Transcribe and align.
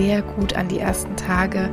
sehr 0.00 0.22
gut 0.22 0.54
an 0.54 0.66
die 0.68 0.78
ersten 0.78 1.14
Tage 1.16 1.68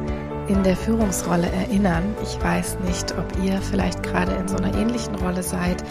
in 0.49 0.61
der 0.63 0.75
Führungsrolle 0.75 1.49
erinnern. 1.49 2.03
Ich 2.21 2.41
weiß 2.43 2.77
nicht, 2.85 3.15
ob 3.17 3.25
ihr 3.41 3.61
vielleicht 3.61 4.03
gerade 4.03 4.33
in 4.33 4.49
so 4.49 4.57
einer 4.57 4.75
ähnlichen 4.77 5.15
Rolle 5.15 5.41
seid. 5.41 5.81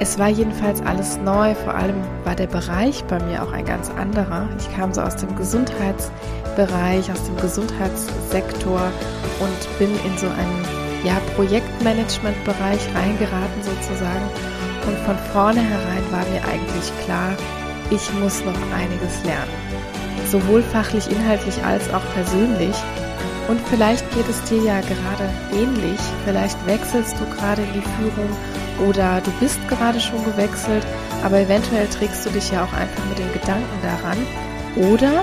Es 0.00 0.18
war 0.18 0.28
jedenfalls 0.28 0.80
alles 0.80 1.18
neu, 1.18 1.54
vor 1.54 1.74
allem 1.74 2.02
war 2.24 2.34
der 2.34 2.48
Bereich 2.48 3.04
bei 3.04 3.22
mir 3.22 3.44
auch 3.44 3.52
ein 3.52 3.64
ganz 3.64 3.90
anderer. 3.90 4.48
Ich 4.58 4.74
kam 4.74 4.92
so 4.92 5.02
aus 5.02 5.14
dem 5.14 5.36
Gesundheitsbereich, 5.36 7.12
aus 7.12 7.22
dem 7.26 7.36
Gesundheitssektor 7.36 8.80
und 9.38 9.78
bin 9.78 9.90
in 10.04 10.18
so 10.18 10.26
einen 10.26 10.64
ja, 11.04 11.14
Projektmanagement-Bereich 11.36 12.80
reingeraten 12.92 13.62
sozusagen. 13.62 14.26
Und 14.88 14.98
von 15.06 15.16
vornherein 15.32 16.10
war 16.10 16.24
mir 16.26 16.42
eigentlich 16.42 16.90
klar, 17.04 17.36
ich 17.90 18.12
muss 18.20 18.44
noch 18.44 18.58
einiges 18.76 19.22
lernen. 19.24 19.71
Sowohl 20.32 20.62
fachlich, 20.62 21.10
inhaltlich 21.10 21.62
als 21.62 21.92
auch 21.92 22.02
persönlich. 22.14 22.74
Und 23.48 23.60
vielleicht 23.68 24.10
geht 24.14 24.26
es 24.30 24.42
dir 24.44 24.62
ja 24.62 24.80
gerade 24.80 25.28
ähnlich. 25.52 26.00
Vielleicht 26.24 26.56
wechselst 26.66 27.16
du 27.20 27.26
gerade 27.36 27.60
in 27.60 27.72
die 27.74 27.82
Führung 27.82 28.88
oder 28.88 29.20
du 29.20 29.30
bist 29.40 29.60
gerade 29.68 30.00
schon 30.00 30.24
gewechselt, 30.24 30.86
aber 31.22 31.38
eventuell 31.40 31.86
trägst 31.88 32.24
du 32.24 32.30
dich 32.30 32.50
ja 32.50 32.64
auch 32.64 32.72
einfach 32.72 33.04
mit 33.10 33.18
den 33.18 33.30
Gedanken 33.34 33.78
daran. 33.82 34.16
Oder 34.90 35.22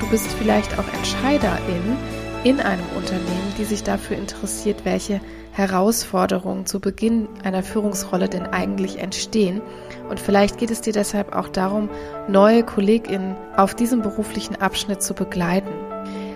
du 0.00 0.08
bist 0.10 0.26
vielleicht 0.40 0.76
auch 0.76 0.92
Entscheiderin 0.92 1.96
in 2.44 2.60
einem 2.60 2.84
Unternehmen, 2.96 3.52
die 3.58 3.64
sich 3.64 3.82
dafür 3.82 4.16
interessiert, 4.16 4.84
welche 4.84 5.20
Herausforderungen 5.52 6.66
zu 6.66 6.78
Beginn 6.78 7.28
einer 7.42 7.64
Führungsrolle 7.64 8.28
denn 8.28 8.46
eigentlich 8.46 8.98
entstehen. 8.98 9.60
Und 10.08 10.20
vielleicht 10.20 10.56
geht 10.58 10.70
es 10.70 10.80
dir 10.80 10.92
deshalb 10.92 11.34
auch 11.34 11.48
darum, 11.48 11.90
neue 12.28 12.62
KollegInnen 12.62 13.34
auf 13.56 13.74
diesem 13.74 14.02
beruflichen 14.02 14.56
Abschnitt 14.56 15.02
zu 15.02 15.14
begleiten. 15.14 15.70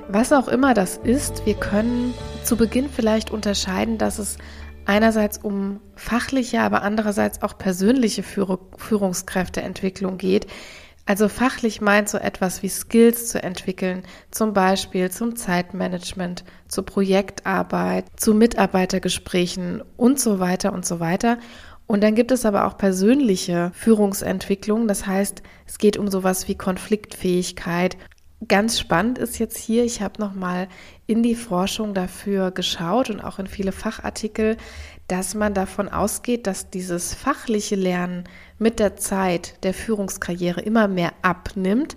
Was 0.09 0.33
auch 0.33 0.49
immer 0.49 0.75
das 0.75 0.97
ist, 0.97 1.47
wir 1.47 1.55
können 1.55 2.13
zu 2.43 2.57
Beginn 2.57 2.89
vielleicht 2.91 3.31
unterscheiden, 3.31 3.97
dass 3.97 4.19
es 4.19 4.39
einerseits 4.85 5.39
um 5.39 5.81
fachliche, 5.95 6.61
aber 6.61 6.83
andererseits 6.83 7.43
auch 7.43 7.57
persönliche 7.57 8.25
Führungskräfteentwicklung 8.25 10.19
geht. 10.19 10.49
Also 11.05 11.29
fachlich 11.29 11.81
meint 11.81 12.09
so 12.09 12.17
etwas 12.17 12.63
wie 12.63 12.69
Skills 12.69 13.29
zu 13.29 13.43
entwickeln, 13.43 14.05
zum 14.31 14.53
Beispiel 14.53 15.11
zum 15.11 15.35
Zeitmanagement, 15.35 16.45
zur 16.69 16.87
Projektarbeit, 16.87 18.05
zu 18.17 18.35
Mitarbeitergesprächen 18.35 19.83
und 19.97 20.21
so 20.21 20.39
weiter 20.39 20.73
und 20.73 20.87
so 20.87 21.01
weiter. 21.01 21.39
Und 21.89 22.03
dann 22.03 22.15
gibt 22.15 22.31
es 22.31 22.47
aber 22.47 22.67
auch 22.67 22.79
persönliche 22.79 23.73
Führungsentwicklung. 23.75 24.87
Das 24.87 25.07
heißt, 25.07 25.43
es 25.67 25.79
geht 25.79 25.97
um 25.97 26.09
sowas 26.09 26.47
wie 26.47 26.55
Konfliktfähigkeit. 26.55 27.97
Ganz 28.49 28.79
spannend 28.79 29.19
ist 29.19 29.39
jetzt 29.39 29.59
hier, 29.59 29.85
ich 29.85 30.03
habe 30.03 30.21
nochmal 30.21 30.69
in 31.07 31.23
die 31.23 31.35
Forschung 31.35 31.95
dafür 31.95 32.51
geschaut 32.51 33.11
und 33.11 33.21
auch 33.21 33.39
in 33.39 33.47
viele 33.47 33.73
Fachartikel, 33.73 34.57
dass 35.07 35.35
man 35.35 35.53
davon 35.53 35.89
ausgeht, 35.89 36.47
dass 36.47 36.71
dieses 36.71 37.13
fachliche 37.13 37.77
Lernen 37.77 38.25
mit 38.63 38.79
der 38.79 38.97
Zeit 38.97 39.63
der 39.65 39.75
Führungskarriere 39.75 40.61
immer 40.61 40.89
mehr 40.89 41.13
abnimmt. 41.23 41.97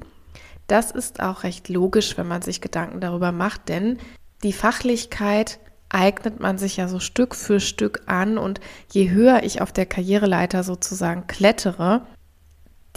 Das 0.68 0.92
ist 0.92 1.22
auch 1.22 1.44
recht 1.44 1.70
logisch, 1.70 2.18
wenn 2.18 2.28
man 2.28 2.42
sich 2.42 2.60
Gedanken 2.60 3.00
darüber 3.00 3.32
macht, 3.32 3.70
denn 3.70 4.00
die 4.44 4.54
Fachlichkeit 4.54 5.60
eignet 5.90 6.40
man 6.40 6.58
sich 6.58 6.78
ja 6.78 6.88
so 6.88 7.00
Stück 7.00 7.36
für 7.36 7.60
Stück 7.60 8.02
an 8.08 8.38
und 8.38 8.60
je 8.92 9.12
höher 9.12 9.44
ich 9.44 9.62
auf 9.62 9.72
der 9.72 9.86
Karriereleiter 9.86 10.64
sozusagen 10.64 11.28
klettere, 11.28 12.02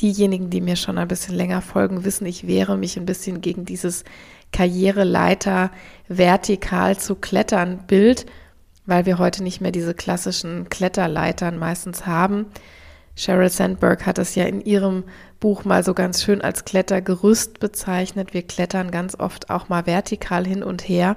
diejenigen, 0.00 0.50
die 0.50 0.60
mir 0.60 0.76
schon 0.76 0.98
ein 0.98 1.08
bisschen 1.08 1.34
länger 1.34 1.60
folgen, 1.60 2.04
wissen, 2.04 2.26
ich 2.26 2.46
wehre 2.46 2.76
mich 2.76 2.96
ein 2.96 3.06
bisschen 3.06 3.40
gegen 3.40 3.64
dieses 3.64 4.04
Karriereleiter 4.52 5.70
vertikal 6.08 6.96
zu 6.98 7.14
klettern 7.14 7.84
Bild, 7.86 8.26
weil 8.86 9.06
wir 9.06 9.18
heute 9.18 9.42
nicht 9.42 9.60
mehr 9.60 9.72
diese 9.72 9.94
klassischen 9.94 10.68
Kletterleitern 10.70 11.58
meistens 11.58 12.06
haben. 12.06 12.46
Sheryl 13.18 13.50
Sandberg 13.50 14.06
hat 14.06 14.18
es 14.18 14.36
ja 14.36 14.44
in 14.44 14.60
ihrem 14.60 15.02
Buch 15.40 15.64
mal 15.64 15.82
so 15.82 15.92
ganz 15.92 16.22
schön 16.22 16.40
als 16.40 16.64
Klettergerüst 16.64 17.58
bezeichnet. 17.58 18.32
Wir 18.32 18.42
klettern 18.42 18.92
ganz 18.92 19.18
oft 19.18 19.50
auch 19.50 19.68
mal 19.68 19.86
vertikal 19.86 20.46
hin 20.46 20.62
und 20.62 20.88
her. 20.88 21.16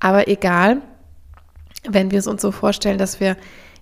Aber 0.00 0.28
egal, 0.28 0.80
wenn 1.86 2.10
wir 2.10 2.18
es 2.18 2.26
uns 2.26 2.40
so 2.40 2.50
vorstellen, 2.50 2.96
dass 2.96 3.20
wir 3.20 3.36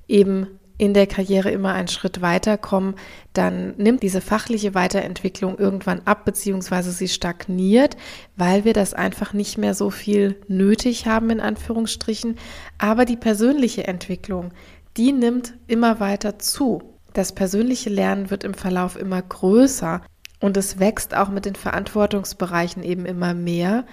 eben 0.08 0.58
in 0.76 0.92
der 0.92 1.06
Karriere 1.06 1.52
immer 1.52 1.72
einen 1.72 1.86
Schritt 1.86 2.20
weiterkommen, 2.20 2.96
dann 3.32 3.76
nimmt 3.76 4.02
diese 4.02 4.20
fachliche 4.20 4.74
Weiterentwicklung 4.74 5.56
irgendwann 5.56 6.02
ab, 6.04 6.24
beziehungsweise 6.24 6.90
sie 6.90 7.08
stagniert, 7.08 7.96
weil 8.34 8.64
wir 8.64 8.72
das 8.72 8.92
einfach 8.92 9.32
nicht 9.32 9.56
mehr 9.56 9.74
so 9.74 9.90
viel 9.90 10.34
nötig 10.48 11.06
haben, 11.06 11.30
in 11.30 11.40
Anführungsstrichen. 11.40 12.38
Aber 12.76 13.04
die 13.04 13.16
persönliche 13.16 13.86
Entwicklung, 13.86 14.50
die 14.96 15.12
nimmt 15.12 15.54
immer 15.68 16.00
weiter 16.00 16.40
zu. 16.40 16.95
Das 17.16 17.32
persönliche 17.32 17.88
Lernen 17.88 18.28
wird 18.28 18.44
im 18.44 18.52
Verlauf 18.52 18.94
immer 18.94 19.22
größer 19.22 20.02
und 20.38 20.58
es 20.58 20.78
wächst 20.78 21.16
auch 21.16 21.30
mit 21.30 21.46
den 21.46 21.54
Verantwortungsbereichen 21.54 22.82
eben 22.82 23.06
immer 23.06 23.32
mehr, 23.32 23.86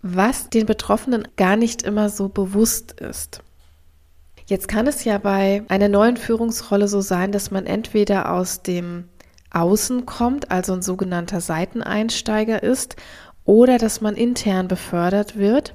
was 0.00 0.48
den 0.48 0.64
Betroffenen 0.64 1.26
gar 1.36 1.56
nicht 1.56 1.82
immer 1.82 2.08
so 2.08 2.28
bewusst 2.28 2.92
ist. 3.00 3.42
Jetzt 4.46 4.68
kann 4.68 4.86
es 4.86 5.02
ja 5.02 5.18
bei 5.18 5.64
einer 5.66 5.88
neuen 5.88 6.16
Führungsrolle 6.16 6.86
so 6.86 7.00
sein, 7.00 7.32
dass 7.32 7.50
man 7.50 7.66
entweder 7.66 8.30
aus 8.32 8.62
dem 8.62 9.08
Außen 9.50 10.06
kommt, 10.06 10.52
also 10.52 10.72
ein 10.72 10.82
sogenannter 10.82 11.40
Seiteneinsteiger 11.40 12.62
ist, 12.62 12.94
oder 13.44 13.76
dass 13.76 14.00
man 14.00 14.14
intern 14.14 14.68
befördert 14.68 15.36
wird. 15.36 15.74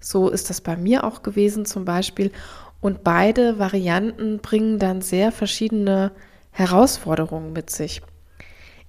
So 0.00 0.28
ist 0.28 0.50
das 0.50 0.60
bei 0.60 0.76
mir 0.76 1.04
auch 1.04 1.22
gewesen 1.22 1.66
zum 1.66 1.84
Beispiel. 1.84 2.32
Und 2.84 3.02
beide 3.02 3.58
Varianten 3.58 4.40
bringen 4.40 4.78
dann 4.78 5.00
sehr 5.00 5.32
verschiedene 5.32 6.12
Herausforderungen 6.50 7.54
mit 7.54 7.70
sich. 7.70 8.02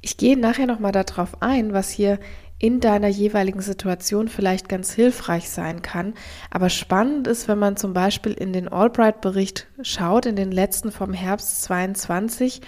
Ich 0.02 0.18
gehe 0.18 0.38
nachher 0.38 0.68
nochmal 0.68 0.92
darauf 0.92 1.42
ein, 1.42 1.72
was 1.72 1.92
hier 1.92 2.20
in 2.60 2.82
deiner 2.82 3.08
jeweiligen 3.08 3.62
Situation 3.62 4.28
vielleicht 4.28 4.68
ganz 4.68 4.92
hilfreich 4.92 5.50
sein 5.50 5.82
kann. 5.82 6.14
Aber 6.52 6.68
spannend 6.68 7.26
ist, 7.26 7.48
wenn 7.48 7.58
man 7.58 7.78
zum 7.78 7.94
Beispiel 7.94 8.34
in 8.34 8.52
den 8.52 8.68
Albright-Bericht 8.68 9.68
schaut, 9.82 10.26
in 10.26 10.36
den 10.36 10.52
letzten 10.52 10.92
vom 10.92 11.14
Herbst 11.14 11.64
22, 11.64 12.60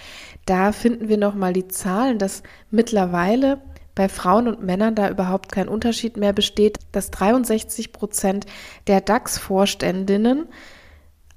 da 0.46 0.72
finden 0.72 1.10
wir 1.10 1.18
nochmal 1.18 1.52
die 1.52 1.68
Zahlen, 1.68 2.18
dass 2.18 2.42
mittlerweile 2.70 3.60
bei 3.94 4.08
Frauen 4.08 4.48
und 4.48 4.62
Männern 4.62 4.94
da 4.94 5.10
überhaupt 5.10 5.52
kein 5.52 5.68
Unterschied 5.68 6.16
mehr 6.16 6.32
besteht, 6.32 6.78
dass 6.92 7.10
63 7.10 7.92
Prozent 7.92 8.46
der 8.86 9.02
DAX-Vorständinnen 9.02 10.46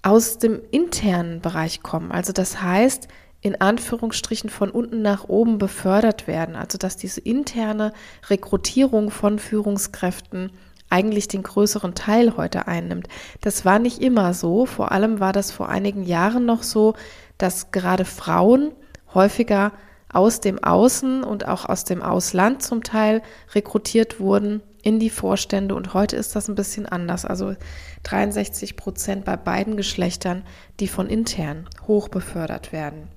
aus 0.03 0.37
dem 0.37 0.61
internen 0.71 1.41
Bereich 1.41 1.83
kommen. 1.83 2.11
Also 2.11 2.33
das 2.33 2.61
heißt, 2.61 3.07
in 3.41 3.59
Anführungsstrichen 3.59 4.49
von 4.49 4.69
unten 4.69 5.01
nach 5.01 5.27
oben 5.27 5.57
befördert 5.57 6.27
werden. 6.27 6.55
Also 6.55 6.77
dass 6.77 6.97
diese 6.97 7.21
interne 7.21 7.93
Rekrutierung 8.29 9.11
von 9.11 9.39
Führungskräften 9.39 10.51
eigentlich 10.89 11.27
den 11.27 11.43
größeren 11.43 11.95
Teil 11.95 12.35
heute 12.37 12.67
einnimmt. 12.67 13.07
Das 13.39 13.65
war 13.65 13.79
nicht 13.79 14.01
immer 14.01 14.33
so. 14.33 14.65
Vor 14.65 14.91
allem 14.91 15.19
war 15.19 15.33
das 15.33 15.51
vor 15.51 15.69
einigen 15.69 16.03
Jahren 16.03 16.45
noch 16.45 16.63
so, 16.63 16.95
dass 17.37 17.71
gerade 17.71 18.05
Frauen 18.05 18.71
häufiger 19.13 19.71
aus 20.11 20.41
dem 20.41 20.61
Außen 20.61 21.23
und 21.23 21.47
auch 21.47 21.65
aus 21.65 21.85
dem 21.85 22.01
Ausland 22.01 22.61
zum 22.61 22.83
Teil 22.83 23.21
rekrutiert 23.53 24.19
wurden 24.19 24.61
in 24.83 24.99
die 24.99 25.09
Vorstände 25.09 25.75
und 25.75 25.93
heute 25.93 26.15
ist 26.15 26.35
das 26.35 26.47
ein 26.47 26.55
bisschen 26.55 26.85
anders. 26.85 27.25
Also 27.25 27.55
63 28.03 28.75
Prozent 28.75 29.25
bei 29.25 29.37
beiden 29.37 29.77
Geschlechtern, 29.77 30.43
die 30.79 30.87
von 30.87 31.07
intern 31.07 31.67
hoch 31.87 32.09
befördert 32.09 32.71
werden. 32.71 33.09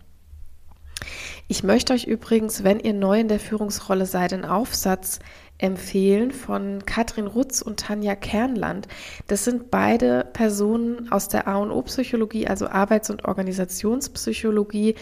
Ich 1.49 1.63
möchte 1.63 1.93
euch 1.93 2.05
übrigens, 2.05 2.65
wenn 2.65 2.81
ihr 2.81 2.95
neu 2.95 3.21
in 3.21 3.29
der 3.29 3.41
Führungsrolle 3.41 4.07
seid, 4.07 4.33
einen 4.33 4.45
Aufsatz 4.45 5.19
empfehlen 5.59 6.33
von 6.33 6.85
Katrin 6.85 7.27
Rutz 7.27 7.63
und 7.63 7.81
Tanja 7.81 8.17
Kernland. 8.17 8.89
Das 9.29 9.45
sind 9.45 9.71
beide 9.71 10.27
Personen 10.33 11.11
aus 11.13 11.29
der 11.29 11.47
A&O-Psychologie, 11.47 12.49
also 12.49 12.67
Arbeits- 12.67 13.11
und 13.11 13.25
Organisationspsychologie, 13.25 14.97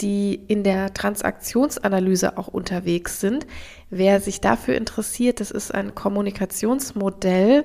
die 0.00 0.34
in 0.46 0.62
der 0.62 0.94
Transaktionsanalyse 0.94 2.38
auch 2.38 2.48
unterwegs 2.48 3.20
sind. 3.20 3.46
Wer 3.90 4.20
sich 4.20 4.40
dafür 4.40 4.76
interessiert, 4.76 5.40
das 5.40 5.50
ist 5.50 5.74
ein 5.74 5.94
Kommunikationsmodell, 5.94 7.64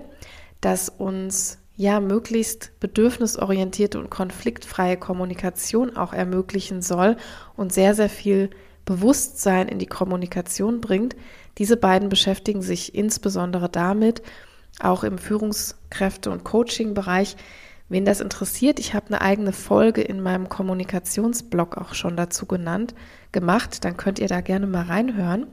das 0.62 0.90
uns 0.90 1.60
ja 1.78 2.00
möglichst 2.00 2.80
bedürfnisorientierte 2.80 4.00
und 4.00 4.10
konfliktfreie 4.10 4.98
Kommunikation 4.98 5.96
auch 5.96 6.14
ermöglichen 6.14 6.82
soll 6.82 7.18
und 7.56 7.72
sehr, 7.74 7.96
sehr 7.96 8.10
viel 8.10 8.50
Bewusstsein 8.86 9.68
in 9.68 9.80
die 9.80 9.88
Kommunikation 9.88 10.82
bringt. 10.82 11.16
Diese 11.58 11.78
beiden 11.78 12.10
beschäftigen 12.10 12.62
sich 12.62 12.96
insbesondere 12.96 13.70
damit, 13.70 14.22
auch 14.80 15.04
im 15.04 15.18
Führungskräfte- 15.18 16.30
und 16.30 16.44
Coaching-Bereich. 16.44 17.36
Wen 17.90 18.06
das 18.06 18.22
interessiert, 18.22 18.80
ich 18.80 18.94
habe 18.94 19.08
eine 19.08 19.22
eigene 19.22 19.52
Folge 19.52 20.02
in 20.02 20.22
meinem 20.22 20.48
Kommunikationsblog 20.48 21.78
auch 21.78 21.94
schon 21.94 22.16
dazu 22.16 22.46
genannt, 22.46 22.96
gemacht. 23.34 23.84
Dann 23.84 23.98
könnt 23.98 24.20
ihr 24.20 24.30
da 24.30 24.40
gerne 24.40 24.66
mal 24.66 24.86
reinhören. 24.86 25.48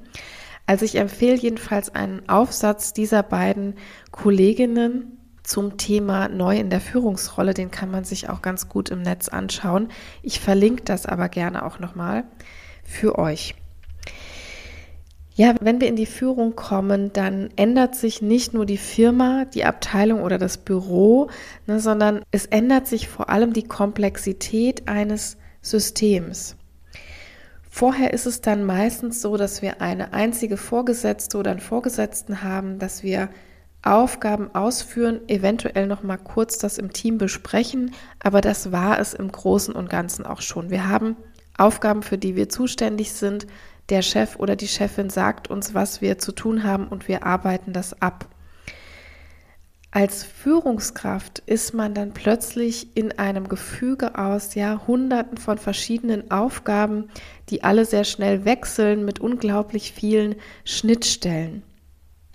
Also 0.65 0.85
ich 0.85 0.97
empfehle 0.97 1.37
jedenfalls 1.37 1.93
einen 1.95 2.29
Aufsatz 2.29 2.93
dieser 2.93 3.23
beiden 3.23 3.75
Kolleginnen 4.12 5.19
zum 5.43 5.79
Thema 5.79 6.29
neu 6.29 6.59
in 6.59 6.71
der 6.71 6.81
Führungsrolle. 6.81 7.55
Den 7.55 7.71
kann 7.71 7.91
man 7.91 8.05
sich 8.05 8.29
auch 8.29 8.43
ganz 8.43 8.69
gut 8.69 8.91
im 8.91 9.03
Netz 9.03 9.29
anschauen. 9.29 9.89
Ich 10.23 10.41
verlinke 10.41 10.85
das 10.85 11.06
aber 11.06 11.31
gerne 11.31 11.65
auch 11.65 11.79
nochmal 11.79 12.25
für 12.85 13.19
euch. 13.19 13.55
Ja, 15.38 15.55
wenn 15.61 15.81
wir 15.81 15.87
in 15.87 15.94
die 15.94 16.05
Führung 16.05 16.56
kommen, 16.56 17.12
dann 17.12 17.50
ändert 17.55 17.94
sich 17.94 18.20
nicht 18.20 18.55
nur 18.55 18.67
die 18.67 18.76
Firma, 18.76 19.44
die 19.44 19.64
Abteilung 19.64 20.23
oder 20.23 20.37
das 20.37 20.58
Büro, 20.58 21.31
ne, 21.69 21.79
sondern 21.79 22.23
es 22.32 22.46
ändert 22.46 22.88
sich 22.88 23.06
vor 23.06 23.31
allem 23.31 23.52
die 23.52 23.62
Komplexität 23.62 24.88
eines 24.88 25.37
Systems. 25.62 26.56
Vorher 27.70 28.12
ist 28.12 28.26
es 28.26 28.40
dann 28.40 28.64
meistens 28.64 29.23
so, 29.23 29.37
dass 29.37 29.62
wir 29.62 29.81
eine 29.81 30.12
einzige 30.12 30.56
Vorgesetzte 30.56 31.38
oder 31.38 31.52
einen 31.52 31.61
Vorgesetzten 31.61 32.43
haben, 32.43 32.81
dass 32.81 33.05
wir 33.05 33.29
Aufgaben 33.84 34.52
ausführen, 34.56 35.20
eventuell 35.29 35.87
noch 35.87 36.02
mal 36.02 36.17
kurz 36.17 36.58
das 36.58 36.79
im 36.79 36.93
Team 36.93 37.17
besprechen, 37.17 37.94
aber 38.19 38.41
das 38.41 38.73
war 38.73 38.99
es 38.99 39.14
im 39.14 39.31
Großen 39.31 39.73
und 39.73 39.88
Ganzen 39.88 40.26
auch 40.26 40.41
schon. 40.41 40.70
Wir 40.70 40.88
haben 40.88 41.17
Aufgaben, 41.56 42.02
für 42.02 42.19
die 42.19 42.34
wir 42.34 42.49
zuständig 42.49 43.12
sind. 43.12 43.46
Der 43.88 44.02
Chef 44.02 44.37
oder 44.37 44.55
die 44.55 44.69
Chefin 44.69 45.08
sagt 45.08 45.49
uns, 45.49 45.73
was 45.73 46.00
wir 46.00 46.19
zu 46.19 46.32
tun 46.32 46.64
haben 46.64 46.88
und 46.88 47.08
wir 47.08 47.25
arbeiten 47.25 47.73
das 47.73 48.00
ab. 48.02 48.29
Als 49.90 50.23
Führungskraft 50.23 51.38
ist 51.46 51.73
man 51.73 51.94
dann 51.94 52.12
plötzlich 52.12 52.94
in 52.94 53.19
einem 53.19 53.49
Gefüge 53.49 54.19
aus 54.19 54.55
ja 54.55 54.82
hunderten 54.87 55.38
von 55.38 55.56
verschiedenen 55.56 56.31
Aufgaben, 56.31 57.08
die 57.49 57.64
alle 57.64 57.87
sehr 57.87 58.05
schnell 58.05 58.44
wechseln 58.44 59.06
mit 59.06 59.19
unglaublich 59.19 59.93
vielen 59.93 60.34
Schnittstellen. 60.64 61.62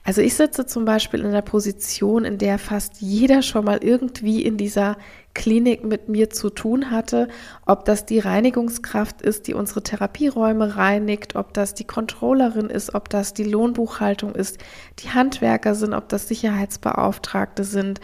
Also 0.05 0.21
ich 0.21 0.33
sitze 0.33 0.65
zum 0.65 0.83
Beispiel 0.83 1.21
in 1.21 1.31
der 1.31 1.41
Position, 1.41 2.25
in 2.25 2.38
der 2.38 2.59
fast 2.59 3.00
jeder 3.00 3.41
schon 3.41 3.63
mal 3.63 3.79
irgendwie 3.81 4.41
in 4.41 4.57
dieser 4.57 4.97
Klinik 5.33 5.85
mit 5.85 6.09
mir 6.09 6.29
zu 6.29 6.50
tun 6.50 6.91
hatte, 6.91 7.29
ob 7.65 7.85
das 7.85 8.05
die 8.05 8.19
Reinigungskraft 8.19 9.21
ist, 9.21 9.47
die 9.47 9.53
unsere 9.53 9.81
Therapieräume 9.81 10.75
reinigt, 10.75 11.38
ob 11.38 11.53
das 11.53 11.73
die 11.73 11.85
Controllerin 11.85 12.69
ist, 12.69 12.94
ob 12.94 13.07
das 13.09 13.33
die 13.33 13.45
Lohnbuchhaltung 13.45 14.35
ist, 14.35 14.57
die 15.00 15.09
Handwerker 15.09 15.73
sind, 15.73 15.94
ob 15.94 16.09
das 16.09 16.27
Sicherheitsbeauftragte 16.27 17.63
sind, 17.63 18.01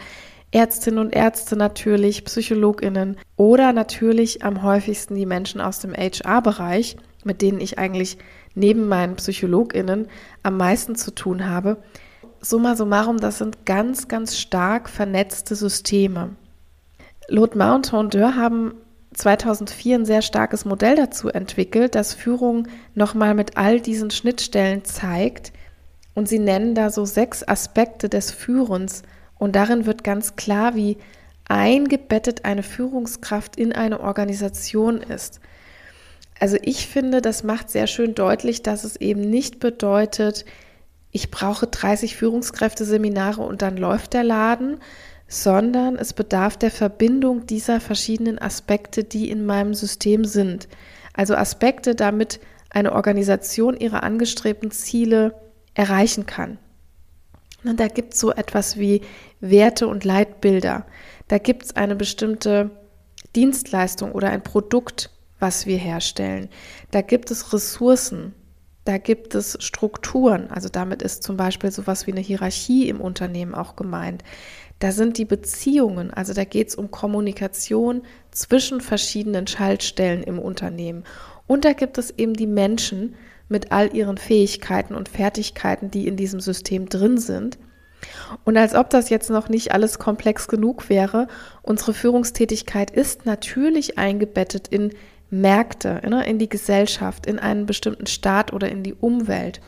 Ärztinnen 0.52 0.98
und 0.98 1.14
Ärzte 1.14 1.54
natürlich, 1.54 2.24
Psychologinnen 2.24 3.18
oder 3.36 3.72
natürlich 3.72 4.42
am 4.42 4.62
häufigsten 4.62 5.14
die 5.14 5.26
Menschen 5.26 5.60
aus 5.60 5.78
dem 5.80 5.94
HR-Bereich, 5.94 6.96
mit 7.24 7.42
denen 7.42 7.60
ich 7.60 7.78
eigentlich 7.78 8.16
neben 8.54 8.88
meinen 8.88 9.16
PsychologInnen 9.16 10.08
am 10.42 10.56
meisten 10.56 10.96
zu 10.96 11.14
tun 11.14 11.48
habe. 11.48 11.78
Summa 12.40 12.74
summarum, 12.74 13.18
das 13.18 13.38
sind 13.38 13.66
ganz, 13.66 14.08
ganz 14.08 14.38
stark 14.38 14.88
vernetzte 14.88 15.54
Systeme. 15.54 16.30
Lothar 17.28 17.74
und 17.74 17.88
Tondeur 17.88 18.34
haben 18.34 18.74
2004 19.14 19.96
ein 19.96 20.04
sehr 20.04 20.22
starkes 20.22 20.64
Modell 20.64 20.96
dazu 20.96 21.28
entwickelt, 21.28 21.94
das 21.94 22.14
Führung 22.14 22.68
nochmal 22.94 23.34
mit 23.34 23.56
all 23.56 23.80
diesen 23.80 24.10
Schnittstellen 24.10 24.84
zeigt. 24.84 25.52
Und 26.14 26.28
sie 26.28 26.38
nennen 26.38 26.74
da 26.74 26.90
so 26.90 27.04
sechs 27.04 27.46
Aspekte 27.46 28.08
des 28.08 28.30
Führens. 28.30 29.02
Und 29.38 29.56
darin 29.56 29.86
wird 29.86 30.04
ganz 30.04 30.36
klar, 30.36 30.74
wie 30.74 30.98
eingebettet 31.48 32.44
eine 32.44 32.62
Führungskraft 32.62 33.56
in 33.56 33.72
eine 33.72 34.00
Organisation 34.00 34.98
ist. 34.98 35.40
Also 36.40 36.56
ich 36.62 36.88
finde, 36.88 37.20
das 37.20 37.44
macht 37.44 37.70
sehr 37.70 37.86
schön 37.86 38.14
deutlich, 38.14 38.62
dass 38.62 38.84
es 38.84 38.96
eben 38.96 39.20
nicht 39.20 39.60
bedeutet, 39.60 40.44
ich 41.12 41.30
brauche 41.30 41.66
30 41.66 42.16
Führungskräfte-Seminare 42.16 43.42
und 43.42 43.62
dann 43.62 43.76
läuft 43.76 44.14
der 44.14 44.24
Laden, 44.24 44.78
sondern 45.28 45.96
es 45.96 46.12
bedarf 46.12 46.56
der 46.56 46.70
Verbindung 46.70 47.46
dieser 47.46 47.80
verschiedenen 47.80 48.38
Aspekte, 48.38 49.04
die 49.04 49.30
in 49.30 49.44
meinem 49.44 49.74
System 49.74 50.24
sind. 50.24 50.68
Also 51.12 51.34
Aspekte, 51.34 51.94
damit 51.94 52.40
eine 52.70 52.92
Organisation 52.92 53.76
ihre 53.76 54.02
angestrebten 54.02 54.70
Ziele 54.70 55.34
erreichen 55.74 56.26
kann. 56.26 56.58
Und 57.64 57.78
da 57.78 57.88
gibt 57.88 58.14
es 58.14 58.20
so 58.20 58.32
etwas 58.32 58.78
wie 58.78 59.02
Werte 59.40 59.88
und 59.88 60.04
Leitbilder. 60.04 60.86
Da 61.28 61.38
gibt 61.38 61.64
es 61.64 61.76
eine 61.76 61.96
bestimmte 61.96 62.70
Dienstleistung 63.36 64.12
oder 64.12 64.30
ein 64.30 64.42
Produkt, 64.42 65.10
was 65.40 65.66
wir 65.66 65.78
herstellen. 65.78 66.48
Da 66.90 67.00
gibt 67.00 67.30
es 67.30 67.52
Ressourcen, 67.52 68.34
da 68.84 68.98
gibt 68.98 69.34
es 69.34 69.58
Strukturen, 69.60 70.50
also 70.50 70.68
damit 70.68 71.02
ist 71.02 71.22
zum 71.22 71.36
Beispiel 71.36 71.70
sowas 71.70 72.06
wie 72.06 72.12
eine 72.12 72.20
Hierarchie 72.20 72.88
im 72.88 73.00
Unternehmen 73.00 73.54
auch 73.54 73.76
gemeint. 73.76 74.22
Da 74.78 74.92
sind 74.92 75.18
die 75.18 75.26
Beziehungen, 75.26 76.10
also 76.10 76.32
da 76.32 76.44
geht 76.44 76.68
es 76.68 76.74
um 76.74 76.90
Kommunikation 76.90 78.02
zwischen 78.30 78.80
verschiedenen 78.80 79.46
Schaltstellen 79.46 80.22
im 80.22 80.38
Unternehmen. 80.38 81.04
Und 81.46 81.64
da 81.64 81.74
gibt 81.74 81.98
es 81.98 82.10
eben 82.16 82.32
die 82.32 82.46
Menschen 82.46 83.14
mit 83.48 83.72
all 83.72 83.94
ihren 83.94 84.16
Fähigkeiten 84.16 84.94
und 84.94 85.08
Fertigkeiten, 85.08 85.90
die 85.90 86.06
in 86.06 86.16
diesem 86.16 86.40
System 86.40 86.88
drin 86.88 87.18
sind. 87.18 87.58
Und 88.44 88.56
als 88.56 88.74
ob 88.74 88.88
das 88.88 89.10
jetzt 89.10 89.28
noch 89.28 89.48
nicht 89.48 89.72
alles 89.72 89.98
komplex 89.98 90.48
genug 90.48 90.88
wäre, 90.88 91.28
unsere 91.62 91.92
Führungstätigkeit 91.92 92.90
ist 92.90 93.26
natürlich 93.26 93.98
eingebettet 93.98 94.68
in 94.68 94.92
Märkte, 95.30 96.00
ne, 96.08 96.26
in 96.26 96.38
die 96.38 96.48
Gesellschaft, 96.48 97.26
in 97.26 97.38
einen 97.38 97.66
bestimmten 97.66 98.06
Staat 98.06 98.52
oder 98.52 98.68
in 98.68 98.82
die 98.82 98.94
Umwelt. 98.94 99.60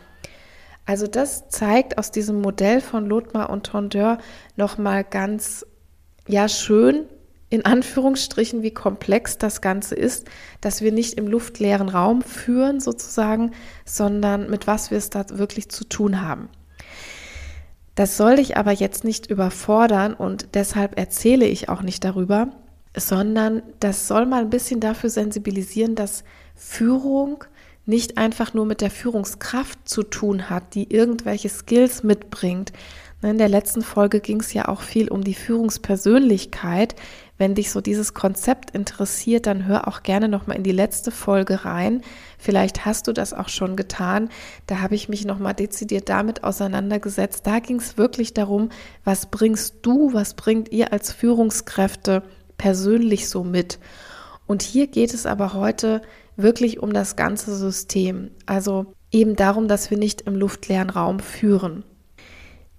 Also 0.85 1.07
das 1.07 1.49
zeigt 1.49 1.99
aus 1.99 2.11
diesem 2.11 2.41
Modell 2.41 2.81
von 2.81 3.07
Lothar 3.07 3.51
und 3.51 3.67
Tondeur 3.67 4.19
nochmal 4.57 5.05
ganz, 5.05 5.65
ja, 6.27 6.49
schön, 6.49 7.07
in 7.51 7.65
Anführungsstrichen, 7.65 8.63
wie 8.63 8.73
komplex 8.73 9.37
das 9.37 9.61
Ganze 9.61 9.95
ist, 9.95 10.27
dass 10.61 10.81
wir 10.81 10.91
nicht 10.91 11.15
im 11.15 11.29
luftleeren 11.29 11.91
Raum 11.91 12.23
führen 12.23 12.81
sozusagen, 12.81 13.53
sondern 13.85 14.49
mit 14.49 14.67
was 14.67 14.91
wir 14.91 14.99
es 14.99 15.11
da 15.11 15.27
wirklich 15.29 15.69
zu 15.69 15.85
tun 15.85 16.23
haben. 16.23 16.49
Das 17.95 18.17
soll 18.17 18.37
dich 18.37 18.57
aber 18.57 18.73
jetzt 18.73 19.05
nicht 19.05 19.27
überfordern 19.27 20.15
und 20.15 20.55
deshalb 20.55 20.99
erzähle 20.99 21.45
ich 21.45 21.69
auch 21.69 21.83
nicht 21.83 22.05
darüber, 22.05 22.49
sondern 22.97 23.63
das 23.81 24.09
soll 24.09 24.27
mal 24.27 24.43
ein 24.43 24.51
bisschen 24.51 24.81
dafür 24.81 25.11
sensibilisieren, 25.11 25.95
dass 25.95 26.25
Führung 26.55 27.45
nicht 27.85 28.19
einfach 28.19 28.55
nur 28.55 28.67
mit 28.67 28.81
der 28.81 28.91
Führungskraft 28.91 29.89
zu 29.89 30.03
tun 30.03 30.49
hat, 30.51 30.75
die 30.75 30.93
irgendwelche 30.93 31.49
Skills 31.49 32.03
mitbringt. 32.03 32.73
In 33.23 33.39
der 33.39 33.49
letzten 33.49 33.83
Folge 33.83 34.19
ging 34.19 34.41
es 34.41 34.53
ja 34.53 34.67
auch 34.67 34.81
viel 34.81 35.09
um 35.09 35.23
die 35.23 35.35
Führungspersönlichkeit. 35.35 36.97
Wenn 37.39 37.55
dich 37.55 37.71
so 37.71 37.81
dieses 37.81 38.15
Konzept 38.15 38.73
interessiert, 38.73 39.47
dann 39.47 39.65
hör 39.67 39.87
auch 39.87 40.03
gerne 40.03 40.29
noch 40.29 40.49
mal 40.49 40.55
in 40.55 40.65
die 40.65 40.73
letzte 40.73 41.13
Folge 41.13 41.65
rein. 41.65 42.03
Vielleicht 42.37 42.85
hast 42.85 43.07
du 43.07 43.13
das 43.13 43.33
auch 43.33 43.49
schon 43.49 43.77
getan. 43.77 44.29
Da 44.67 44.81
habe 44.81 44.97
ich 44.97 45.09
mich 45.09 45.25
noch 45.25 45.39
mal 45.39 45.53
dezidiert 45.53 46.09
damit 46.09 46.43
auseinandergesetzt. 46.43 47.47
Da 47.47 47.61
ging 47.61 47.77
es 47.77 47.97
wirklich 47.97 48.35
darum, 48.35 48.71
was 49.05 49.27
bringst 49.27 49.77
du, 49.83 50.13
was 50.13 50.35
bringt 50.35 50.73
ihr 50.73 50.93
als 50.93 51.13
Führungskräfte 51.13 52.25
persönlich 52.63 53.29
so 53.29 53.43
mit. 53.43 53.81
Und 54.47 54.63
hier 54.63 54.87
geht 54.87 55.13
es 55.15 55.27
aber 55.27 55.53
heute 55.53 56.01
wirklich 56.37 56.81
um 56.81 56.93
das 56.93 57.17
ganze 57.17 57.57
System. 57.57 58.31
Also 58.47 58.95
eben 59.11 59.35
darum, 59.35 59.67
dass 59.67 59.91
wir 59.91 59.99
nicht 59.99 60.21
im 60.21 60.37
luftleeren 60.37 60.89
Raum 60.89 61.19
führen. 61.19 61.83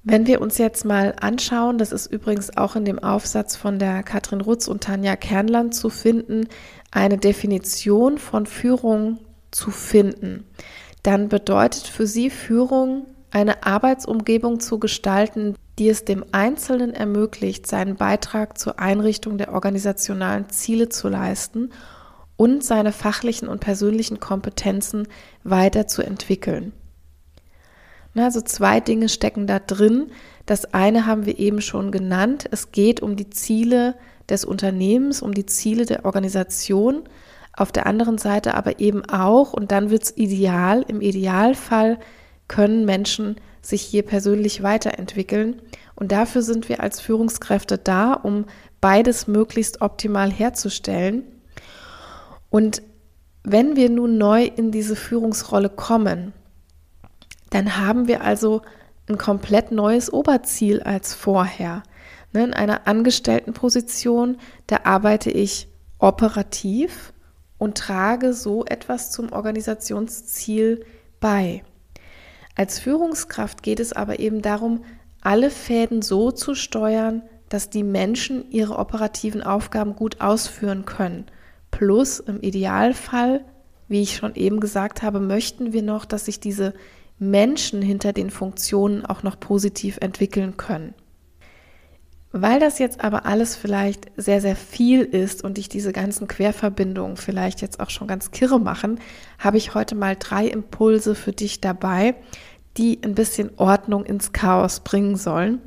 Wenn 0.02 0.26
wir 0.26 0.40
uns 0.40 0.58
jetzt 0.58 0.86
mal 0.86 1.14
anschauen, 1.20 1.78
das 1.78 1.92
ist 1.92 2.08
übrigens 2.08 2.56
auch 2.56 2.78
in 2.78 2.86
dem 2.86 3.00
Aufsatz 3.00 3.58
von 3.58 3.78
der 3.78 4.04
Katrin 4.04 4.40
Rutz 4.40 4.70
und 4.70 4.86
Tanja 4.86 5.18
Kernland 5.18 5.76
zu 5.76 5.90
finden, 5.90 6.48
eine 6.92 7.18
Definition 7.18 8.20
von 8.20 8.46
Führung 8.46 9.20
zu 9.52 9.70
finden, 9.70 10.46
dann 11.04 11.28
bedeutet 11.28 11.88
für 11.88 12.08
sie 12.08 12.30
Führung 12.30 13.06
eine 13.32 13.66
Arbeitsumgebung 13.66 14.62
zu 14.62 14.80
gestalten, 14.80 15.56
die 15.80 15.90
es 15.90 16.06
dem 16.06 16.24
Einzelnen 16.32 16.94
ermöglicht, 16.94 17.68
seinen 17.68 17.96
Beitrag 17.96 18.58
zur 18.58 18.80
Einrichtung 18.80 19.38
der 19.38 19.54
organisationalen 19.54 20.50
Ziele 20.50 20.90
zu 20.90 21.10
leisten 21.10 21.72
und 22.36 22.64
seine 22.64 22.92
fachlichen 22.92 23.48
und 23.48 23.60
persönlichen 23.60 24.20
Kompetenzen 24.20 25.08
weiterzuentwickeln. 25.44 26.74
Also 28.16 28.42
zwei 28.42 28.80
Dinge 28.80 29.10
stecken 29.10 29.48
da 29.48 29.60
drin. 29.60 30.12
Das 30.46 30.74
eine 30.74 31.08
haben 31.08 31.26
wir 31.26 31.40
eben 31.40 31.62
schon 31.62 31.92
genannt. 31.92 32.48
Es 32.52 32.72
geht 32.72 33.02
um 33.02 33.16
die 33.16 33.30
Ziele 33.30 33.96
des 34.30 34.46
Unternehmens, 34.46 35.22
um 35.22 35.34
die 35.34 35.46
Ziele 35.46 35.86
der 35.86 36.06
Organisation. 36.06 37.04
Auf 37.56 37.72
der 37.72 37.88
anderen 37.88 38.18
Seite 38.18 38.56
aber 38.56 38.80
eben 38.80 39.04
auch, 39.06 39.54
und 39.54 39.72
dann 39.72 39.90
wird 39.90 40.04
es 40.04 40.18
ideal, 40.18 40.84
im 40.88 41.02
Idealfall 41.02 42.00
können 42.48 42.86
Menschen 42.86 43.38
sich 43.64 43.82
hier 43.82 44.04
persönlich 44.04 44.62
weiterentwickeln. 44.62 45.62
Und 45.96 46.12
dafür 46.12 46.44
sind 46.44 46.70
wir 46.70 46.82
als 46.82 47.00
Führungskräfte 47.00 47.78
da, 47.78 48.14
um 48.14 48.46
beides 48.82 49.28
möglichst 49.28 49.82
optimal 49.82 50.32
herzustellen. 50.32 51.24
Und 52.50 52.84
wenn 53.44 53.76
wir 53.76 53.90
nun 53.90 54.18
neu 54.18 54.44
in 54.44 54.72
diese 54.72 54.96
Führungsrolle 54.96 55.70
kommen, 55.70 56.34
dann 57.50 57.78
haben 57.78 58.08
wir 58.08 58.22
also 58.22 58.62
ein 59.08 59.18
komplett 59.18 59.72
neues 59.72 60.12
Oberziel 60.12 60.82
als 60.82 61.14
vorher. 61.14 61.84
Ne, 62.34 62.44
in 62.44 62.54
einer 62.54 62.88
Angestelltenposition, 62.88 64.38
da 64.68 64.80
arbeite 64.84 65.30
ich 65.30 65.68
operativ 66.00 67.14
und 67.58 67.78
trage 67.78 68.34
so 68.34 68.66
etwas 68.66 69.12
zum 69.12 69.32
Organisationsziel 69.32 70.86
bei. 71.20 71.64
Als 72.56 72.80
Führungskraft 72.80 73.64
geht 73.64 73.80
es 73.80 73.94
aber 73.94 74.20
eben 74.20 74.42
darum, 74.42 74.84
alle 75.22 75.50
Fäden 75.50 76.02
so 76.02 76.32
zu 76.32 76.54
steuern, 76.54 77.24
dass 77.50 77.70
die 77.70 77.84
Menschen 77.84 78.50
ihre 78.52 78.78
operativen 78.78 79.42
Aufgaben 79.42 79.96
gut 79.96 80.22
ausführen 80.22 80.86
können. 80.86 81.26
Plus 81.72 82.20
im 82.20 82.42
Idealfall, 82.42 83.44
wie 83.88 84.02
ich 84.02 84.16
schon 84.16 84.36
eben 84.36 84.60
gesagt 84.60 85.02
habe, 85.02 85.20
möchten 85.20 85.74
wir 85.74 85.82
noch, 85.82 86.06
dass 86.06 86.26
sich 86.26 86.40
diese 86.40 86.74
Menschen 87.20 87.82
hinter 87.82 88.14
den 88.14 88.30
Funktionen 88.30 89.06
auch 89.06 89.24
noch 89.24 89.40
positiv 89.40 89.98
entwickeln 90.02 90.58
können. 90.58 90.94
Weil 92.36 92.60
das 92.60 92.80
jetzt 92.80 93.04
aber 93.04 93.28
alles 93.28 93.56
vielleicht 93.56 94.08
sehr, 94.18 94.42
sehr 94.42 94.56
viel 94.56 95.02
ist 95.02 95.44
und 95.44 95.58
dich 95.58 95.70
diese 95.70 95.94
ganzen 95.94 96.28
Querverbindungen 96.28 97.16
vielleicht 97.16 97.62
jetzt 97.62 97.80
auch 97.80 97.92
schon 97.92 98.08
ganz 98.08 98.32
kirre 98.32 98.60
machen, 98.60 99.00
habe 99.38 99.58
ich 99.58 99.76
heute 99.76 99.94
mal 99.94 100.16
drei 100.18 100.48
Impulse 100.48 101.14
für 101.14 101.32
dich 101.32 101.62
dabei, 101.62 102.16
die 102.76 103.00
ein 103.04 103.14
bisschen 103.14 103.52
Ordnung 103.58 104.04
ins 104.04 104.32
Chaos 104.32 104.80
bringen 104.80 105.16
sollen. 105.16 105.62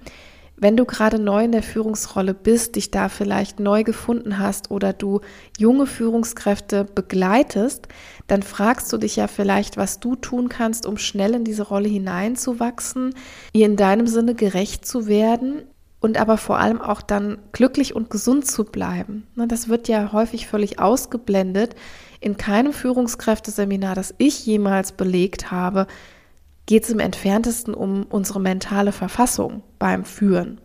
Wenn 0.57 0.77
du 0.77 0.87
gerade 0.87 1.21
neu 1.21 1.45
in 1.45 1.53
der 1.53 1.63
Führungsrolle 1.63 2.35
bist, 2.35 2.75
dich 2.75 2.91
da 2.91 3.09
vielleicht 3.09 3.61
neu 3.61 3.85
gefunden 3.85 4.41
hast 4.41 4.73
oder 4.73 4.93
du 4.93 5.21
junge 5.59 5.87
Führungskräfte 5.87 6.83
begleitest, 6.83 7.87
dann 8.27 8.43
fragst 8.43 8.93
du 8.93 8.99
dich 8.99 9.15
ja 9.15 9.29
vielleicht, 9.29 9.77
was 9.77 10.01
du 10.01 10.17
tun 10.17 10.49
kannst, 10.49 10.85
um 10.85 10.97
schnell 10.97 11.35
in 11.35 11.45
diese 11.45 11.63
Rolle 11.63 11.89
hineinzuwachsen, 11.89 13.15
ihr 13.53 13.67
in 13.67 13.77
deinem 13.77 14.09
Sinne 14.09 14.35
gerecht 14.35 14.85
zu 14.85 15.07
werden 15.07 15.63
und 16.07 16.19
aber 16.19 16.39
vor 16.39 16.59
allem 16.59 16.81
auch 16.81 17.03
dann 17.03 17.39
glücklich 17.53 17.95
und 17.95 18.11
gesund 18.11 18.47
zu 18.47 18.65
bleiben. 18.65 19.27
Ne, 19.35 19.49
das 19.49 19.69
wird 19.69 19.89
ja 19.89 20.13
häufig 20.13 20.47
völlig 20.47 20.79
ausgeblendet. 20.79 21.75
In 22.21 22.37
keinem 22.37 22.73
Führungskräfteseminar, 22.73 23.95
das 23.97 24.15
ich 24.19 24.47
jemals 24.47 24.93
belegt 24.93 25.51
habe, 25.51 25.87
geht 26.67 26.85
es 26.85 26.91
im 26.91 27.01
entferntesten 27.01 27.75
um 27.75 28.05
unsere 28.09 28.41
mentale 28.41 28.93
Verfassung 28.93 29.63
beim 29.79 30.05
Führen. 30.05 30.61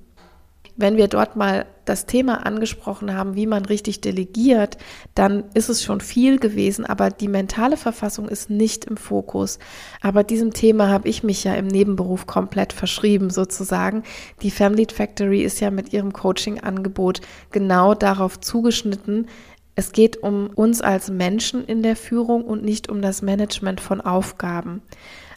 Wenn 0.82 0.98
wir 0.98 1.08
dort 1.08 1.36
mal 1.36 1.66
das 1.86 2.06
Thema 2.06 2.46
angesprochen 2.46 3.16
haben, 3.16 3.36
wie 3.36 3.48
man 3.48 3.66
richtig 3.66 4.02
delegiert, 4.02 4.78
dann 5.16 5.46
ist 5.54 5.70
es 5.70 5.84
schon 5.84 6.02
viel 6.02 6.40
gewesen, 6.40 6.86
aber 6.86 7.10
die 7.10 7.28
mentale 7.28 7.78
Verfassung 7.78 8.28
ist 8.28 8.50
nicht 8.50 8.86
im 8.86 8.98
Fokus. 8.98 9.60
Aber 10.02 10.24
diesem 10.24 10.54
Thema 10.54 10.90
habe 10.90 11.08
ich 11.08 11.24
mich 11.24 11.44
ja 11.44 11.54
im 11.56 11.68
Nebenberuf 11.68 12.28
komplett 12.28 12.74
verschrieben 12.74 13.30
sozusagen. 13.30 14.04
Die 14.42 14.52
Family 14.52 14.88
Factory 14.92 15.44
ist 15.44 15.60
ja 15.60 15.72
mit 15.72 15.94
ihrem 15.94 16.14
Coaching-Angebot 16.14 17.22
genau 17.52 17.94
darauf 17.94 18.40
zugeschnitten, 18.40 19.28
es 19.76 19.94
geht 19.94 20.22
um 20.22 20.50
uns 20.54 20.82
als 20.82 21.10
Menschen 21.10 21.66
in 21.66 21.82
der 21.82 21.96
Führung 21.96 22.44
und 22.44 22.64
nicht 22.64 22.90
um 22.90 23.02
das 23.02 23.22
Management 23.22 23.80
von 23.80 24.02
Aufgaben. 24.02 24.82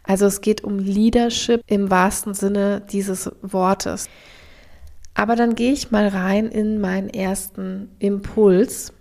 Also 0.02 0.26
es 0.26 0.40
geht 0.40 0.64
um 0.64 0.78
Leadership 0.78 1.62
im 1.66 1.90
wahrsten 1.90 2.34
Sinne 2.34 2.82
dieses 2.90 3.30
Wortes. 3.42 4.08
Aber 5.14 5.36
dann 5.36 5.54
gehe 5.54 5.72
ich 5.72 5.90
mal 5.90 6.08
rein 6.08 6.48
in 6.48 6.80
meinen 6.80 7.08
ersten 7.08 7.90
Impuls. 8.00 8.92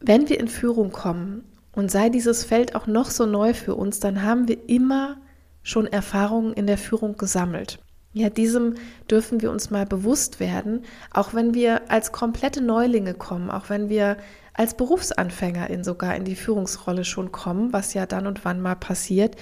Wenn 0.00 0.28
wir 0.28 0.40
in 0.40 0.48
Führung 0.48 0.90
kommen 0.90 1.44
und 1.72 1.90
sei 1.90 2.08
dieses 2.08 2.44
Feld 2.44 2.74
auch 2.74 2.86
noch 2.86 3.10
so 3.10 3.26
neu 3.26 3.54
für 3.54 3.74
uns, 3.74 4.00
dann 4.00 4.22
haben 4.22 4.48
wir 4.48 4.68
immer 4.68 5.18
schon 5.62 5.86
Erfahrungen 5.86 6.52
in 6.54 6.66
der 6.66 6.78
Führung 6.78 7.16
gesammelt. 7.16 7.78
Ja, 8.12 8.30
diesem 8.30 8.74
dürfen 9.10 9.42
wir 9.42 9.50
uns 9.50 9.70
mal 9.70 9.86
bewusst 9.86 10.38
werden, 10.38 10.84
auch 11.10 11.34
wenn 11.34 11.52
wir 11.52 11.90
als 11.90 12.12
komplette 12.12 12.60
Neulinge 12.62 13.12
kommen, 13.12 13.50
auch 13.50 13.70
wenn 13.70 13.88
wir 13.88 14.18
als 14.52 14.76
Berufsanfängerin 14.76 15.82
sogar 15.82 16.14
in 16.14 16.24
die 16.24 16.36
Führungsrolle 16.36 17.04
schon 17.04 17.32
kommen, 17.32 17.72
was 17.72 17.92
ja 17.92 18.06
dann 18.06 18.28
und 18.28 18.44
wann 18.44 18.60
mal 18.60 18.76
passiert. 18.76 19.34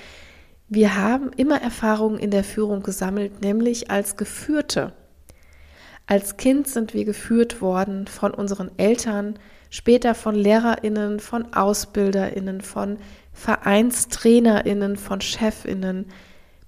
Wir 0.68 0.96
haben 0.96 1.32
immer 1.36 1.60
Erfahrungen 1.60 2.18
in 2.18 2.30
der 2.30 2.44
Führung 2.44 2.82
gesammelt, 2.82 3.42
nämlich 3.42 3.90
als 3.90 4.16
Geführte. 4.16 4.94
Als 6.12 6.36
Kind 6.36 6.68
sind 6.68 6.92
wir 6.92 7.06
geführt 7.06 7.62
worden 7.62 8.06
von 8.06 8.34
unseren 8.34 8.70
Eltern, 8.76 9.38
später 9.70 10.14
von 10.14 10.34
Lehrerinnen, 10.34 11.20
von 11.20 11.54
Ausbilderinnen, 11.54 12.60
von 12.60 12.98
Vereinstrainerinnen, 13.32 14.98
von 14.98 15.22
Chefinnen. 15.22 16.04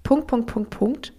Punkt, 0.01 0.25
Punkt, 0.25 0.47
Punkt, 0.47 0.69
Punkt. 0.71 1.13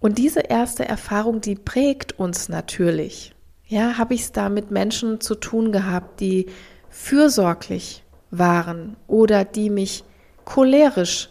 Und 0.00 0.18
diese 0.18 0.40
erste 0.40 0.88
Erfahrung, 0.88 1.40
die 1.40 1.54
prägt 1.54 2.18
uns 2.18 2.48
natürlich. 2.48 3.32
Ja, 3.68 3.96
habe 3.96 4.14
ich 4.14 4.22
es 4.22 4.32
da 4.32 4.48
mit 4.48 4.72
Menschen 4.72 5.20
zu 5.20 5.36
tun 5.36 5.70
gehabt, 5.70 6.18
die 6.18 6.46
fürsorglich 6.90 8.02
waren 8.32 8.96
oder 9.06 9.44
die 9.44 9.70
mich 9.70 10.02
cholerisch 10.44 11.30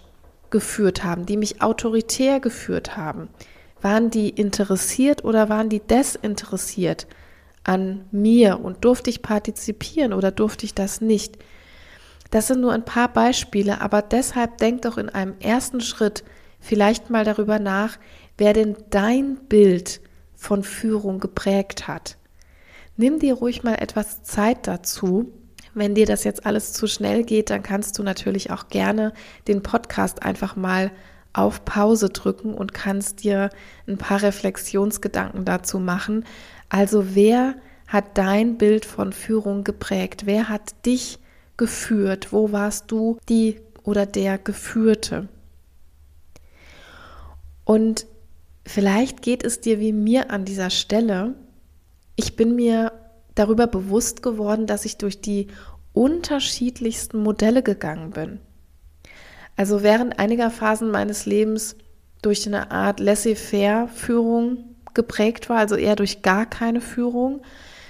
geführt 0.49 1.03
haben, 1.03 1.25
die 1.25 1.35
mich 1.35 1.61
autoritär 1.61 2.39
geführt 2.39 2.95
haben? 2.95 3.27
Waren 3.83 4.09
die 4.09 4.29
interessiert 4.29 5.23
oder 5.23 5.49
waren 5.49 5.69
die 5.69 5.79
desinteressiert 5.79 7.05
an 7.63 8.05
mir 8.11 8.59
und 8.59 8.83
durfte 8.83 9.11
ich 9.11 9.21
partizipieren 9.21 10.13
oder 10.13 10.31
durfte 10.31 10.65
ich 10.65 10.73
das 10.73 11.01
nicht? 11.01 11.37
Das 12.31 12.47
sind 12.47 12.61
nur 12.61 12.73
ein 12.73 12.85
paar 12.85 13.13
Beispiele, 13.13 13.81
aber 13.81 14.01
deshalb 14.01 14.57
denk 14.57 14.81
doch 14.81 14.97
in 14.97 15.09
einem 15.09 15.35
ersten 15.39 15.81
Schritt 15.81 16.23
vielleicht 16.59 17.11
mal 17.11 17.25
darüber 17.25 17.59
nach, 17.59 17.99
wer 18.39 18.53
denn 18.53 18.75
dein 18.89 19.35
Bild 19.35 20.01
von 20.33 20.63
Führung 20.63 21.19
geprägt 21.19 21.87
hat. 21.87 22.17
Nimm 22.97 23.19
dir 23.19 23.35
ruhig 23.35 23.63
mal 23.63 23.75
etwas 23.75 24.23
Zeit 24.23 24.65
dazu 24.65 25.31
wenn 25.73 25.95
dir 25.95 26.05
das 26.05 26.23
jetzt 26.23 26.45
alles 26.45 26.73
zu 26.73 26.87
schnell 26.87 27.23
geht, 27.23 27.49
dann 27.49 27.63
kannst 27.63 27.97
du 27.97 28.03
natürlich 28.03 28.51
auch 28.51 28.67
gerne 28.69 29.13
den 29.47 29.63
Podcast 29.63 30.23
einfach 30.23 30.55
mal 30.55 30.91
auf 31.33 31.65
Pause 31.65 32.09
drücken 32.09 32.53
und 32.53 32.73
kannst 32.73 33.23
dir 33.23 33.49
ein 33.87 33.97
paar 33.97 34.21
Reflexionsgedanken 34.21 35.45
dazu 35.45 35.79
machen. 35.79 36.25
Also 36.69 37.15
wer 37.15 37.55
hat 37.87 38.17
dein 38.17 38.57
Bild 38.57 38.85
von 38.85 39.13
Führung 39.13 39.63
geprägt? 39.63 40.25
Wer 40.25 40.49
hat 40.49 40.85
dich 40.85 41.19
geführt? 41.57 42.31
Wo 42.31 42.51
warst 42.51 42.91
du 42.91 43.17
die 43.29 43.59
oder 43.83 44.05
der 44.05 44.37
Geführte? 44.37 45.27
Und 47.65 48.05
vielleicht 48.65 49.21
geht 49.21 49.43
es 49.43 49.59
dir 49.61 49.79
wie 49.79 49.93
mir 49.93 50.31
an 50.31 50.45
dieser 50.45 50.69
Stelle. 50.69 51.33
Ich 52.15 52.35
bin 52.35 52.55
mir 52.55 52.91
darüber 53.35 53.67
bewusst 53.67 54.21
geworden, 54.21 54.67
dass 54.67 54.85
ich 54.85 54.97
durch 54.97 55.21
die 55.21 55.47
unterschiedlichsten 55.93 57.19
Modelle 57.19 57.63
gegangen 57.63 58.11
bin. 58.11 58.39
Also 59.55 59.83
während 59.83 60.19
einiger 60.19 60.49
Phasen 60.49 60.91
meines 60.91 61.25
Lebens 61.25 61.75
durch 62.21 62.47
eine 62.47 62.71
Art 62.71 62.99
Laissez-faire-Führung 62.99 64.75
geprägt 64.93 65.49
war, 65.49 65.57
also 65.57 65.75
eher 65.75 65.95
durch 65.95 66.21
gar 66.21 66.45
keine 66.45 66.81
Führung, 66.81 67.41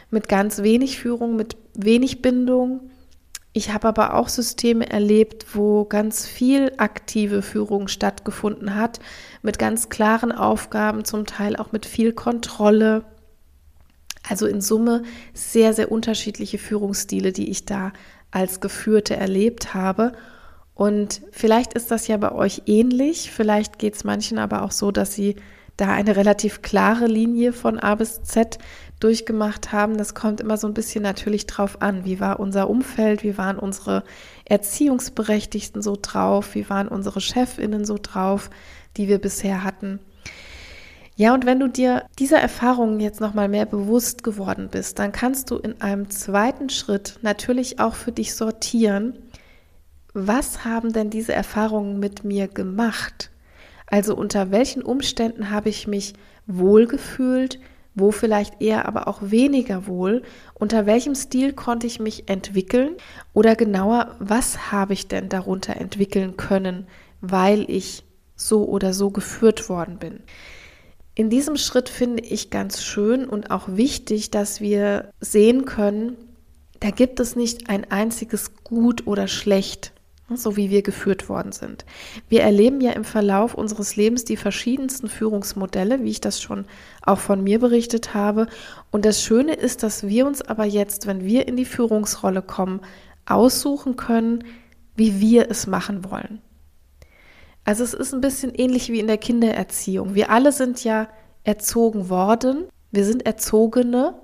mit 0.10 0.30
ganz 0.30 0.62
wenig 0.62 1.00
Führung, 1.00 1.36
mit 1.36 1.58
wenig 1.74 2.22
Bindung. 2.22 2.92
Ich 3.52 3.72
habe 3.72 3.88
aber 3.88 4.16
auch 4.16 4.30
Systeme 4.30 4.90
erlebt, 4.90 5.56
wo 5.56 5.86
ganz 5.86 6.26
viel 6.26 6.72
aktive 6.78 7.42
Führung 7.42 7.88
stattgefunden 7.88 8.76
hat, 8.76 9.00
mit 9.42 9.60
ganz 9.60 9.90
klaren 9.90 10.32
Aufgaben, 10.32 11.06
zum 11.06 11.26
Teil 11.26 11.56
auch 11.56 11.72
mit 11.72 11.86
viel 11.86 12.14
Kontrolle, 12.14 13.06
also 14.28 14.48
in 14.48 14.62
Summe 14.62 15.04
sehr, 15.34 15.74
sehr 15.74 15.92
unterschiedliche 15.92 16.58
Führungsstile, 16.58 17.32
die 17.32 17.50
ich 17.50 17.66
da 17.66 17.92
als 18.32 18.62
Geführte 18.62 19.16
erlebt 19.16 19.74
habe. 19.74 20.14
Und 20.76 21.22
vielleicht 21.32 21.74
ist 21.74 21.92
das 21.92 22.08
ja 22.08 22.18
bei 22.18 22.32
euch 22.32 22.64
ähnlich, 22.66 23.32
vielleicht 23.32 23.78
geht 23.78 23.96
es 23.96 24.04
manchen 24.04 24.40
aber 24.40 24.64
auch 24.64 24.72
so, 24.72 24.92
dass 24.92 25.14
sie 25.14 25.36
da 25.78 25.90
eine 25.90 26.16
relativ 26.16 26.62
klare 26.62 27.08
Linie 27.08 27.54
von 27.54 27.80
A 27.80 27.96
bis 27.96 28.24
Z 28.24 28.60
durchgemacht 29.00 29.72
haben. 29.72 29.98
Das 29.98 30.14
kommt 30.14 30.40
immer 30.40 30.58
so 30.58 30.68
ein 30.68 30.74
bisschen 30.74 31.04
natürlich 31.04 31.48
drauf 31.48 31.82
an. 31.82 32.06
Wie 32.06 32.20
war 32.20 32.40
unser 32.40 32.70
Umfeld? 32.70 33.24
Wie 33.24 33.38
waren 33.38 33.60
unsere 33.60 34.04
Erziehungsberechtigten 34.46 35.82
so 35.82 35.98
drauf? 36.00 36.56
Wie 36.56 36.70
waren 36.70 36.88
unsere 36.88 37.22
Chefinnen 37.22 37.86
so 37.86 37.98
drauf, 38.02 38.50
die 38.98 39.08
wir 39.08 39.20
bisher 39.20 39.64
hatten? 39.64 40.00
Ja, 41.16 41.34
und 41.34 41.46
wenn 41.46 41.60
du 41.60 41.68
dir 41.68 42.06
dieser 42.18 42.40
Erfahrungen 42.40 43.00
jetzt 43.00 43.22
nochmal 43.22 43.48
mehr 43.48 43.68
bewusst 43.68 44.24
geworden 44.24 44.70
bist, 44.72 44.98
dann 44.98 45.12
kannst 45.12 45.52
du 45.52 45.58
in 45.58 45.80
einem 45.80 46.10
zweiten 46.10 46.70
Schritt 46.70 47.20
natürlich 47.22 47.80
auch 47.80 47.94
für 47.94 48.12
dich 48.12 48.34
sortieren, 48.34 49.20
was 50.14 50.64
haben 50.64 50.94
denn 50.94 51.10
diese 51.10 51.34
Erfahrungen 51.34 52.00
mit 52.00 52.24
mir 52.24 52.48
gemacht? 52.48 53.32
Also 53.88 54.16
unter 54.16 54.52
welchen 54.52 54.82
Umständen 54.82 55.50
habe 55.50 55.70
ich 55.70 55.88
mich 55.88 56.14
wohlgefühlt, 56.48 57.60
wo 57.96 58.12
vielleicht 58.12 58.62
eher 58.62 58.88
aber 58.88 59.08
auch 59.08 59.20
weniger 59.22 59.88
wohl, 59.88 60.24
unter 60.56 60.86
welchem 60.86 61.16
Stil 61.16 61.54
konnte 61.54 61.86
ich 61.86 62.00
mich 62.00 62.28
entwickeln 62.28 62.96
oder 63.34 63.56
genauer, 63.56 64.16
was 64.20 64.72
habe 64.72 64.94
ich 64.94 65.08
denn 65.08 65.30
darunter 65.30 65.78
entwickeln 65.78 66.38
können, 66.38 66.88
weil 67.22 67.70
ich 67.70 68.04
so 68.36 68.66
oder 68.68 68.94
so 68.94 69.12
geführt 69.12 69.70
worden 69.70 70.00
bin. 70.00 70.22
In 71.16 71.30
diesem 71.30 71.58
Schritt 71.58 71.90
finde 71.90 72.24
ich 72.24 72.50
ganz 72.50 72.82
schön 72.82 73.30
und 73.30 73.52
auch 73.52 73.68
wichtig, 73.68 74.32
dass 74.32 74.60
wir 74.60 75.12
sehen 75.20 75.66
können, 75.66 76.18
da 76.80 76.90
gibt 76.90 77.20
es 77.20 77.36
nicht 77.36 77.70
ein 77.70 77.90
einziges 77.92 78.56
Gut 78.64 79.06
oder 79.06 79.28
Schlecht, 79.28 79.94
so 80.30 80.56
wie 80.56 80.70
wir 80.70 80.82
geführt 80.82 81.30
worden 81.30 81.52
sind. 81.52 81.86
Wir 82.30 82.42
erleben 82.42 82.82
ja 82.82 82.92
im 82.92 83.04
Verlauf 83.04 83.54
unseres 83.54 83.96
Lebens 83.96 84.24
die 84.24 84.38
verschiedensten 84.38 85.08
Führungsmodelle, 85.08 86.04
wie 86.04 86.10
ich 86.10 86.22
das 86.22 86.42
schon 86.42 86.66
auch 87.02 87.20
von 87.20 87.44
mir 87.44 87.60
berichtet 87.60 88.14
habe. 88.14 88.48
Und 88.92 89.06
das 89.06 89.22
Schöne 89.22 89.54
ist, 89.54 89.84
dass 89.84 90.08
wir 90.08 90.26
uns 90.26 90.42
aber 90.42 90.66
jetzt, 90.66 91.08
wenn 91.08 91.26
wir 91.26 91.48
in 91.48 91.58
die 91.58 91.66
Führungsrolle 91.66 92.42
kommen, 92.42 92.82
aussuchen 93.26 93.96
können, 93.96 94.44
wie 94.96 95.20
wir 95.20 95.50
es 95.50 95.68
machen 95.68 96.10
wollen. 96.10 96.42
Also 97.66 97.84
es 97.84 97.94
ist 97.94 98.14
ein 98.14 98.22
bisschen 98.22 98.54
ähnlich 98.54 98.90
wie 98.90 99.00
in 99.00 99.08
der 99.08 99.18
Kindererziehung. 99.18 100.16
Wir 100.16 100.30
alle 100.30 100.52
sind 100.52 100.84
ja 100.84 101.08
erzogen 101.44 102.10
worden, 102.10 102.66
wir 102.92 103.06
sind 103.06 103.26
Erzogene 103.26 104.16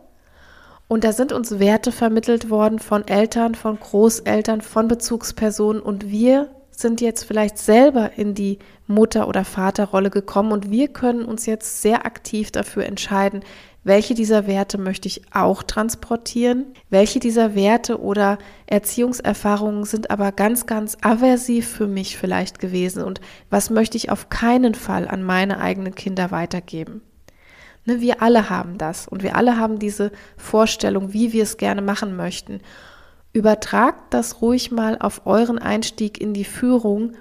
und 0.90 1.04
da 1.04 1.14
sind 1.14 1.32
uns 1.32 1.60
Werte 1.60 1.92
vermittelt 1.92 2.50
worden 2.50 2.80
von 2.80 3.08
Eltern, 3.08 3.54
von 3.54 3.80
Großeltern, 3.80 4.62
von 4.62 4.88
Bezugspersonen. 4.88 5.84
Und 5.84 6.10
wir 6.10 6.50
sind 6.72 7.00
jetzt 7.00 7.26
vielleicht 7.26 7.60
selber 7.60 8.18
in 8.18 8.34
die 8.34 8.58
Mutter- 8.88 9.28
oder 9.28 9.46
Vaterrolle 9.46 10.10
gekommen. 10.10 10.52
Und 10.52 10.72
wir 10.72 10.88
können 10.88 11.26
uns 11.26 11.46
jetzt 11.46 11.84
sehr 11.84 12.08
aktiv 12.08 12.52
dafür 12.52 12.88
entscheiden, 12.88 13.44
welche 13.84 14.16
dieser 14.16 14.48
Werte 14.48 14.80
möchte 14.80 15.08
ich 15.08 15.22
auch 15.32 15.62
transportieren, 15.62 16.66
welche 16.90 17.20
dieser 17.20 17.54
Werte 17.54 18.02
oder 18.02 18.40
Erziehungserfahrungen 18.66 19.86
sind 19.86 20.10
aber 20.10 20.32
ganz, 20.32 20.66
ganz 20.66 20.98
aversiv 21.02 21.70
für 21.70 21.88
mich 21.88 22.18
vielleicht 22.18 22.58
gewesen. 22.58 23.04
Und 23.04 23.22
was 23.52 23.70
möchte 23.70 23.96
ich 23.96 24.10
auf 24.10 24.30
keinen 24.30 24.74
Fall 24.74 25.08
an 25.08 25.22
meine 25.22 25.60
eigenen 25.60 25.94
Kinder 25.94 26.32
weitergeben. 26.32 27.04
Ne, 27.90 28.02
wir 28.02 28.22
alle 28.22 28.52
haben 28.52 28.78
das 28.78 29.08
und 29.08 29.24
wir 29.24 29.36
alle 29.36 29.58
haben 29.58 29.80
diese 29.80 30.12
Vorstellung, 30.38 31.12
wie 31.12 31.34
wir 31.34 31.42
es 31.42 31.58
gerne 31.58 31.82
machen 31.82 32.16
möchten. 32.16 32.62
Übertragt 33.34 34.14
das 34.14 34.42
ruhig 34.44 34.70
mal 34.70 34.98
auf 35.00 35.26
euren 35.26 35.58
Einstieg 35.58 36.22
in 36.22 36.36
die 36.36 36.46
Führung. 36.46 37.14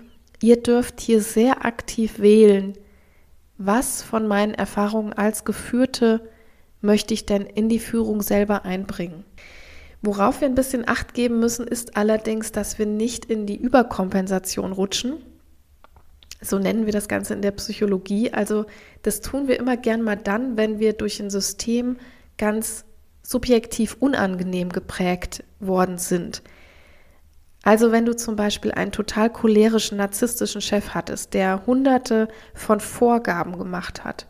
Ihr 0.42 0.62
dürft 0.62 1.00
hier 1.00 1.22
sehr 1.22 1.64
aktiv 1.64 2.18
wählen, 2.18 2.74
was 3.56 4.02
von 4.02 4.28
meinen 4.28 4.52
Erfahrungen 4.52 5.14
als 5.14 5.46
Geführte 5.46 6.20
möchte 6.82 7.14
ich 7.14 7.24
denn 7.24 7.46
in 7.46 7.70
die 7.70 7.78
Führung 7.78 8.20
selber 8.20 8.66
einbringen. 8.66 9.24
Worauf 10.02 10.42
wir 10.42 10.48
ein 10.48 10.54
bisschen 10.54 10.86
Acht 10.86 11.14
geben 11.14 11.40
müssen, 11.40 11.66
ist 11.66 11.96
allerdings, 11.96 12.52
dass 12.52 12.78
wir 12.78 12.86
nicht 12.86 13.24
in 13.24 13.46
die 13.46 13.56
Überkompensation 13.56 14.72
rutschen. 14.72 15.14
So 16.40 16.58
nennen 16.58 16.86
wir 16.86 16.92
das 16.92 17.08
Ganze 17.08 17.34
in 17.34 17.42
der 17.42 17.50
Psychologie. 17.52 18.32
Also 18.32 18.66
das 19.02 19.20
tun 19.20 19.48
wir 19.48 19.58
immer 19.58 19.76
gern 19.76 20.02
mal 20.02 20.16
dann, 20.16 20.56
wenn 20.56 20.78
wir 20.78 20.92
durch 20.92 21.20
ein 21.20 21.30
System 21.30 21.96
ganz 22.36 22.84
subjektiv 23.22 23.96
unangenehm 23.98 24.70
geprägt 24.70 25.44
worden 25.60 25.98
sind. 25.98 26.42
Also 27.64 27.92
wenn 27.92 28.06
du 28.06 28.16
zum 28.16 28.36
Beispiel 28.36 28.72
einen 28.72 28.92
total 28.92 29.30
cholerischen, 29.30 29.98
narzisstischen 29.98 30.60
Chef 30.60 30.90
hattest, 30.90 31.34
der 31.34 31.66
hunderte 31.66 32.28
von 32.54 32.80
Vorgaben 32.80 33.58
gemacht 33.58 34.04
hat 34.04 34.26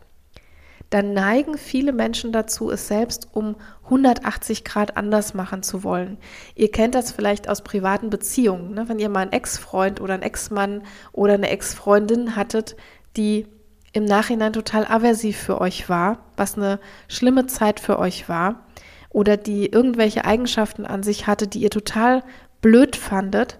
dann 0.89 1.13
neigen 1.13 1.57
viele 1.57 1.93
Menschen 1.93 2.31
dazu, 2.31 2.71
es 2.71 2.87
selbst 2.87 3.27
um 3.31 3.55
180 3.85 4.63
Grad 4.63 4.97
anders 4.97 5.33
machen 5.33 5.61
zu 5.61 5.83
wollen. 5.83 6.17
Ihr 6.55 6.71
kennt 6.71 6.95
das 6.95 7.11
vielleicht 7.11 7.47
aus 7.47 7.63
privaten 7.63 8.09
Beziehungen, 8.09 8.73
ne? 8.73 8.89
wenn 8.89 8.99
ihr 8.99 9.09
mal 9.09 9.21
einen 9.21 9.31
Ex-Freund 9.31 10.01
oder 10.01 10.15
einen 10.15 10.23
Ex-Mann 10.23 10.83
oder 11.11 11.33
eine 11.33 11.49
Ex-Freundin 11.49 12.35
hattet, 12.35 12.75
die 13.17 13.45
im 13.93 14.05
Nachhinein 14.05 14.53
total 14.53 14.85
aversiv 14.85 15.37
für 15.37 15.61
euch 15.61 15.89
war, 15.89 16.25
was 16.37 16.57
eine 16.57 16.79
schlimme 17.07 17.45
Zeit 17.45 17.79
für 17.79 17.99
euch 17.99 18.29
war, 18.29 18.65
oder 19.11 19.37
die 19.37 19.65
irgendwelche 19.65 20.25
Eigenschaften 20.25 20.85
an 20.85 21.01
sich 21.01 21.27
hatte, 21.27 21.47
die 21.47 21.61
ihr 21.61 21.71
total 21.71 22.23
blöd 22.61 22.95
fandet, 22.95 23.59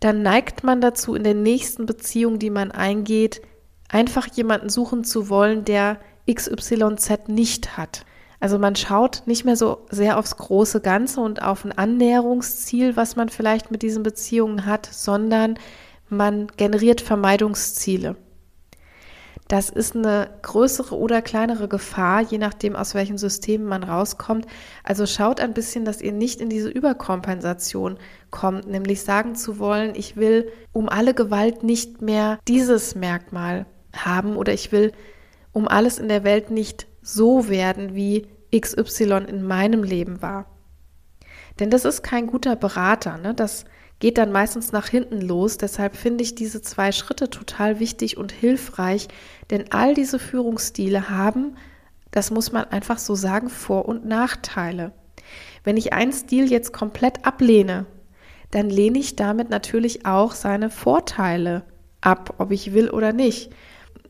dann 0.00 0.22
neigt 0.22 0.64
man 0.64 0.80
dazu, 0.80 1.14
in 1.14 1.24
der 1.24 1.34
nächsten 1.34 1.86
Beziehung, 1.86 2.38
die 2.38 2.50
man 2.50 2.70
eingeht, 2.70 3.42
einfach 3.88 4.26
jemanden 4.26 4.68
suchen 4.68 5.04
zu 5.04 5.28
wollen, 5.28 5.64
der 5.64 5.98
XYZ 6.30 7.28
nicht 7.28 7.76
hat. 7.76 8.04
Also 8.40 8.58
man 8.58 8.76
schaut 8.76 9.22
nicht 9.26 9.44
mehr 9.44 9.56
so 9.56 9.86
sehr 9.90 10.18
aufs 10.18 10.36
große 10.36 10.80
Ganze 10.80 11.20
und 11.20 11.42
auf 11.42 11.64
ein 11.64 11.72
Annäherungsziel, 11.72 12.96
was 12.96 13.16
man 13.16 13.28
vielleicht 13.28 13.70
mit 13.70 13.82
diesen 13.82 14.02
Beziehungen 14.02 14.66
hat, 14.66 14.86
sondern 14.90 15.58
man 16.08 16.48
generiert 16.56 17.00
Vermeidungsziele. 17.00 18.16
Das 19.48 19.68
ist 19.68 19.94
eine 19.94 20.30
größere 20.40 20.96
oder 20.96 21.20
kleinere 21.20 21.68
Gefahr, 21.68 22.22
je 22.22 22.38
nachdem, 22.38 22.76
aus 22.76 22.94
welchem 22.94 23.18
System 23.18 23.64
man 23.64 23.82
rauskommt. 23.82 24.46
Also 24.82 25.06
schaut 25.06 25.38
ein 25.38 25.52
bisschen, 25.52 25.84
dass 25.84 26.00
ihr 26.00 26.12
nicht 26.12 26.40
in 26.40 26.48
diese 26.48 26.70
Überkompensation 26.70 27.98
kommt, 28.30 28.66
nämlich 28.66 29.02
sagen 29.02 29.34
zu 29.36 29.58
wollen, 29.58 29.94
ich 29.94 30.16
will 30.16 30.50
um 30.72 30.88
alle 30.88 31.12
Gewalt 31.12 31.62
nicht 31.62 32.00
mehr 32.00 32.38
dieses 32.48 32.94
Merkmal 32.94 33.66
haben 33.94 34.36
oder 34.36 34.52
ich 34.54 34.72
will 34.72 34.92
um 35.54 35.66
alles 35.68 35.98
in 35.98 36.08
der 36.08 36.24
Welt 36.24 36.50
nicht 36.50 36.86
so 37.00 37.48
werden, 37.48 37.94
wie 37.94 38.26
XY 38.54 39.24
in 39.28 39.42
meinem 39.42 39.82
Leben 39.82 40.20
war. 40.20 40.46
Denn 41.60 41.70
das 41.70 41.84
ist 41.86 42.02
kein 42.02 42.26
guter 42.26 42.56
Berater, 42.56 43.16
ne? 43.16 43.32
das 43.32 43.64
geht 44.00 44.18
dann 44.18 44.32
meistens 44.32 44.72
nach 44.72 44.88
hinten 44.88 45.20
los. 45.20 45.56
Deshalb 45.56 45.96
finde 45.96 46.24
ich 46.24 46.34
diese 46.34 46.60
zwei 46.60 46.90
Schritte 46.92 47.30
total 47.30 47.78
wichtig 47.78 48.16
und 48.16 48.32
hilfreich, 48.32 49.08
denn 49.50 49.66
all 49.70 49.94
diese 49.94 50.18
Führungsstile 50.18 51.08
haben, 51.08 51.56
das 52.10 52.30
muss 52.30 52.52
man 52.52 52.64
einfach 52.64 52.98
so 52.98 53.14
sagen, 53.14 53.48
Vor- 53.48 53.86
und 53.86 54.04
Nachteile. 54.04 54.92
Wenn 55.62 55.76
ich 55.76 55.92
einen 55.92 56.12
Stil 56.12 56.50
jetzt 56.50 56.72
komplett 56.72 57.24
ablehne, 57.24 57.86
dann 58.50 58.68
lehne 58.68 58.98
ich 58.98 59.16
damit 59.16 59.50
natürlich 59.50 60.04
auch 60.04 60.32
seine 60.32 60.70
Vorteile 60.70 61.62
ab, 62.00 62.34
ob 62.38 62.50
ich 62.50 62.74
will 62.74 62.90
oder 62.90 63.12
nicht 63.12 63.52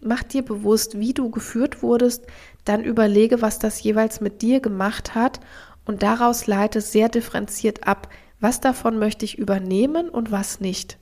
mach 0.05 0.23
dir 0.23 0.45
bewusst, 0.45 0.99
wie 0.99 1.15
du 1.15 1.31
geführt 1.31 1.83
wurdest, 1.83 2.27
dann 2.65 2.85
überlege, 2.85 3.43
was 3.43 3.59
das 3.59 3.83
jeweils 3.83 4.21
mit 4.21 4.43
dir 4.43 4.61
gemacht 4.61 5.15
hat 5.15 5.41
und 5.85 6.03
daraus 6.03 6.47
leite 6.47 6.81
sehr 6.81 7.09
differenziert 7.09 7.87
ab, 7.87 8.09
was 8.41 8.61
davon 8.61 8.99
möchte 8.99 9.25
ich 9.25 9.39
übernehmen 9.39 10.09
und 10.09 10.31
was 10.31 10.61
nicht. 10.61 10.99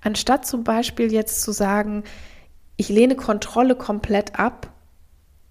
Anstatt 0.00 0.46
zum 0.46 0.64
Beispiel 0.64 1.12
jetzt 1.12 1.42
zu 1.42 1.52
sagen, 1.52 2.04
ich 2.76 2.88
lehne 2.88 3.14
Kontrolle 3.14 3.76
komplett 3.76 4.38
ab, 4.38 4.72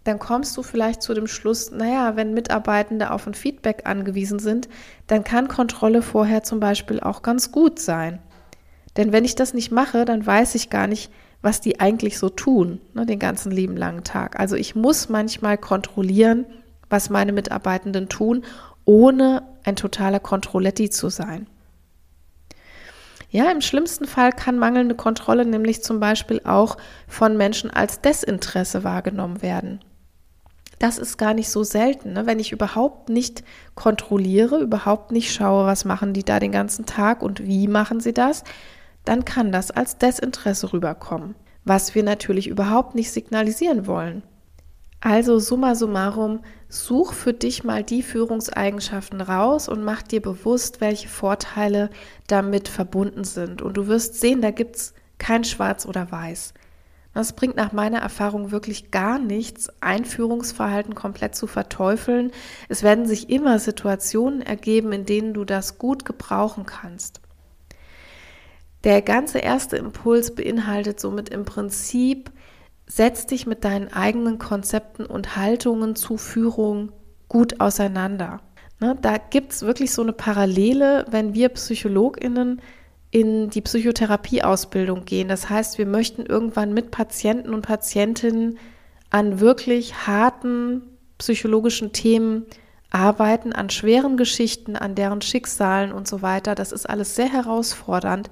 dann 0.03 0.19
kommst 0.19 0.57
du 0.57 0.63
vielleicht 0.63 1.01
zu 1.01 1.13
dem 1.13 1.27
Schluss, 1.27 1.71
naja, 1.71 2.15
wenn 2.15 2.33
Mitarbeitende 2.33 3.11
auf 3.11 3.27
ein 3.27 3.35
Feedback 3.35 3.83
angewiesen 3.85 4.39
sind, 4.39 4.67
dann 5.07 5.23
kann 5.23 5.47
Kontrolle 5.47 6.01
vorher 6.01 6.43
zum 6.43 6.59
Beispiel 6.59 6.99
auch 6.99 7.21
ganz 7.21 7.51
gut 7.51 7.79
sein. 7.79 8.19
Denn 8.97 9.13
wenn 9.13 9.25
ich 9.25 9.35
das 9.35 9.53
nicht 9.53 9.71
mache, 9.71 10.05
dann 10.05 10.25
weiß 10.25 10.55
ich 10.55 10.69
gar 10.69 10.87
nicht, 10.87 11.11
was 11.41 11.61
die 11.61 11.79
eigentlich 11.79 12.17
so 12.19 12.29
tun, 12.29 12.79
ne, 12.93 13.05
den 13.05 13.19
ganzen 13.19 13.51
lieben 13.51 13.75
langen 13.75 14.03
Tag. 14.03 14.39
Also 14.39 14.55
ich 14.55 14.75
muss 14.75 15.09
manchmal 15.09 15.57
kontrollieren, 15.57 16.45
was 16.89 17.09
meine 17.09 17.31
Mitarbeitenden 17.31 18.09
tun, 18.09 18.43
ohne 18.85 19.43
ein 19.63 19.75
totaler 19.75 20.19
Kontrolletti 20.19 20.89
zu 20.89 21.09
sein. 21.09 21.47
Ja, 23.29 23.49
im 23.49 23.61
schlimmsten 23.61 24.05
Fall 24.05 24.33
kann 24.33 24.59
mangelnde 24.59 24.93
Kontrolle 24.93 25.45
nämlich 25.45 25.83
zum 25.83 26.01
Beispiel 26.01 26.41
auch 26.43 26.77
von 27.07 27.37
Menschen 27.37 27.71
als 27.71 28.01
Desinteresse 28.01 28.83
wahrgenommen 28.83 29.41
werden. 29.41 29.79
Das 30.79 30.97
ist 30.97 31.17
gar 31.17 31.33
nicht 31.33 31.49
so 31.49 31.63
selten, 31.63 32.13
ne? 32.13 32.25
wenn 32.25 32.39
ich 32.39 32.51
überhaupt 32.51 33.09
nicht 33.09 33.43
kontrolliere, 33.75 34.59
überhaupt 34.59 35.11
nicht 35.11 35.31
schaue, 35.31 35.65
was 35.65 35.85
machen 35.85 36.13
die 36.13 36.23
da 36.23 36.39
den 36.39 36.51
ganzen 36.51 36.85
Tag 36.85 37.21
und 37.21 37.45
wie 37.45 37.67
machen 37.67 37.99
sie 37.99 38.13
das, 38.13 38.43
dann 39.05 39.25
kann 39.25 39.51
das 39.51 39.71
als 39.71 39.97
Desinteresse 39.97 40.73
rüberkommen, 40.73 41.35
was 41.63 41.95
wir 41.95 42.03
natürlich 42.03 42.47
überhaupt 42.47 42.95
nicht 42.95 43.11
signalisieren 43.11 43.87
wollen. 43.87 44.23
Also 45.03 45.39
summa 45.39 45.73
summarum, 45.73 46.41
such 46.69 47.13
für 47.13 47.33
dich 47.33 47.63
mal 47.63 47.83
die 47.83 48.03
Führungseigenschaften 48.03 49.19
raus 49.19 49.67
und 49.67 49.83
mach 49.83 50.03
dir 50.03 50.21
bewusst, 50.21 50.79
welche 50.79 51.07
Vorteile 51.07 51.89
damit 52.27 52.67
verbunden 52.67 53.23
sind. 53.23 53.63
Und 53.63 53.77
du 53.77 53.87
wirst 53.87 54.19
sehen, 54.19 54.41
da 54.41 54.51
gibt 54.51 54.75
es 54.75 54.93
kein 55.17 55.43
Schwarz 55.43 55.87
oder 55.87 56.11
Weiß. 56.11 56.53
Das 57.13 57.33
bringt 57.33 57.57
nach 57.57 57.73
meiner 57.73 57.97
Erfahrung 57.97 58.51
wirklich 58.51 58.91
gar 58.91 59.19
nichts, 59.19 59.69
Einführungsverhalten 59.81 60.95
komplett 60.95 61.35
zu 61.35 61.47
verteufeln. 61.47 62.31
Es 62.69 62.83
werden 62.83 63.05
sich 63.05 63.29
immer 63.29 63.59
Situationen 63.59 64.41
ergeben, 64.41 64.93
in 64.93 65.05
denen 65.05 65.33
du 65.33 65.43
das 65.43 65.77
gut 65.77 66.05
gebrauchen 66.05 66.65
kannst. 66.65 67.21
Der 68.83 69.01
ganze 69.01 69.39
erste 69.39 69.77
Impuls 69.77 70.33
beinhaltet 70.33 70.99
somit 70.99 71.29
im 71.29 71.45
Prinzip, 71.45 72.31
setz 72.87 73.25
dich 73.25 73.45
mit 73.45 73.63
deinen 73.63 73.93
eigenen 73.93 74.39
Konzepten 74.39 75.05
und 75.05 75.35
Haltungen 75.35 75.95
zu 75.95 76.17
Führung 76.17 76.91
gut 77.29 77.59
auseinander. 77.59 78.41
Ne, 78.79 78.97
da 78.99 79.17
gibt 79.17 79.53
es 79.53 79.61
wirklich 79.61 79.93
so 79.93 80.01
eine 80.01 80.13
Parallele, 80.13 81.05
wenn 81.09 81.35
wir 81.35 81.49
PsychologInnen 81.49 82.61
in 83.11 83.49
die 83.49 83.61
Psychotherapieausbildung 83.61 85.05
gehen. 85.05 85.27
Das 85.27 85.49
heißt, 85.49 85.77
wir 85.77 85.85
möchten 85.85 86.25
irgendwann 86.25 86.73
mit 86.73 86.89
Patienten 86.89 87.53
und 87.53 87.61
Patientinnen 87.61 88.57
an 89.11 89.39
wirklich 89.39 90.07
harten 90.07 90.81
psychologischen 91.19 91.93
Themen 91.93 92.45
arbeiten, 92.89 93.53
an 93.53 93.69
schweren 93.69 94.17
Geschichten, 94.17 94.75
an 94.75 94.95
deren 94.95 95.21
Schicksalen 95.21 95.91
und 95.91 96.07
so 96.07 96.21
weiter. 96.21 96.55
Das 96.55 96.71
ist 96.71 96.89
alles 96.89 97.15
sehr 97.15 97.31
herausfordernd. 97.31 98.29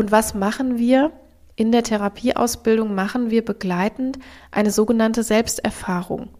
Und 0.00 0.10
was 0.10 0.32
machen 0.32 0.78
wir? 0.78 1.12
In 1.56 1.72
der 1.72 1.82
Therapieausbildung 1.82 2.94
machen 2.94 3.28
wir 3.28 3.44
begleitend 3.44 4.18
eine 4.50 4.70
sogenannte 4.70 5.22
Selbsterfahrung. 5.22 6.30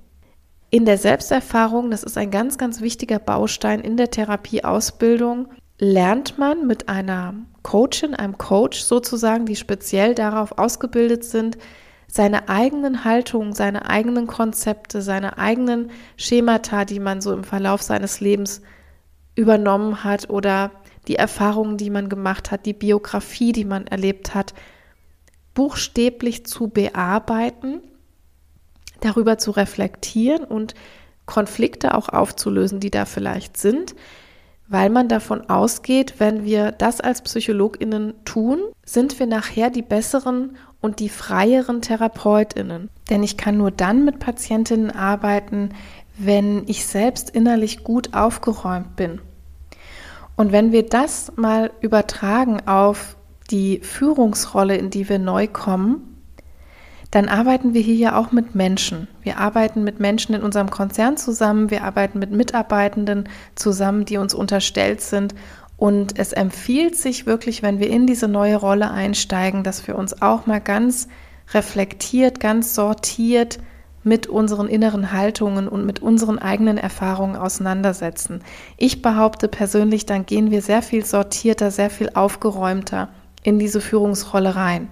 In 0.70 0.86
der 0.86 0.96
Selbsterfahrung, 0.96 1.90
das 1.90 2.02
ist 2.02 2.16
ein 2.16 2.30
ganz, 2.30 2.56
ganz 2.56 2.80
wichtiger 2.80 3.18
Baustein 3.18 3.80
in 3.80 3.98
der 3.98 4.10
Therapieausbildung, 4.10 5.48
lernt 5.78 6.38
man 6.38 6.66
mit 6.66 6.88
einer 6.88 7.34
Coachin, 7.62 8.14
einem 8.14 8.38
Coach 8.38 8.80
sozusagen, 8.80 9.44
die 9.44 9.56
speziell 9.56 10.14
darauf 10.14 10.56
ausgebildet 10.56 11.24
sind, 11.24 11.58
seine 12.06 12.48
eigenen 12.48 13.04
Haltungen, 13.04 13.52
seine 13.52 13.90
eigenen 13.90 14.26
Konzepte, 14.26 15.02
seine 15.02 15.36
eigenen 15.36 15.90
Schemata, 16.16 16.86
die 16.86 16.98
man 16.98 17.20
so 17.20 17.34
im 17.34 17.44
Verlauf 17.44 17.82
seines 17.82 18.22
Lebens 18.22 18.62
übernommen 19.34 20.02
hat 20.02 20.30
oder 20.30 20.70
die 21.08 21.16
Erfahrungen, 21.16 21.76
die 21.76 21.90
man 21.90 22.08
gemacht 22.08 22.50
hat, 22.50 22.66
die 22.66 22.72
Biografie, 22.72 23.52
die 23.52 23.64
man 23.64 23.86
erlebt 23.86 24.34
hat, 24.34 24.54
buchstäblich 25.54 26.46
zu 26.46 26.68
bearbeiten, 26.68 27.80
darüber 29.00 29.38
zu 29.38 29.50
reflektieren 29.50 30.44
und 30.44 30.74
Konflikte 31.26 31.94
auch 31.94 32.08
aufzulösen, 32.08 32.80
die 32.80 32.90
da 32.90 33.04
vielleicht 33.04 33.56
sind, 33.56 33.94
weil 34.68 34.90
man 34.90 35.08
davon 35.08 35.48
ausgeht, 35.48 36.14
wenn 36.18 36.44
wir 36.44 36.70
das 36.72 37.00
als 37.00 37.22
Psychologinnen 37.22 38.14
tun, 38.24 38.60
sind 38.84 39.18
wir 39.18 39.26
nachher 39.26 39.70
die 39.70 39.82
besseren 39.82 40.56
und 40.80 41.00
die 41.00 41.08
freieren 41.08 41.82
Therapeutinnen. 41.82 42.88
Denn 43.10 43.22
ich 43.22 43.36
kann 43.36 43.56
nur 43.56 43.70
dann 43.70 44.04
mit 44.04 44.18
Patientinnen 44.18 44.90
arbeiten, 44.90 45.70
wenn 46.16 46.64
ich 46.68 46.86
selbst 46.86 47.30
innerlich 47.30 47.82
gut 47.82 48.14
aufgeräumt 48.14 48.96
bin. 48.96 49.20
Und 50.40 50.52
wenn 50.52 50.72
wir 50.72 50.84
das 50.86 51.32
mal 51.36 51.70
übertragen 51.82 52.66
auf 52.66 53.14
die 53.50 53.80
Führungsrolle, 53.80 54.74
in 54.74 54.88
die 54.88 55.06
wir 55.06 55.18
neu 55.18 55.46
kommen, 55.46 56.16
dann 57.10 57.28
arbeiten 57.28 57.74
wir 57.74 57.82
hier 57.82 57.96
ja 57.96 58.16
auch 58.16 58.32
mit 58.32 58.54
Menschen. 58.54 59.06
Wir 59.20 59.36
arbeiten 59.36 59.84
mit 59.84 60.00
Menschen 60.00 60.34
in 60.34 60.42
unserem 60.42 60.70
Konzern 60.70 61.18
zusammen, 61.18 61.70
wir 61.70 61.84
arbeiten 61.84 62.18
mit 62.18 62.30
Mitarbeitenden 62.30 63.28
zusammen, 63.54 64.06
die 64.06 64.16
uns 64.16 64.32
unterstellt 64.32 65.02
sind. 65.02 65.34
Und 65.76 66.18
es 66.18 66.32
empfiehlt 66.32 66.96
sich 66.96 67.26
wirklich, 67.26 67.62
wenn 67.62 67.78
wir 67.78 67.90
in 67.90 68.06
diese 68.06 68.26
neue 68.26 68.56
Rolle 68.56 68.90
einsteigen, 68.90 69.62
dass 69.62 69.86
wir 69.86 69.94
uns 69.94 70.22
auch 70.22 70.46
mal 70.46 70.62
ganz 70.62 71.08
reflektiert, 71.52 72.40
ganz 72.40 72.74
sortiert 72.74 73.58
mit 74.02 74.26
unseren 74.26 74.68
inneren 74.68 75.12
Haltungen 75.12 75.68
und 75.68 75.84
mit 75.84 76.00
unseren 76.00 76.38
eigenen 76.38 76.78
Erfahrungen 76.78 77.36
auseinandersetzen. 77.36 78.40
Ich 78.76 79.02
behaupte 79.02 79.48
persönlich, 79.48 80.06
dann 80.06 80.26
gehen 80.26 80.50
wir 80.50 80.62
sehr 80.62 80.82
viel 80.82 81.04
sortierter, 81.04 81.70
sehr 81.70 81.90
viel 81.90 82.10
aufgeräumter 82.14 83.08
in 83.42 83.58
diese 83.58 83.80
Führungsrolle 83.80 84.56
rein. 84.56 84.88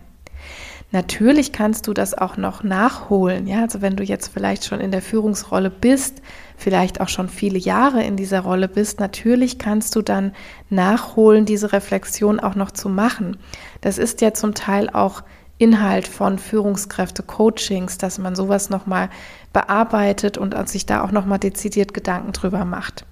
Natürlich 0.91 1.53
kannst 1.53 1.87
du 1.87 1.93
das 1.93 2.17
auch 2.17 2.39
noch 2.39 2.63
nachholen. 2.63 3.47
Ja, 3.47 3.61
also 3.61 3.83
wenn 3.83 3.97
du 3.97 4.03
jetzt 4.03 4.29
vielleicht 4.29 4.65
schon 4.65 4.81
in 4.81 4.91
der 4.91 5.03
Führungsrolle 5.03 5.69
bist, 5.69 6.23
vielleicht 6.57 7.03
auch 7.03 7.11
schon 7.11 7.29
viele 7.29 7.59
Jahre 7.59 8.03
in 8.03 8.17
dieser 8.17 8.41
Rolle 8.41 8.69
bist, 8.69 8.99
natürlich 8.99 9.59
kannst 9.59 9.95
du 9.97 10.03
dann 10.03 10.33
nachholen, 10.71 11.45
diese 11.45 11.75
Reflexion 11.75 12.41
auch 12.41 12.55
noch 12.55 12.71
zu 12.71 12.89
machen. 12.89 13.37
Das 13.83 13.99
ist 13.99 14.23
ja 14.23 14.33
zum 14.33 14.55
Teil 14.55 14.89
auch 14.89 15.23
Inhalt 15.59 16.09
von 16.09 16.39
Führungskräfte-Coachings, 16.39 17.99
dass 17.99 18.19
man 18.19 18.37
sowas 18.37 18.71
nochmal 18.71 19.11
bearbeitet 19.53 20.39
und 20.39 20.57
sich 20.69 20.87
da 20.87 21.03
auch 21.03 21.11
nochmal 21.11 21.39
dezidiert 21.39 21.93
Gedanken 21.95 22.33
drüber 22.33 22.65
macht. 22.65 23.05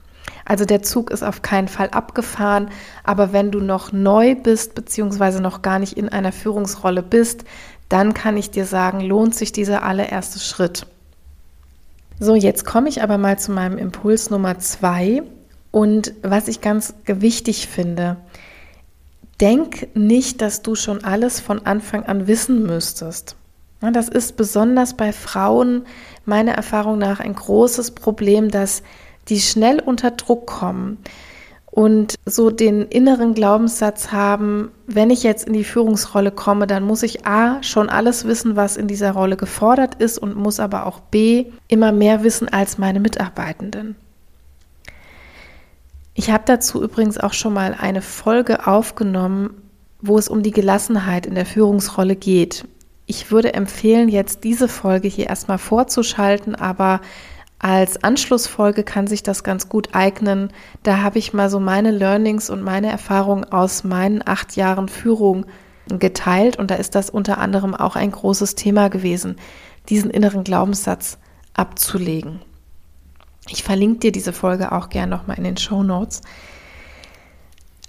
Also 0.44 0.64
der 0.64 0.82
Zug 0.82 1.10
ist 1.10 1.24
auf 1.24 1.42
keinen 1.42 1.66
Fall 1.66 1.90
abgefahren, 1.90 2.70
aber 3.02 3.32
wenn 3.32 3.50
du 3.50 3.60
noch 3.60 3.92
neu 3.92 4.36
bist 4.36 4.76
beziehungsweise 4.76 5.40
noch 5.40 5.60
gar 5.60 5.80
nicht 5.80 5.94
in 5.94 6.08
einer 6.08 6.32
Führungsrolle 6.32 7.02
bist, 7.02 7.44
dann 7.88 8.14
kann 8.14 8.36
ich 8.36 8.50
dir 8.50 8.64
sagen, 8.64 9.00
lohnt 9.00 9.34
sich 9.34 9.52
dieser 9.52 9.82
allererste 9.82 10.38
Schritt. 10.38 10.86
So, 12.18 12.34
jetzt 12.34 12.64
komme 12.64 12.88
ich 12.88 13.02
aber 13.02 13.18
mal 13.18 13.38
zu 13.38 13.52
meinem 13.52 13.76
Impuls 13.76 14.30
Nummer 14.30 14.58
zwei 14.58 15.22
und 15.70 16.14
was 16.22 16.48
ich 16.48 16.60
ganz 16.60 16.94
wichtig 17.04 17.66
finde. 17.66 18.16
Denk 19.40 19.94
nicht, 19.94 20.40
dass 20.40 20.62
du 20.62 20.74
schon 20.74 21.04
alles 21.04 21.40
von 21.40 21.66
Anfang 21.66 22.04
an 22.04 22.26
wissen 22.26 22.62
müsstest. 22.62 23.36
Das 23.80 24.08
ist 24.08 24.36
besonders 24.36 24.94
bei 24.94 25.12
Frauen 25.12 25.84
meiner 26.24 26.52
Erfahrung 26.52 26.98
nach 26.98 27.20
ein 27.20 27.34
großes 27.34 27.90
Problem, 27.90 28.50
dass 28.50 28.82
die 29.28 29.40
schnell 29.40 29.80
unter 29.80 30.12
Druck 30.12 30.46
kommen 30.46 30.98
und 31.76 32.14
so 32.24 32.48
den 32.50 32.82
inneren 32.82 33.34
Glaubenssatz 33.34 34.10
haben, 34.10 34.70
wenn 34.86 35.10
ich 35.10 35.22
jetzt 35.22 35.46
in 35.46 35.52
die 35.52 35.62
Führungsrolle 35.62 36.30
komme, 36.30 36.66
dann 36.66 36.84
muss 36.84 37.02
ich 37.02 37.26
A 37.26 37.62
schon 37.62 37.90
alles 37.90 38.24
wissen, 38.24 38.56
was 38.56 38.78
in 38.78 38.88
dieser 38.88 39.12
Rolle 39.12 39.36
gefordert 39.36 39.96
ist 39.96 40.16
und 40.16 40.36
muss 40.36 40.58
aber 40.58 40.86
auch 40.86 41.00
B 41.00 41.52
immer 41.68 41.92
mehr 41.92 42.22
wissen 42.22 42.48
als 42.48 42.78
meine 42.78 42.98
Mitarbeitenden. 42.98 43.94
Ich 46.18 46.30
habe 46.30 46.44
dazu 46.46 46.82
übrigens 46.82 47.18
auch 47.18 47.34
schon 47.34 47.52
mal 47.52 47.76
eine 47.78 48.00
Folge 48.00 48.66
aufgenommen, 48.66 49.50
wo 50.00 50.16
es 50.16 50.28
um 50.28 50.42
die 50.42 50.50
Gelassenheit 50.50 51.26
in 51.26 51.34
der 51.34 51.44
Führungsrolle 51.44 52.16
geht. 52.16 52.66
Ich 53.04 53.30
würde 53.30 53.52
empfehlen, 53.52 54.08
jetzt 54.08 54.42
diese 54.42 54.66
Folge 54.66 55.08
hier 55.08 55.26
erstmal 55.26 55.58
vorzuschalten, 55.58 56.54
aber 56.54 57.02
als 57.58 58.02
Anschlussfolge 58.02 58.82
kann 58.82 59.06
sich 59.06 59.24
das 59.24 59.44
ganz 59.44 59.68
gut 59.68 59.90
eignen. 59.92 60.54
Da 60.82 61.02
habe 61.02 61.18
ich 61.18 61.34
mal 61.34 61.50
so 61.50 61.60
meine 61.60 61.90
Learnings 61.90 62.48
und 62.48 62.62
meine 62.62 62.90
Erfahrungen 62.90 63.44
aus 63.44 63.84
meinen 63.84 64.26
acht 64.26 64.56
Jahren 64.56 64.88
Führung 64.88 65.44
geteilt 65.86 66.58
und 66.58 66.70
da 66.70 66.76
ist 66.76 66.94
das 66.94 67.10
unter 67.10 67.36
anderem 67.36 67.74
auch 67.74 67.94
ein 67.94 68.10
großes 68.10 68.54
Thema 68.54 68.88
gewesen, 68.88 69.36
diesen 69.90 70.10
inneren 70.10 70.44
Glaubenssatz 70.44 71.18
abzulegen. 71.52 72.40
Ich 73.48 73.62
verlinke 73.62 74.00
dir 74.00 74.12
diese 74.12 74.32
Folge 74.32 74.72
auch 74.72 74.88
gern 74.88 75.08
nochmal 75.08 75.38
in 75.38 75.44
den 75.44 75.56
Show 75.56 75.82
Notes. 75.82 76.22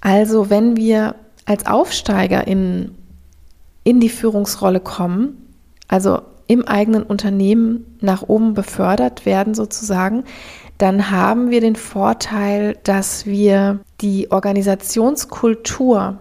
Also, 0.02 0.50
wenn 0.50 0.78
wir 0.78 1.16
als 1.46 1.66
Aufsteiger 1.66 2.46
in, 2.48 2.96
in 3.84 4.00
die 4.00 4.10
Führungsrolle 4.10 4.80
kommen, 4.80 5.54
also 5.88 6.22
im 6.48 6.68
eigenen 6.68 7.04
Unternehmen 7.04 7.98
nach 8.00 8.24
oben 8.24 8.54
befördert 8.54 9.26
werden 9.26 9.54
sozusagen, 9.54 10.24
dann 10.78 11.10
haben 11.12 11.50
wir 11.50 11.62
den 11.62 11.76
Vorteil, 11.76 12.78
dass 12.84 13.26
wir 13.26 13.80
die 14.02 14.32
Organisationskultur, 14.32 16.20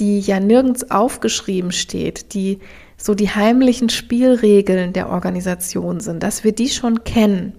die 0.00 0.20
ja 0.20 0.40
nirgends 0.40 0.90
aufgeschrieben 0.90 1.72
steht, 1.72 2.34
die 2.34 2.58
so 2.96 3.14
die 3.14 3.30
heimlichen 3.30 3.88
Spielregeln 3.88 4.92
der 4.92 5.08
Organisation 5.08 6.00
sind, 6.00 6.22
dass 6.22 6.44
wir 6.44 6.52
die 6.52 6.68
schon 6.68 7.04
kennen. 7.04 7.54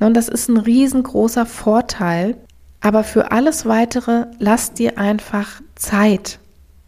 Und 0.00 0.14
das 0.14 0.28
ist 0.28 0.48
ein 0.48 0.56
riesengroßer 0.56 1.46
Vorteil. 1.46 2.36
Aber 2.80 3.04
für 3.04 3.30
alles 3.30 3.66
weitere 3.66 4.26
lasst 4.38 4.78
dir 4.78 4.98
einfach 4.98 5.60
Zeit. 5.74 6.38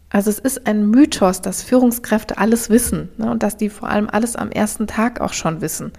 Also 0.09 0.29
es 0.29 0.39
ist 0.39 0.67
ein 0.67 0.89
Mythos, 0.89 1.41
dass 1.41 1.63
Führungskräfte 1.63 2.37
alles 2.37 2.69
wissen 2.69 3.09
ne, 3.17 3.31
und 3.31 3.43
dass 3.43 3.57
die 3.57 3.69
vor 3.69 3.89
allem 3.89 4.09
alles 4.09 4.35
am 4.35 4.51
ersten 4.51 4.87
Tag 4.87 5.21
auch 5.21 5.33
schon 5.33 5.61
wissen. 5.61 5.91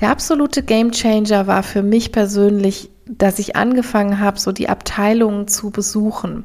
Der 0.00 0.10
absolute 0.10 0.62
Gamechanger 0.62 1.46
war 1.46 1.62
für 1.62 1.82
mich 1.82 2.10
persönlich, 2.10 2.90
dass 3.06 3.38
ich 3.38 3.56
angefangen 3.56 4.20
habe, 4.20 4.38
so 4.38 4.52
die 4.52 4.68
Abteilungen 4.68 5.46
zu 5.46 5.70
besuchen. 5.70 6.44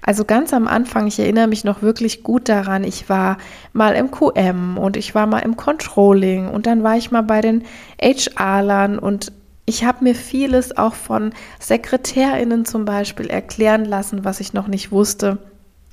Also 0.00 0.24
ganz 0.24 0.52
am 0.52 0.66
Anfang, 0.66 1.06
ich 1.06 1.18
erinnere 1.18 1.46
mich 1.46 1.64
noch 1.64 1.82
wirklich 1.82 2.22
gut 2.22 2.48
daran, 2.48 2.84
ich 2.84 3.08
war 3.08 3.38
mal 3.72 3.94
im 3.94 4.10
QM 4.10 4.78
und 4.78 4.96
ich 4.96 5.14
war 5.14 5.26
mal 5.26 5.40
im 5.40 5.56
Controlling 5.56 6.48
und 6.48 6.66
dann 6.66 6.82
war 6.82 6.96
ich 6.96 7.10
mal 7.10 7.22
bei 7.22 7.40
den 7.40 7.64
HR-Lern 8.00 8.98
und 8.98 9.32
ich 9.64 9.84
habe 9.84 10.04
mir 10.04 10.14
vieles 10.14 10.76
auch 10.76 10.94
von 10.94 11.32
Sekretärinnen 11.60 12.64
zum 12.64 12.84
Beispiel 12.84 13.28
erklären 13.28 13.84
lassen, 13.84 14.24
was 14.24 14.40
ich 14.40 14.52
noch 14.52 14.66
nicht 14.66 14.90
wusste. 14.90 15.38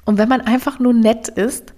Und 0.05 0.17
wenn 0.17 0.29
man 0.29 0.41
einfach 0.41 0.79
nur 0.79 0.93
nett 0.93 1.27
ist, 1.27 1.73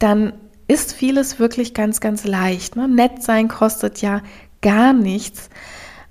dann 0.00 0.32
ist 0.66 0.92
vieles 0.92 1.38
wirklich 1.38 1.72
ganz, 1.72 2.00
ganz 2.00 2.24
leicht. 2.24 2.76
Ne? 2.76 2.88
Nett 2.88 3.22
sein 3.22 3.48
kostet 3.48 4.02
ja 4.02 4.22
gar 4.60 4.92
nichts. 4.92 5.50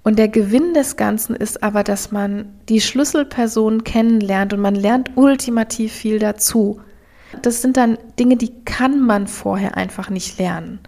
Und 0.03 0.17
der 0.17 0.29
Gewinn 0.29 0.73
des 0.73 0.95
Ganzen 0.95 1.35
ist 1.35 1.61
aber, 1.61 1.83
dass 1.83 2.11
man 2.11 2.45
die 2.69 2.81
Schlüsselpersonen 2.81 3.83
kennenlernt 3.83 4.53
und 4.53 4.61
man 4.61 4.75
lernt 4.75 5.11
ultimativ 5.15 5.93
viel 5.93 6.19
dazu. 6.19 6.79
Das 7.41 7.61
sind 7.61 7.77
dann 7.77 7.97
Dinge, 8.17 8.37
die 8.37 8.63
kann 8.65 9.01
man 9.01 9.27
vorher 9.27 9.77
einfach 9.77 10.09
nicht 10.09 10.39
lernen. 10.39 10.79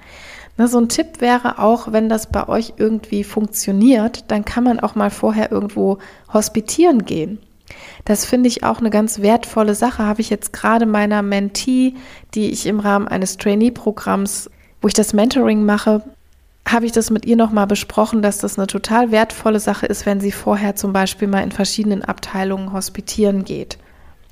Na, 0.58 0.68
so 0.68 0.80
ein 0.80 0.90
Tipp 0.90 1.22
wäre 1.22 1.60
auch, 1.60 1.92
wenn 1.92 2.10
das 2.10 2.28
bei 2.28 2.48
euch 2.48 2.74
irgendwie 2.78 3.24
funktioniert, 3.24 4.26
dann 4.30 4.46
kann 4.46 4.64
man 4.64 4.80
auch 4.80 4.96
mal 4.96 5.10
vorher 5.10 5.52
irgendwo 5.52 5.98
hospitieren 6.34 7.06
gehen. 7.06 7.40
Das 8.06 8.26
finde 8.26 8.48
ich 8.48 8.64
auch 8.64 8.80
eine 8.80 8.90
ganz 8.90 9.22
wertvolle 9.22 9.76
Sache. 9.76 10.06
Habe 10.06 10.22
ich 10.22 10.30
jetzt 10.30 10.52
gerade 10.52 10.86
meiner 10.86 11.22
Mentee, 11.22 11.96
die 12.34 12.52
ich 12.52 12.66
im 12.66 12.80
Rahmen 12.80 13.08
eines 13.08 13.38
Trainee-Programms, 13.38 14.50
wo 14.82 14.88
ich 14.88 14.94
das 14.94 15.14
Mentoring 15.14 15.64
mache, 15.64 16.04
habe 16.68 16.86
ich 16.86 16.92
das 16.92 17.10
mit 17.10 17.26
ihr 17.26 17.36
nochmal 17.36 17.68
besprochen, 17.68 18.22
dass 18.22 18.38
das 18.38 18.58
eine 18.58 18.68
total 18.68 19.12
wertvolle 19.12 19.60
Sache 19.60 19.86
ist, 19.86 20.06
wenn 20.06 20.22
sie 20.22 20.32
vorher 20.32 20.76
zum 20.76 20.94
Beispiel 20.94 21.28
mal 21.28 21.44
in 21.44 21.52
verschiedenen 21.52 22.04
Abteilungen 22.04 22.72
hospitieren 22.72 23.44
geht. 23.44 23.78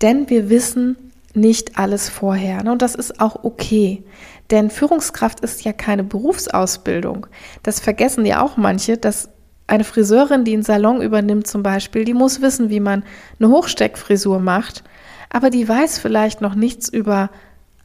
Denn 0.01 0.29
wir 0.29 0.49
wissen 0.49 0.95
nicht 1.33 1.77
alles 1.77 2.09
vorher. 2.09 2.63
Ne? 2.63 2.71
Und 2.71 2.81
das 2.81 2.95
ist 2.95 3.19
auch 3.19 3.43
okay. 3.43 4.03
Denn 4.51 4.69
Führungskraft 4.69 5.41
ist 5.41 5.63
ja 5.63 5.73
keine 5.73 6.03
Berufsausbildung. 6.03 7.27
Das 7.63 7.79
vergessen 7.79 8.25
ja 8.25 8.41
auch 8.41 8.57
manche, 8.57 8.97
dass 8.97 9.29
eine 9.67 9.83
Friseurin, 9.83 10.45
die 10.45 10.53
einen 10.53 10.63
Salon 10.63 11.01
übernimmt 11.01 11.45
zum 11.45 11.61
Beispiel, 11.61 12.03
die 12.03 12.15
muss 12.15 12.41
wissen, 12.41 12.69
wie 12.69 12.79
man 12.79 13.03
eine 13.39 13.49
Hochsteckfrisur 13.49 14.39
macht, 14.39 14.83
aber 15.29 15.51
die 15.51 15.67
weiß 15.67 15.99
vielleicht 15.99 16.41
noch 16.41 16.55
nichts 16.55 16.89
über 16.89 17.29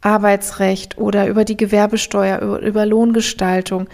Arbeitsrecht 0.00 0.96
oder 0.96 1.26
über 1.26 1.44
die 1.44 1.59
Gewerbesteuer, 1.59 2.40
über, 2.40 2.61
über 2.61 2.87
Lohngestaltung. 2.87 3.88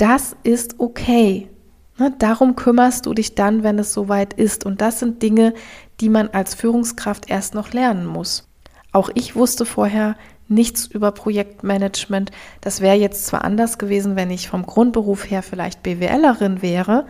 Das 0.00 0.34
ist 0.44 0.76
okay. 0.80 1.50
Ne? 1.98 2.14
Darum 2.18 2.56
kümmerst 2.56 3.04
du 3.04 3.12
dich 3.12 3.34
dann, 3.34 3.62
wenn 3.62 3.78
es 3.78 3.92
soweit 3.92 4.32
ist. 4.32 4.64
Und 4.64 4.80
das 4.80 4.98
sind 4.98 5.20
Dinge, 5.20 5.52
die 6.00 6.08
man 6.08 6.28
als 6.28 6.54
Führungskraft 6.54 7.28
erst 7.28 7.54
noch 7.54 7.74
lernen 7.74 8.06
muss. 8.06 8.48
Auch 8.92 9.10
ich 9.14 9.36
wusste 9.36 9.66
vorher 9.66 10.16
nichts 10.48 10.86
über 10.86 11.12
Projektmanagement. 11.12 12.30
Das 12.62 12.80
wäre 12.80 12.96
jetzt 12.96 13.26
zwar 13.26 13.44
anders 13.44 13.76
gewesen, 13.76 14.16
wenn 14.16 14.30
ich 14.30 14.48
vom 14.48 14.64
Grundberuf 14.64 15.30
her 15.30 15.42
vielleicht 15.42 15.82
BWLerin 15.82 16.62
wäre, 16.62 17.04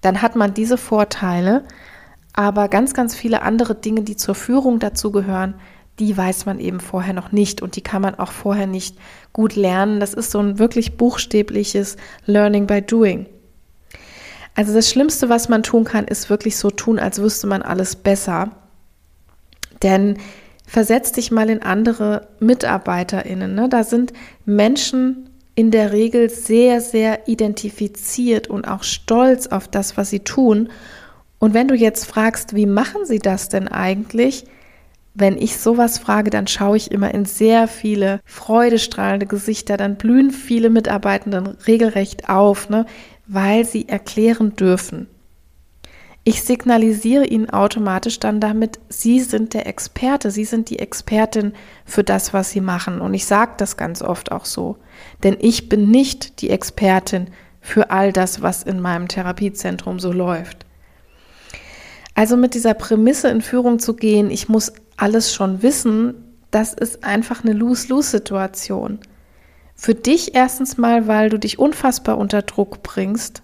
dann 0.00 0.20
hat 0.20 0.34
man 0.34 0.54
diese 0.54 0.76
Vorteile, 0.76 1.64
aber 2.32 2.68
ganz, 2.68 2.94
ganz 2.94 3.14
viele 3.14 3.42
andere 3.42 3.76
Dinge, 3.76 4.02
die 4.02 4.16
zur 4.16 4.34
Führung 4.34 4.80
dazugehören, 4.80 5.54
die 5.98 6.16
weiß 6.16 6.46
man 6.46 6.60
eben 6.60 6.80
vorher 6.80 7.14
noch 7.14 7.32
nicht 7.32 7.62
und 7.62 7.76
die 7.76 7.80
kann 7.80 8.02
man 8.02 8.14
auch 8.14 8.32
vorher 8.32 8.66
nicht 8.66 8.96
gut 9.32 9.56
lernen. 9.56 10.00
Das 10.00 10.14
ist 10.14 10.30
so 10.30 10.38
ein 10.38 10.58
wirklich 10.58 10.96
buchstäbliches 10.96 11.96
Learning 12.26 12.66
by 12.66 12.82
Doing. 12.82 13.26
Also 14.54 14.74
das 14.74 14.90
Schlimmste, 14.90 15.28
was 15.28 15.48
man 15.48 15.62
tun 15.62 15.84
kann, 15.84 16.06
ist 16.06 16.30
wirklich 16.30 16.56
so 16.56 16.70
tun, 16.70 16.98
als 16.98 17.20
wüsste 17.20 17.46
man 17.46 17.62
alles 17.62 17.96
besser. 17.96 18.50
Denn 19.82 20.18
versetz 20.66 21.12
dich 21.12 21.30
mal 21.30 21.48
in 21.48 21.62
andere 21.62 22.28
MitarbeiterInnen. 22.40 23.54
Ne? 23.54 23.68
Da 23.68 23.84
sind 23.84 24.12
Menschen 24.44 25.30
in 25.54 25.70
der 25.70 25.92
Regel 25.92 26.30
sehr, 26.30 26.80
sehr 26.80 27.28
identifiziert 27.28 28.48
und 28.48 28.66
auch 28.66 28.82
stolz 28.84 29.48
auf 29.48 29.66
das, 29.68 29.96
was 29.96 30.10
sie 30.10 30.20
tun. 30.20 30.68
Und 31.38 31.54
wenn 31.54 31.68
du 31.68 31.74
jetzt 31.74 32.04
fragst, 32.04 32.54
wie 32.54 32.66
machen 32.66 33.04
sie 33.04 33.18
das 33.18 33.48
denn 33.48 33.68
eigentlich? 33.68 34.44
Wenn 35.20 35.36
ich 35.36 35.58
sowas 35.58 35.98
frage, 35.98 36.30
dann 36.30 36.46
schaue 36.46 36.76
ich 36.76 36.92
immer 36.92 37.12
in 37.12 37.24
sehr 37.24 37.66
viele 37.66 38.20
freudestrahlende 38.24 39.26
Gesichter, 39.26 39.76
dann 39.76 39.96
blühen 39.96 40.30
viele 40.30 40.70
Mitarbeitenden 40.70 41.48
regelrecht 41.66 42.28
auf, 42.28 42.68
ne? 42.68 42.86
weil 43.26 43.64
sie 43.64 43.88
erklären 43.88 44.54
dürfen. 44.54 45.08
Ich 46.22 46.44
signalisiere 46.44 47.26
Ihnen 47.26 47.50
automatisch 47.50 48.20
dann 48.20 48.38
damit, 48.38 48.78
Sie 48.90 49.18
sind 49.18 49.54
der 49.54 49.66
Experte, 49.66 50.30
Sie 50.30 50.44
sind 50.44 50.70
die 50.70 50.78
Expertin 50.78 51.52
für 51.84 52.04
das, 52.04 52.32
was 52.32 52.50
Sie 52.50 52.60
machen. 52.60 53.00
Und 53.00 53.12
ich 53.12 53.26
sage 53.26 53.54
das 53.56 53.76
ganz 53.76 54.02
oft 54.02 54.30
auch 54.30 54.44
so. 54.44 54.76
Denn 55.24 55.36
ich 55.40 55.68
bin 55.68 55.90
nicht 55.90 56.42
die 56.42 56.50
Expertin 56.50 57.28
für 57.60 57.90
all 57.90 58.12
das, 58.12 58.40
was 58.40 58.62
in 58.62 58.78
meinem 58.78 59.08
Therapiezentrum 59.08 59.98
so 59.98 60.12
läuft. 60.12 60.64
Also 62.14 62.36
mit 62.36 62.54
dieser 62.54 62.74
Prämisse 62.74 63.28
in 63.28 63.40
Führung 63.40 63.80
zu 63.80 63.96
gehen, 63.96 64.30
ich 64.30 64.48
muss 64.48 64.72
alles 64.98 65.32
schon 65.32 65.62
wissen, 65.62 66.14
das 66.50 66.74
ist 66.74 67.04
einfach 67.04 67.44
eine 67.44 67.52
Lose-Lose-Situation. 67.52 68.98
Für 69.74 69.94
dich 69.94 70.34
erstens 70.34 70.76
mal, 70.76 71.06
weil 71.06 71.30
du 71.30 71.38
dich 71.38 71.58
unfassbar 71.58 72.18
unter 72.18 72.42
Druck 72.42 72.82
bringst 72.82 73.42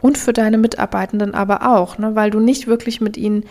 und 0.00 0.18
für 0.18 0.32
deine 0.32 0.58
Mitarbeitenden 0.58 1.34
aber 1.34 1.76
auch, 1.76 1.98
ne, 1.98 2.14
weil 2.14 2.30
du 2.30 2.40
nicht 2.40 2.66
wirklich 2.66 3.00
mit 3.00 3.16
ihnen 3.16 3.44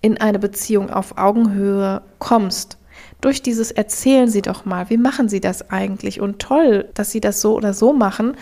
in 0.00 0.18
eine 0.18 0.38
Beziehung 0.38 0.90
auf 0.90 1.18
Augenhöhe 1.18 2.02
kommst. 2.18 2.78
Durch 3.20 3.42
dieses 3.42 3.70
Erzählen 3.70 4.28
Sie 4.28 4.42
doch 4.42 4.64
mal, 4.64 4.90
wie 4.90 4.96
machen 4.96 5.28
Sie 5.28 5.40
das 5.40 5.70
eigentlich? 5.70 6.20
Und 6.20 6.40
toll, 6.40 6.88
dass 6.94 7.10
Sie 7.10 7.20
das 7.20 7.40
so 7.40 7.54
oder 7.54 7.74
so 7.74 7.92
machen 7.92 8.36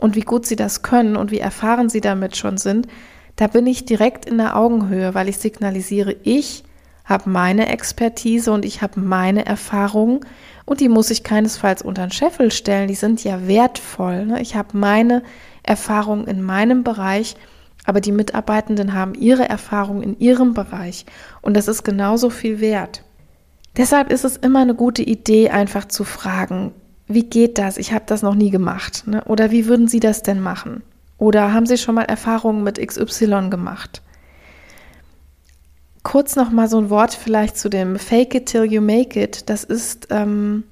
und 0.00 0.16
wie 0.16 0.20
gut 0.20 0.46
Sie 0.46 0.56
das 0.56 0.82
können 0.82 1.16
und 1.16 1.30
wie 1.30 1.40
erfahren 1.40 1.88
Sie 1.88 2.00
damit 2.00 2.36
schon 2.36 2.58
sind. 2.58 2.86
Da 3.36 3.46
bin 3.46 3.66
ich 3.66 3.84
direkt 3.84 4.24
in 4.24 4.38
der 4.38 4.56
Augenhöhe, 4.56 5.14
weil 5.14 5.28
ich 5.28 5.38
signalisiere, 5.38 6.16
ich 6.22 6.64
habe 7.10 7.28
meine 7.28 7.68
Expertise 7.68 8.50
und 8.52 8.64
ich 8.64 8.80
habe 8.80 9.00
meine 9.00 9.44
Erfahrungen 9.44 10.20
und 10.64 10.80
die 10.80 10.88
muss 10.88 11.10
ich 11.10 11.24
keinesfalls 11.24 11.82
unter 11.82 12.06
den 12.06 12.12
Scheffel 12.12 12.50
stellen. 12.50 12.88
Die 12.88 12.94
sind 12.94 13.22
ja 13.24 13.46
wertvoll. 13.46 14.24
Ne? 14.24 14.40
Ich 14.40 14.54
habe 14.54 14.78
meine 14.78 15.22
Erfahrung 15.62 16.26
in 16.26 16.42
meinem 16.42 16.84
Bereich, 16.84 17.36
aber 17.84 18.00
die 18.00 18.12
Mitarbeitenden 18.12 18.94
haben 18.94 19.14
ihre 19.14 19.48
Erfahrung 19.48 20.02
in 20.02 20.18
ihrem 20.18 20.54
Bereich 20.54 21.04
und 21.42 21.56
das 21.56 21.68
ist 21.68 21.82
genauso 21.82 22.30
viel 22.30 22.60
wert. 22.60 23.02
Deshalb 23.76 24.10
ist 24.10 24.24
es 24.24 24.36
immer 24.36 24.60
eine 24.60 24.74
gute 24.74 25.02
Idee, 25.02 25.50
einfach 25.50 25.86
zu 25.86 26.04
fragen, 26.04 26.72
wie 27.06 27.24
geht 27.24 27.58
das? 27.58 27.76
Ich 27.76 27.92
habe 27.92 28.04
das 28.06 28.22
noch 28.22 28.34
nie 28.34 28.50
gemacht. 28.50 29.06
Ne? 29.06 29.24
Oder 29.24 29.50
wie 29.50 29.66
würden 29.66 29.88
Sie 29.88 30.00
das 30.00 30.22
denn 30.22 30.40
machen? 30.40 30.82
Oder 31.18 31.52
haben 31.52 31.66
Sie 31.66 31.76
schon 31.76 31.96
mal 31.96 32.04
Erfahrungen 32.04 32.62
mit 32.62 32.78
XY 32.84 33.50
gemacht? 33.50 34.02
Kurz 36.02 36.36
noch 36.36 36.50
mal 36.50 36.68
so 36.68 36.78
ein 36.78 36.90
Wort 36.90 37.14
vielleicht 37.14 37.58
zu 37.58 37.68
dem 37.68 37.98
Fake 37.98 38.34
it 38.34 38.46
till 38.46 38.64
you 38.64 38.80
make 38.80 39.20
it. 39.20 39.48
Das 39.50 39.64
ist 39.64 40.08
ähm, 40.10 40.64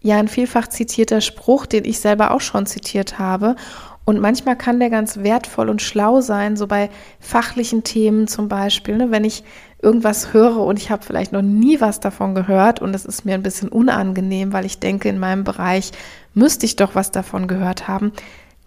ja 0.00 0.18
ein 0.18 0.28
vielfach 0.28 0.68
zitierter 0.68 1.20
Spruch, 1.20 1.66
den 1.66 1.84
ich 1.84 1.98
selber 1.98 2.30
auch 2.30 2.40
schon 2.40 2.66
zitiert 2.66 3.18
habe 3.18 3.56
und 4.04 4.20
manchmal 4.20 4.56
kann 4.56 4.80
der 4.80 4.90
ganz 4.90 5.18
wertvoll 5.18 5.68
und 5.68 5.80
schlau 5.80 6.20
sein, 6.20 6.56
so 6.56 6.66
bei 6.66 6.90
fachlichen 7.20 7.84
Themen 7.84 8.26
zum 8.26 8.48
Beispiel. 8.48 8.96
Ne? 8.96 9.10
Wenn 9.12 9.24
ich 9.24 9.44
irgendwas 9.80 10.32
höre 10.32 10.58
und 10.58 10.78
ich 10.78 10.90
habe 10.90 11.04
vielleicht 11.04 11.32
noch 11.32 11.42
nie 11.42 11.80
was 11.80 12.00
davon 12.00 12.34
gehört 12.34 12.80
und 12.80 12.94
es 12.94 13.04
ist 13.04 13.24
mir 13.24 13.34
ein 13.34 13.44
bisschen 13.44 13.68
unangenehm, 13.68 14.52
weil 14.52 14.64
ich 14.64 14.80
denke, 14.80 15.08
in 15.08 15.18
meinem 15.18 15.44
Bereich 15.44 15.92
müsste 16.34 16.66
ich 16.66 16.76
doch 16.76 16.94
was 16.94 17.12
davon 17.12 17.46
gehört 17.46 17.86
haben, 17.86 18.12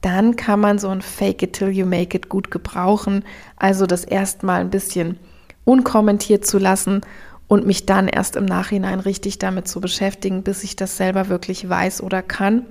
dann 0.01 0.35
kann 0.37 0.59
man 0.59 0.79
so 0.79 0.89
ein 0.89 1.01
Fake 1.01 1.41
it 1.41 1.53
till 1.53 1.69
you 1.69 1.85
make 1.85 2.15
it 2.15 2.29
gut 2.29 2.49
gebrauchen. 2.49 3.25
Also 3.57 3.85
das 3.87 4.05
erstmal 4.05 4.61
ein 4.61 4.69
bisschen 4.69 5.19
unkommentiert 5.65 6.45
zu 6.45 6.57
lassen 6.57 7.01
und 7.47 7.65
mich 7.65 7.85
dann 7.85 8.07
erst 8.07 8.35
im 8.35 8.45
Nachhinein 8.45 8.99
richtig 8.99 9.39
damit 9.39 9.67
zu 9.67 9.81
beschäftigen, 9.81 10.43
bis 10.43 10.63
ich 10.63 10.75
das 10.75 10.97
selber 10.97 11.29
wirklich 11.29 11.67
weiß 11.67 12.01
oder 12.01 12.21
kann. 12.21 12.65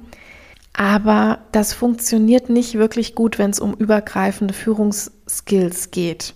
Aber 0.72 1.38
das 1.52 1.72
funktioniert 1.72 2.50
nicht 2.50 2.74
wirklich 2.74 3.14
gut, 3.14 3.38
wenn 3.38 3.50
es 3.50 3.60
um 3.60 3.74
übergreifende 3.74 4.54
Führungsskills 4.54 5.92
geht. 5.92 6.34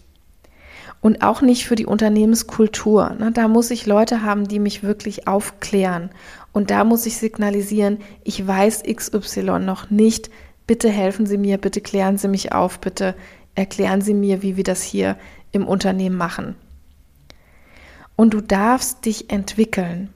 Und 1.01 1.23
auch 1.23 1.43
nicht 1.43 1.67
für 1.67 1.75
die 1.75 1.87
Unternehmenskultur. 1.87 3.11
Ne? 3.19 3.33
Da 3.33 3.49
muss 3.49 3.71
ich 3.71 3.87
Leute 3.87 4.23
haben, 4.23 4.49
die 4.49 4.59
mich 4.59 4.83
wirklich 4.83 5.29
aufklären. 5.29 6.11
Und 6.53 6.71
da 6.71 6.85
muss 6.85 7.07
ich 7.07 7.17
signalisieren, 7.19 7.99
ich 8.25 8.45
weiß 8.45 8.83
XY 8.83 9.61
noch 9.61 9.91
nicht. 9.91 10.31
Bitte 10.67 10.89
helfen 10.89 11.27
Sie 11.27 11.39
mir, 11.39 11.59
bitte 11.59 11.81
klären 11.81 12.19
Sie 12.19 12.29
mich 12.29 12.53
auf, 12.53 12.81
bitte 12.81 13.15
erklären 13.55 14.01
Sie 14.01 14.15
mir, 14.15 14.43
wie 14.43 14.57
wir 14.57 14.65
das 14.65 14.83
hier 14.83 15.17
im 15.53 15.67
Unternehmen 15.67 16.17
machen. 16.17 16.55
Und 18.17 18.35
du 18.35 18.41
darfst 18.41 19.05
dich 19.05 19.31
entwickeln. 19.31 20.13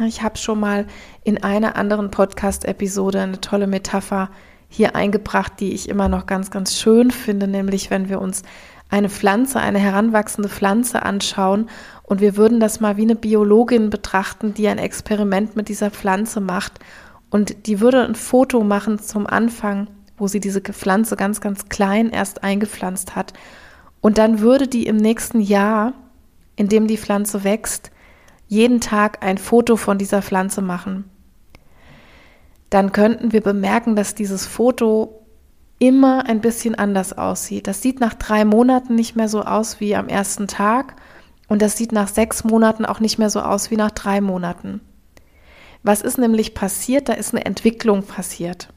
Ich 0.00 0.22
habe 0.22 0.38
schon 0.38 0.58
mal 0.58 0.86
in 1.22 1.42
einer 1.44 1.76
anderen 1.76 2.10
Podcast-Episode 2.10 3.20
eine 3.20 3.40
tolle 3.40 3.68
Metapher 3.68 4.28
hier 4.68 4.96
eingebracht, 4.96 5.52
die 5.60 5.72
ich 5.72 5.88
immer 5.88 6.08
noch 6.08 6.26
ganz, 6.26 6.50
ganz 6.50 6.76
schön 6.76 7.12
finde, 7.12 7.46
nämlich 7.46 7.90
wenn 7.90 8.08
wir 8.08 8.20
uns 8.20 8.42
eine 8.90 9.08
Pflanze, 9.08 9.60
eine 9.60 9.78
heranwachsende 9.78 10.48
Pflanze 10.48 11.02
anschauen 11.02 11.68
und 12.02 12.20
wir 12.20 12.36
würden 12.36 12.58
das 12.58 12.80
mal 12.80 12.96
wie 12.96 13.02
eine 13.02 13.14
Biologin 13.14 13.88
betrachten, 13.88 14.52
die 14.52 14.66
ein 14.66 14.78
Experiment 14.78 15.54
mit 15.54 15.68
dieser 15.68 15.92
Pflanze 15.92 16.40
macht 16.40 16.80
und 17.30 17.66
die 17.66 17.80
würde 17.80 18.04
ein 18.04 18.16
Foto 18.16 18.64
machen 18.64 18.98
zum 18.98 19.28
Anfang, 19.28 19.86
wo 20.16 20.26
sie 20.26 20.40
diese 20.40 20.60
Pflanze 20.60 21.14
ganz, 21.14 21.40
ganz 21.40 21.68
klein 21.68 22.10
erst 22.10 22.42
eingepflanzt 22.42 23.14
hat 23.14 23.32
und 24.04 24.18
dann 24.18 24.40
würde 24.40 24.68
die 24.68 24.84
im 24.86 24.98
nächsten 24.98 25.40
Jahr, 25.40 25.94
in 26.56 26.68
dem 26.68 26.88
die 26.88 26.98
Pflanze 26.98 27.42
wächst, 27.42 27.90
jeden 28.48 28.82
Tag 28.82 29.24
ein 29.24 29.38
Foto 29.38 29.76
von 29.76 29.96
dieser 29.96 30.20
Pflanze 30.20 30.60
machen, 30.60 31.04
dann 32.68 32.92
könnten 32.92 33.32
wir 33.32 33.40
bemerken, 33.40 33.96
dass 33.96 34.14
dieses 34.14 34.44
Foto 34.44 35.22
immer 35.78 36.26
ein 36.26 36.42
bisschen 36.42 36.74
anders 36.74 37.16
aussieht. 37.16 37.66
Das 37.66 37.80
sieht 37.80 37.98
nach 37.98 38.12
drei 38.12 38.44
Monaten 38.44 38.94
nicht 38.94 39.16
mehr 39.16 39.30
so 39.30 39.40
aus 39.40 39.80
wie 39.80 39.96
am 39.96 40.08
ersten 40.08 40.48
Tag 40.48 40.96
und 41.48 41.62
das 41.62 41.78
sieht 41.78 41.92
nach 41.92 42.08
sechs 42.08 42.44
Monaten 42.44 42.84
auch 42.84 43.00
nicht 43.00 43.16
mehr 43.16 43.30
so 43.30 43.40
aus 43.40 43.70
wie 43.70 43.76
nach 43.76 43.92
drei 43.92 44.20
Monaten. 44.20 44.82
Was 45.82 46.02
ist 46.02 46.18
nämlich 46.18 46.52
passiert? 46.52 47.08
Da 47.08 47.14
ist 47.14 47.32
eine 47.32 47.46
Entwicklung 47.46 48.02
passiert. 48.02 48.68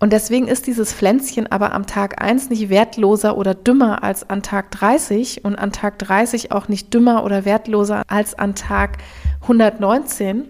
Und 0.00 0.14
deswegen 0.14 0.48
ist 0.48 0.66
dieses 0.66 0.94
Pflänzchen 0.94 1.46
aber 1.52 1.74
am 1.74 1.86
Tag 1.86 2.22
1 2.22 2.48
nicht 2.48 2.70
wertloser 2.70 3.36
oder 3.36 3.54
dümmer 3.54 4.02
als 4.02 4.28
an 4.28 4.42
Tag 4.42 4.70
30 4.70 5.44
und 5.44 5.56
an 5.56 5.72
Tag 5.72 5.98
30 5.98 6.52
auch 6.52 6.68
nicht 6.68 6.92
dümmer 6.94 7.22
oder 7.22 7.44
wertloser 7.44 8.02
als 8.08 8.36
an 8.36 8.54
Tag 8.54 8.96
119, 9.42 10.48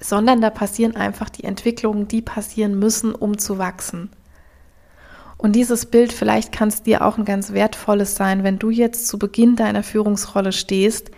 sondern 0.00 0.40
da 0.40 0.50
passieren 0.50 0.94
einfach 0.94 1.28
die 1.28 1.42
Entwicklungen, 1.42 2.06
die 2.06 2.22
passieren 2.22 2.78
müssen, 2.78 3.16
um 3.16 3.36
zu 3.36 3.58
wachsen. 3.58 4.10
Und 5.38 5.52
dieses 5.52 5.86
Bild, 5.86 6.12
vielleicht 6.12 6.52
kann 6.52 6.68
es 6.68 6.84
dir 6.84 7.04
auch 7.04 7.18
ein 7.18 7.24
ganz 7.24 7.52
wertvolles 7.52 8.14
sein, 8.14 8.44
wenn 8.44 8.60
du 8.60 8.70
jetzt 8.70 9.08
zu 9.08 9.18
Beginn 9.18 9.56
deiner 9.56 9.82
Führungsrolle 9.82 10.52
stehst, 10.52 11.10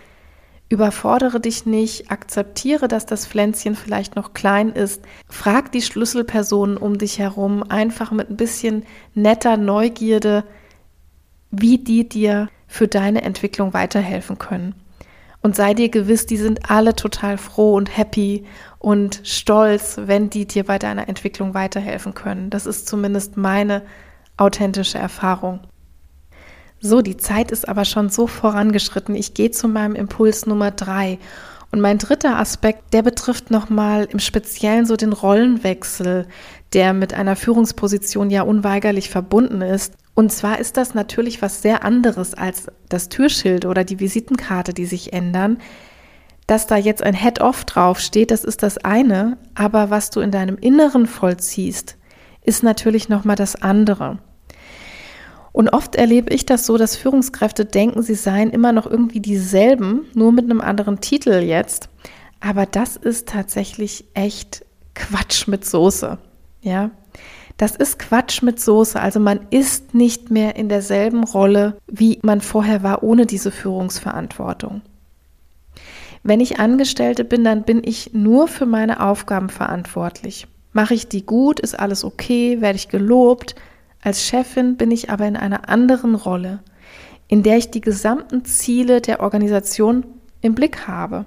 Überfordere 0.71 1.39
dich 1.39 1.65
nicht, 1.65 2.11
akzeptiere, 2.11 2.87
dass 2.87 3.07
das 3.07 3.25
Pflänzchen 3.25 3.75
vielleicht 3.75 4.15
noch 4.15 4.33
klein 4.33 4.69
ist. 4.69 5.03
Frag 5.27 5.71
die 5.71 5.81
Schlüsselpersonen 5.81 6.77
um 6.77 6.99
dich 6.99 7.17
herum 7.17 7.63
einfach 7.67 8.11
mit 8.11 8.29
ein 8.29 8.37
bisschen 8.37 8.85
netter 9.15 9.57
Neugierde, 9.57 10.43
wie 11.49 11.79
die 11.79 12.07
dir 12.07 12.49
für 12.67 12.87
deine 12.87 13.23
Entwicklung 13.23 13.73
weiterhelfen 13.73 14.37
können. 14.37 14.75
Und 15.41 15.55
sei 15.55 15.73
dir 15.73 15.89
gewiss, 15.89 16.27
die 16.27 16.37
sind 16.37 16.69
alle 16.69 16.95
total 16.95 17.39
froh 17.39 17.73
und 17.73 17.97
happy 17.97 18.45
und 18.77 19.21
stolz, 19.23 19.97
wenn 20.05 20.29
die 20.29 20.45
dir 20.45 20.65
bei 20.65 20.77
deiner 20.77 21.09
Entwicklung 21.09 21.55
weiterhelfen 21.55 22.13
können. 22.13 22.51
Das 22.51 22.67
ist 22.67 22.87
zumindest 22.87 23.37
meine 23.37 23.81
authentische 24.37 24.99
Erfahrung. 24.99 25.61
So, 26.81 27.01
die 27.01 27.17
Zeit 27.17 27.51
ist 27.51 27.67
aber 27.67 27.83
schon 27.83 28.09
so 28.09 28.27
vorangeschritten. 28.27 29.15
Ich 29.15 29.33
gehe 29.33 29.51
zu 29.51 29.67
meinem 29.67 29.95
Impuls 29.95 30.45
Nummer 30.45 30.71
drei. 30.71 31.19
Und 31.71 31.81
mein 31.81 31.97
dritter 31.97 32.39
Aspekt, 32.39 32.93
der 32.93 33.03
betrifft 33.03 33.51
nochmal 33.51 34.07
im 34.09 34.19
Speziellen 34.19 34.85
so 34.85 34.95
den 34.95 35.13
Rollenwechsel, 35.13 36.25
der 36.73 36.93
mit 36.93 37.13
einer 37.13 37.35
Führungsposition 37.35 38.29
ja 38.31 38.41
unweigerlich 38.43 39.09
verbunden 39.09 39.61
ist. 39.61 39.93
Und 40.15 40.31
zwar 40.31 40.59
ist 40.59 40.77
das 40.77 40.95
natürlich 40.95 41.41
was 41.41 41.61
sehr 41.61 41.83
anderes 41.83 42.33
als 42.33 42.67
das 42.87 43.09
Türschild 43.09 43.65
oder 43.65 43.83
die 43.83 43.99
Visitenkarte, 43.99 44.73
die 44.73 44.85
sich 44.85 45.13
ändern. 45.13 45.59
Dass 46.47 46.65
da 46.65 46.77
jetzt 46.77 47.03
ein 47.03 47.13
Head-Off 47.13 47.65
draufsteht, 47.65 48.31
das 48.31 48.43
ist 48.43 48.63
das 48.63 48.79
eine, 48.79 49.37
aber 49.53 49.91
was 49.91 50.09
du 50.09 50.21
in 50.21 50.31
deinem 50.31 50.57
Inneren 50.57 51.05
vollziehst, 51.05 51.97
ist 52.41 52.63
natürlich 52.63 53.09
nochmal 53.09 53.35
das 53.35 53.61
andere. 53.61 54.17
Und 55.51 55.69
oft 55.69 55.95
erlebe 55.95 56.33
ich 56.33 56.45
das 56.45 56.65
so, 56.65 56.77
dass 56.77 56.95
Führungskräfte 56.95 57.65
denken, 57.65 58.01
sie 58.01 58.15
seien 58.15 58.51
immer 58.51 58.71
noch 58.71 58.85
irgendwie 58.85 59.19
dieselben, 59.19 60.05
nur 60.13 60.31
mit 60.31 60.45
einem 60.45 60.61
anderen 60.61 61.01
Titel 61.01 61.41
jetzt. 61.41 61.89
Aber 62.39 62.65
das 62.65 62.95
ist 62.95 63.27
tatsächlich 63.27 64.05
echt 64.13 64.65
Quatsch 64.95 65.47
mit 65.47 65.65
Soße. 65.65 66.17
Ja, 66.61 66.91
das 67.57 67.75
ist 67.75 67.99
Quatsch 67.99 68.41
mit 68.41 68.59
Soße. 68.59 68.99
Also 68.99 69.19
man 69.19 69.41
ist 69.49 69.93
nicht 69.93 70.31
mehr 70.31 70.55
in 70.55 70.69
derselben 70.69 71.23
Rolle, 71.23 71.77
wie 71.87 72.19
man 72.21 72.41
vorher 72.41 72.83
war, 72.83 73.03
ohne 73.03 73.25
diese 73.25 73.51
Führungsverantwortung. 73.51 74.81
Wenn 76.23 76.39
ich 76.39 76.59
Angestellte 76.59 77.23
bin, 77.23 77.43
dann 77.43 77.63
bin 77.63 77.81
ich 77.83 78.13
nur 78.13 78.47
für 78.47 78.65
meine 78.65 79.05
Aufgaben 79.05 79.49
verantwortlich. 79.49 80.47
Mache 80.73 80.93
ich 80.93 81.07
die 81.07 81.25
gut, 81.25 81.59
ist 81.59 81.77
alles 81.77 82.03
okay, 82.03 82.61
werde 82.61 82.77
ich 82.77 82.89
gelobt, 82.89 83.55
als 84.01 84.23
Chefin 84.23 84.77
bin 84.77 84.91
ich 84.91 85.09
aber 85.09 85.27
in 85.27 85.35
einer 85.35 85.69
anderen 85.69 86.15
Rolle, 86.15 86.59
in 87.27 87.43
der 87.43 87.57
ich 87.57 87.71
die 87.71 87.81
gesamten 87.81 88.45
Ziele 88.45 89.01
der 89.01 89.19
Organisation 89.19 90.05
im 90.41 90.55
Blick 90.55 90.87
habe. 90.87 91.25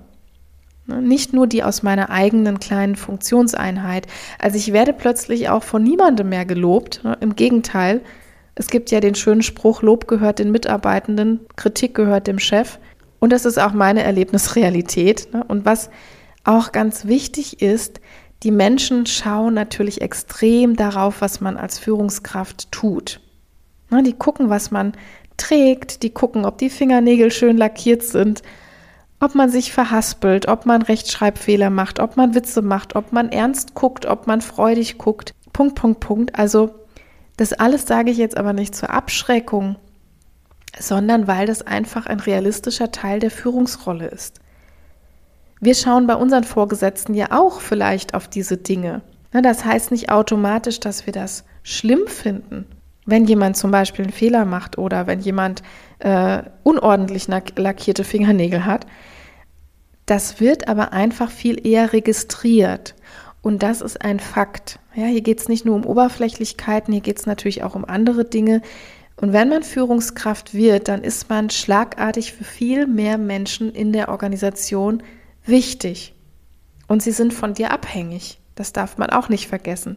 Ne, 0.87 1.00
nicht 1.00 1.32
nur 1.32 1.46
die 1.46 1.62
aus 1.62 1.82
meiner 1.82 2.11
eigenen 2.11 2.58
kleinen 2.58 2.96
Funktionseinheit. 2.96 4.06
Also 4.38 4.56
ich 4.56 4.72
werde 4.72 4.92
plötzlich 4.92 5.48
auch 5.48 5.62
von 5.62 5.82
niemandem 5.82 6.28
mehr 6.28 6.44
gelobt. 6.44 7.04
Ne, 7.04 7.16
Im 7.20 7.37
Gegenteil, 7.37 8.00
es 8.54 8.68
gibt 8.68 8.90
ja 8.90 9.00
den 9.00 9.14
schönen 9.14 9.42
Spruch, 9.42 9.82
Lob 9.82 10.08
gehört 10.08 10.38
den 10.38 10.50
Mitarbeitenden, 10.50 11.40
Kritik 11.56 11.94
gehört 11.94 12.26
dem 12.26 12.38
Chef. 12.38 12.78
Und 13.20 13.32
das 13.32 13.44
ist 13.44 13.58
auch 13.58 13.72
meine 13.72 14.02
Erlebnisrealität. 14.02 15.32
Ne. 15.32 15.44
Und 15.46 15.64
was 15.64 15.90
auch 16.44 16.72
ganz 16.72 17.06
wichtig 17.06 17.62
ist, 17.62 18.00
die 18.42 18.50
Menschen 18.50 19.07
schauen 19.07 19.55
natürlich 19.55 20.00
extrem 20.00 20.76
darauf, 20.76 21.20
was 21.20 21.40
man 21.40 21.57
als 21.57 21.78
Führungskraft 21.78 22.72
tut. 22.72 23.20
Die 23.90 24.14
gucken, 24.14 24.48
was 24.48 24.70
man 24.70 24.92
trägt, 25.37 26.02
die 26.02 26.11
gucken, 26.11 26.44
ob 26.44 26.59
die 26.59 26.70
Fingernägel 26.70 27.31
schön 27.31 27.57
lackiert 27.57 28.02
sind, 28.02 28.42
ob 29.20 29.35
man 29.35 29.50
sich 29.50 29.72
verhaspelt, 29.72 30.48
ob 30.48 30.66
man 30.66 30.83
Rechtschreibfehler 30.83 31.70
macht, 31.70 32.00
ob 32.00 32.16
man 32.16 32.35
Witze 32.35 32.62
macht, 32.62 32.96
ob 32.96 33.12
man 33.12 33.31
ernst 33.31 33.74
guckt, 33.74 34.07
ob 34.07 34.26
man 34.26 34.40
freudig 34.40 34.98
guckt. 34.98 35.35
Punkt, 35.52 35.76
Punkt, 35.76 36.00
Punkt. 36.00 36.38
Also 36.38 36.74
das 37.37 37.52
alles 37.52 37.87
sage 37.87 38.11
ich 38.11 38.18
jetzt 38.18 38.37
aber 38.37 38.52
nicht 38.52 38.74
zur 38.74 38.90
Abschreckung, 38.90 39.76
sondern 40.78 41.28
weil 41.28 41.46
das 41.46 41.62
einfach 41.62 42.07
ein 42.07 42.18
realistischer 42.20 42.90
Teil 42.90 43.20
der 43.20 43.31
Führungsrolle 43.31 44.09
ist. 44.09 44.40
Wir 45.64 45.77
schauen 45.77 46.09
bei 46.09 46.16
unseren 46.16 46.42
Vorgesetzten 46.42 47.14
ja 47.14 47.29
auch 47.31 47.61
vielleicht 47.61 48.14
auf 48.14 48.27
diese 48.27 48.57
Dinge. 48.57 49.01
Das 49.31 49.64
heißt 49.64 49.92
nicht 49.92 50.11
automatisch, 50.11 50.81
dass 50.81 51.07
wir 51.07 51.12
das 51.12 51.44
schlimm 51.62 52.09
finden, 52.09 52.66
wenn 53.07 53.27
jemand 53.27 53.57
zum 53.57 53.70
Beispiel 53.70 54.05
einen 54.05 54.12
Fehler 54.12 54.44
macht 54.44 54.77
oder 54.77 55.07
wenn 55.07 55.20
jemand 55.20 55.62
äh, 56.01 56.42
unordentlich 56.64 57.29
lackierte 57.29 58.03
Fingernägel 58.03 58.64
hat. 58.64 58.87
Das 60.05 60.40
wird 60.40 60.66
aber 60.66 60.92
einfach 60.92 61.31
viel 61.31 61.64
eher 61.64 61.92
registriert. 61.92 62.96
Und 63.40 63.62
das 63.62 63.83
ist 63.83 64.05
ein 64.05 64.18
Fakt. 64.18 64.81
Ja, 64.96 65.05
hier 65.05 65.22
geht 65.22 65.38
es 65.38 65.48
nicht 65.48 65.64
nur 65.64 65.77
um 65.77 65.87
Oberflächlichkeiten, 65.87 66.92
hier 66.92 67.03
geht 67.03 67.20
es 67.20 67.27
natürlich 67.27 67.62
auch 67.62 67.77
um 67.77 67.85
andere 67.85 68.25
Dinge. 68.25 68.62
Und 69.14 69.33
wenn 69.33 69.48
man 69.48 69.62
Führungskraft 69.62 70.55
wird, 70.55 70.88
dann 70.88 71.05
ist 71.05 71.31
man 71.31 71.51
schlagartig 71.51 72.33
für 72.33 72.42
viel 72.42 72.88
mehr 72.88 73.16
Menschen 73.16 73.72
in 73.72 73.92
der 73.92 74.09
Organisation 74.09 75.05
wichtig 75.44 76.14
und 76.88 77.02
sie 77.02 77.12
sind 77.12 77.33
von 77.33 77.55
dir 77.55 77.70
abhängig. 77.70 78.40
Das 78.55 78.72
darf 78.72 78.98
man 78.98 79.11
auch 79.11 79.28
nicht 79.28 79.48
vergessen. 79.48 79.96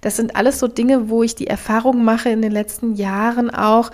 Das 0.00 0.16
sind 0.16 0.36
alles 0.36 0.58
so 0.58 0.68
Dinge, 0.68 1.08
wo 1.08 1.22
ich 1.22 1.34
die 1.34 1.46
Erfahrung 1.46 2.04
mache 2.04 2.28
in 2.28 2.42
den 2.42 2.52
letzten 2.52 2.94
Jahren 2.94 3.50
auch, 3.50 3.90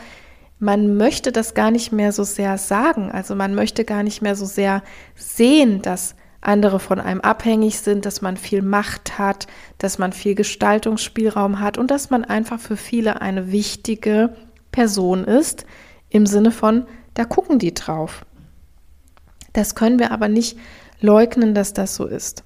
man 0.58 0.96
möchte 0.96 1.32
das 1.32 1.54
gar 1.54 1.72
nicht 1.72 1.90
mehr 1.90 2.12
so 2.12 2.22
sehr 2.22 2.56
sagen. 2.56 3.10
Also 3.10 3.34
man 3.34 3.54
möchte 3.54 3.84
gar 3.84 4.04
nicht 4.04 4.22
mehr 4.22 4.36
so 4.36 4.46
sehr 4.46 4.84
sehen, 5.16 5.82
dass 5.82 6.14
andere 6.40 6.78
von 6.78 7.00
einem 7.00 7.20
abhängig 7.20 7.80
sind, 7.80 8.06
dass 8.06 8.22
man 8.22 8.36
viel 8.36 8.62
Macht 8.62 9.18
hat, 9.18 9.48
dass 9.78 9.98
man 9.98 10.12
viel 10.12 10.36
Gestaltungsspielraum 10.36 11.58
hat 11.58 11.78
und 11.78 11.90
dass 11.90 12.10
man 12.10 12.24
einfach 12.24 12.60
für 12.60 12.76
viele 12.76 13.20
eine 13.20 13.50
wichtige 13.50 14.36
Person 14.70 15.24
ist, 15.24 15.66
im 16.10 16.26
Sinne 16.26 16.52
von, 16.52 16.86
da 17.14 17.24
gucken 17.24 17.58
die 17.58 17.74
drauf. 17.74 18.24
Das 19.52 19.74
können 19.74 19.98
wir 19.98 20.10
aber 20.10 20.28
nicht 20.28 20.58
leugnen, 21.00 21.54
dass 21.54 21.72
das 21.72 21.94
so 21.94 22.06
ist. 22.06 22.44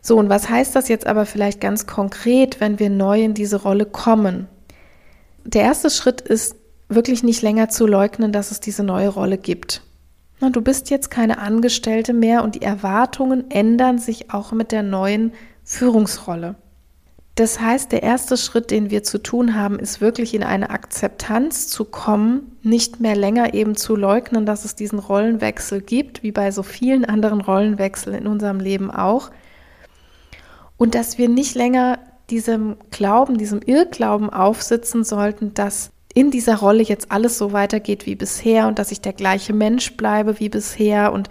So, 0.00 0.18
und 0.18 0.28
was 0.28 0.48
heißt 0.48 0.76
das 0.76 0.88
jetzt 0.88 1.06
aber 1.06 1.24
vielleicht 1.24 1.60
ganz 1.60 1.86
konkret, 1.86 2.60
wenn 2.60 2.78
wir 2.78 2.90
neu 2.90 3.22
in 3.22 3.34
diese 3.34 3.62
Rolle 3.62 3.86
kommen? 3.86 4.48
Der 5.44 5.62
erste 5.62 5.90
Schritt 5.90 6.20
ist 6.20 6.56
wirklich 6.88 7.22
nicht 7.22 7.42
länger 7.42 7.68
zu 7.68 7.86
leugnen, 7.86 8.32
dass 8.32 8.50
es 8.50 8.60
diese 8.60 8.82
neue 8.82 9.08
Rolle 9.08 9.38
gibt. 9.38 9.82
Du 10.40 10.60
bist 10.60 10.90
jetzt 10.90 11.10
keine 11.10 11.38
Angestellte 11.38 12.12
mehr 12.12 12.44
und 12.44 12.54
die 12.54 12.62
Erwartungen 12.62 13.50
ändern 13.50 13.98
sich 13.98 14.30
auch 14.30 14.52
mit 14.52 14.72
der 14.72 14.82
neuen 14.82 15.32
Führungsrolle. 15.62 16.56
Das 17.34 17.58
heißt, 17.58 17.90
der 17.90 18.04
erste 18.04 18.36
Schritt, 18.36 18.70
den 18.70 18.90
wir 18.90 19.02
zu 19.02 19.18
tun 19.18 19.56
haben, 19.56 19.80
ist 19.80 20.00
wirklich 20.00 20.34
in 20.34 20.44
eine 20.44 20.70
Akzeptanz 20.70 21.66
zu 21.66 21.84
kommen, 21.84 22.56
nicht 22.62 23.00
mehr 23.00 23.16
länger 23.16 23.54
eben 23.54 23.76
zu 23.76 23.96
leugnen, 23.96 24.46
dass 24.46 24.64
es 24.64 24.76
diesen 24.76 25.00
Rollenwechsel 25.00 25.80
gibt, 25.80 26.22
wie 26.22 26.30
bei 26.30 26.52
so 26.52 26.62
vielen 26.62 27.04
anderen 27.04 27.40
Rollenwechseln 27.40 28.16
in 28.16 28.26
unserem 28.28 28.60
Leben 28.60 28.92
auch. 28.92 29.32
Und 30.76 30.94
dass 30.94 31.18
wir 31.18 31.28
nicht 31.28 31.56
länger 31.56 31.98
diesem 32.30 32.76
Glauben, 32.90 33.36
diesem 33.36 33.60
Irrglauben 33.62 34.30
aufsitzen 34.30 35.02
sollten, 35.02 35.54
dass 35.54 35.90
in 36.14 36.30
dieser 36.30 36.56
Rolle 36.56 36.84
jetzt 36.84 37.10
alles 37.10 37.36
so 37.36 37.52
weitergeht 37.52 38.06
wie 38.06 38.14
bisher 38.14 38.68
und 38.68 38.78
dass 38.78 38.92
ich 38.92 39.00
der 39.00 39.12
gleiche 39.12 39.52
Mensch 39.52 39.96
bleibe 39.96 40.38
wie 40.38 40.48
bisher 40.48 41.12
und 41.12 41.28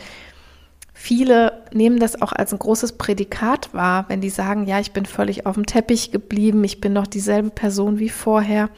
Viele 1.05 1.63
nehmen 1.73 1.99
das 1.99 2.21
auch 2.21 2.31
als 2.31 2.53
ein 2.53 2.59
großes 2.59 2.93
Prädikat 2.93 3.73
wahr, 3.73 4.05
wenn 4.07 4.21
die 4.21 4.29
sagen, 4.29 4.67
ja, 4.67 4.79
ich 4.79 4.93
bin 4.93 5.05
völlig 5.05 5.45
auf 5.45 5.55
dem 5.55 5.65
Teppich 5.65 6.13
geblieben, 6.13 6.63
ich 6.63 6.79
bin 6.79 6.93
noch 6.93 7.07
dieselbe 7.07 7.49
Person 7.49 7.99
wie 7.99 8.07
vorher. 8.07 8.69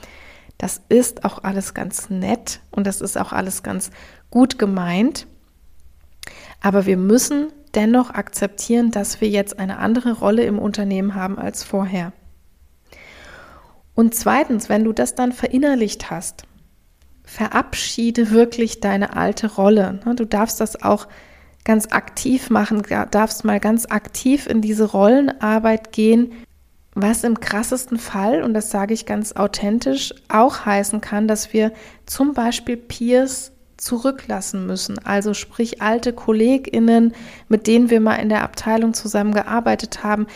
Das 0.58 0.82
ist 0.90 1.24
auch 1.24 1.44
alles 1.44 1.76
ganz 1.76 2.10
nett 2.10 2.62
und 2.72 2.88
das 2.88 3.00
ist 3.00 3.16
auch 3.16 3.32
alles 3.32 3.62
ganz 3.62 3.92
gut 4.32 4.58
gemeint. 4.58 5.28
Aber 6.62 6.88
wir 6.88 6.98
müssen 6.98 7.54
dennoch 7.76 8.10
akzeptieren, 8.10 8.90
dass 8.90 9.22
wir 9.22 9.30
jetzt 9.30 9.60
eine 9.60 9.78
andere 9.78 10.14
Rolle 10.14 10.46
im 10.46 10.58
Unternehmen 10.58 11.14
haben 11.14 11.38
als 11.38 11.64
vorher. 11.64 12.12
Und 13.94 14.16
zweitens, 14.16 14.68
wenn 14.68 14.84
du 14.84 14.94
das 14.94 15.14
dann 15.14 15.32
verinnerlicht 15.32 16.10
hast, 16.10 16.48
verabschiede 17.24 18.32
wirklich 18.32 18.80
deine 18.80 19.16
alte 19.16 19.46
Rolle. 19.46 20.00
Du 20.16 20.26
darfst 20.26 20.60
das 20.60 20.82
auch 20.82 21.08
ganz 21.66 21.88
aktiv 21.92 22.50
machen, 22.50 22.84
darfst 23.12 23.44
mal 23.44 23.60
ganz 23.60 23.88
aktiv 23.88 24.48
in 24.48 24.62
diese 24.62 24.86
Rollenarbeit 24.86 25.92
gehen. 25.92 26.32
Was 26.94 27.26
im 27.26 27.42
krassesten 27.42 27.98
Fall, 27.98 28.42
und 28.42 28.54
das 28.54 28.70
sage 28.70 28.94
ich 28.94 29.06
ganz 29.06 29.34
authentisch, 29.34 30.14
auch 30.30 30.66
heißen 30.66 31.02
kann, 31.02 31.28
dass 31.28 31.52
wir 31.52 31.74
zum 32.06 32.34
Beispiel 32.34 32.78
Peers 32.78 33.52
zurücklassen 33.76 34.66
müssen. 34.66 35.00
Also 35.06 35.34
sprich 35.34 35.82
alte 35.82 36.14
KollegInnen, 36.14 37.14
mit 37.50 37.68
denen 37.68 37.90
wir 37.90 38.00
mal 38.00 38.16
in 38.16 38.30
der 38.30 38.44
Abteilung 38.44 38.94
zusammengearbeitet 38.94 40.04
haben. 40.04 40.28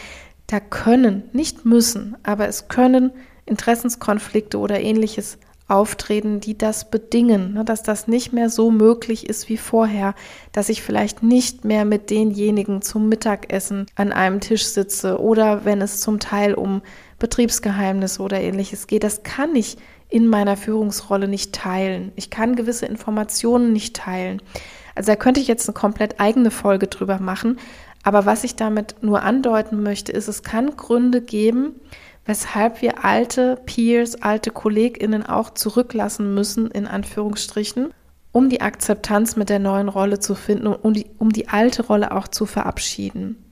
Da 0.47 0.59
können, 0.59 1.23
nicht 1.31 1.63
müssen, 1.63 2.17
aber 2.23 2.49
es 2.49 2.67
können 2.67 3.11
Interessenskonflikte 3.45 4.57
oder 4.57 4.81
ähnliches 4.81 5.37
auftreten, 5.69 6.39
die 6.39 6.57
das 6.57 6.89
bedingen, 6.89 7.53
ne, 7.53 7.63
dass 7.63 7.83
das 7.83 8.07
nicht 8.07 8.33
mehr 8.33 8.49
so 8.49 8.71
möglich 8.71 9.29
ist 9.29 9.49
wie 9.49 9.57
vorher, 9.57 10.15
dass 10.51 10.69
ich 10.69 10.81
vielleicht 10.81 11.23
nicht 11.23 11.63
mehr 11.63 11.85
mit 11.85 12.09
denjenigen 12.09 12.81
zum 12.81 13.07
Mittagessen 13.07 13.85
an 13.95 14.11
einem 14.11 14.39
Tisch 14.39 14.65
sitze 14.65 15.19
oder 15.19 15.65
wenn 15.65 15.81
es 15.81 15.99
zum 15.99 16.19
Teil 16.19 16.53
um 16.53 16.81
Betriebsgeheimnisse 17.19 18.21
oder 18.21 18.41
ähnliches 18.41 18.87
geht. 18.87 19.03
Das 19.03 19.23
kann 19.23 19.55
ich 19.55 19.77
in 20.09 20.27
meiner 20.27 20.57
Führungsrolle 20.57 21.27
nicht 21.27 21.53
teilen. 21.53 22.11
Ich 22.15 22.29
kann 22.29 22.55
gewisse 22.55 22.87
Informationen 22.87 23.71
nicht 23.71 23.95
teilen. 23.95 24.41
Also 24.95 25.11
da 25.11 25.15
könnte 25.15 25.39
ich 25.39 25.47
jetzt 25.47 25.69
eine 25.69 25.75
komplett 25.75 26.19
eigene 26.19 26.49
Folge 26.51 26.87
drüber 26.87 27.19
machen. 27.19 27.59
Aber 28.03 28.25
was 28.25 28.43
ich 28.43 28.55
damit 28.55 28.95
nur 29.01 29.23
andeuten 29.23 29.83
möchte, 29.83 30.11
ist, 30.11 30.27
es 30.27 30.41
kann 30.41 30.75
Gründe 30.77 31.21
geben, 31.21 31.75
weshalb 32.29 32.83
wir 32.83 33.03
alte 33.03 33.59
Peers, 33.65 34.21
alte 34.21 34.51
KollegInnen 34.51 35.25
auch 35.25 35.49
zurücklassen 35.49 36.35
müssen, 36.35 36.69
in 36.69 36.85
Anführungsstrichen, 36.85 37.91
um 38.31 38.49
die 38.49 38.61
Akzeptanz 38.61 39.35
mit 39.35 39.49
der 39.49 39.57
neuen 39.57 39.89
Rolle 39.89 40.19
zu 40.19 40.35
finden 40.35 40.67
und 40.67 40.75
um 40.75 40.93
die, 40.93 41.07
um 41.17 41.33
die 41.33 41.47
alte 41.47 41.87
Rolle 41.87 42.11
auch 42.11 42.27
zu 42.27 42.45
verabschieden. 42.45 43.43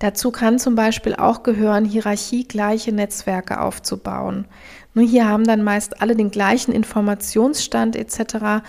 Dazu 0.00 0.32
kann 0.32 0.58
zum 0.58 0.74
Beispiel 0.74 1.14
auch 1.14 1.44
gehören, 1.44 1.84
hierarchiegleiche 1.84 2.90
Netzwerke 2.90 3.60
aufzubauen. 3.60 4.46
Nur 4.94 5.06
hier 5.06 5.28
haben 5.28 5.44
dann 5.44 5.62
meist 5.62 6.02
alle 6.02 6.16
den 6.16 6.32
gleichen 6.32 6.72
Informationsstand 6.72 7.94
etc. 7.94 8.64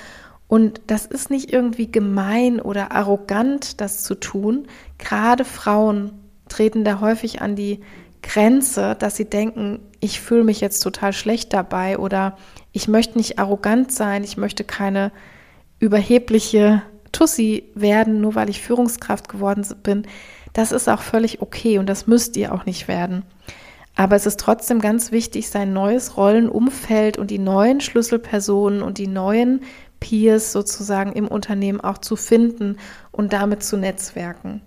Und 0.47 0.81
das 0.85 1.07
ist 1.07 1.31
nicht 1.31 1.51
irgendwie 1.51 1.91
gemein 1.91 2.61
oder 2.61 2.91
arrogant, 2.91 3.81
das 3.81 4.03
zu 4.03 4.13
tun. 4.13 4.67
Gerade 4.99 5.43
Frauen 5.43 6.11
treten 6.49 6.83
da 6.83 6.99
häufig 6.99 7.41
an 7.41 7.55
die 7.55 7.79
Grenze, 8.21 8.95
dass 8.97 9.15
sie 9.15 9.29
denken, 9.29 9.79
ich 9.99 10.21
fühle 10.21 10.43
mich 10.43 10.61
jetzt 10.61 10.81
total 10.81 11.13
schlecht 11.13 11.53
dabei 11.53 11.97
oder 11.97 12.37
ich 12.71 12.87
möchte 12.87 13.17
nicht 13.17 13.39
arrogant 13.39 13.91
sein, 13.91 14.23
ich 14.23 14.37
möchte 14.37 14.63
keine 14.63 15.11
überhebliche 15.79 16.81
Tussi 17.11 17.71
werden, 17.75 18.21
nur 18.21 18.35
weil 18.35 18.49
ich 18.49 18.61
Führungskraft 18.61 19.29
geworden 19.29 19.65
bin. 19.83 20.05
Das 20.53 20.71
ist 20.71 20.89
auch 20.89 21.01
völlig 21.01 21.41
okay 21.41 21.79
und 21.79 21.87
das 21.87 22.07
müsst 22.07 22.37
ihr 22.37 22.53
auch 22.53 22.65
nicht 22.65 22.87
werden. 22.87 23.23
Aber 23.95 24.15
es 24.15 24.25
ist 24.25 24.39
trotzdem 24.39 24.79
ganz 24.79 25.11
wichtig, 25.11 25.49
sein 25.49 25.73
neues 25.73 26.15
Rollenumfeld 26.15 27.17
und 27.17 27.31
die 27.31 27.39
neuen 27.39 27.81
Schlüsselpersonen 27.81 28.81
und 28.81 28.97
die 28.97 29.07
neuen 29.07 29.61
Peers 29.99 30.51
sozusagen 30.51 31.11
im 31.13 31.27
Unternehmen 31.27 31.81
auch 31.81 31.97
zu 31.97 32.15
finden 32.15 32.77
und 33.11 33.33
damit 33.33 33.63
zu 33.63 33.75
netzwerken. 33.75 34.61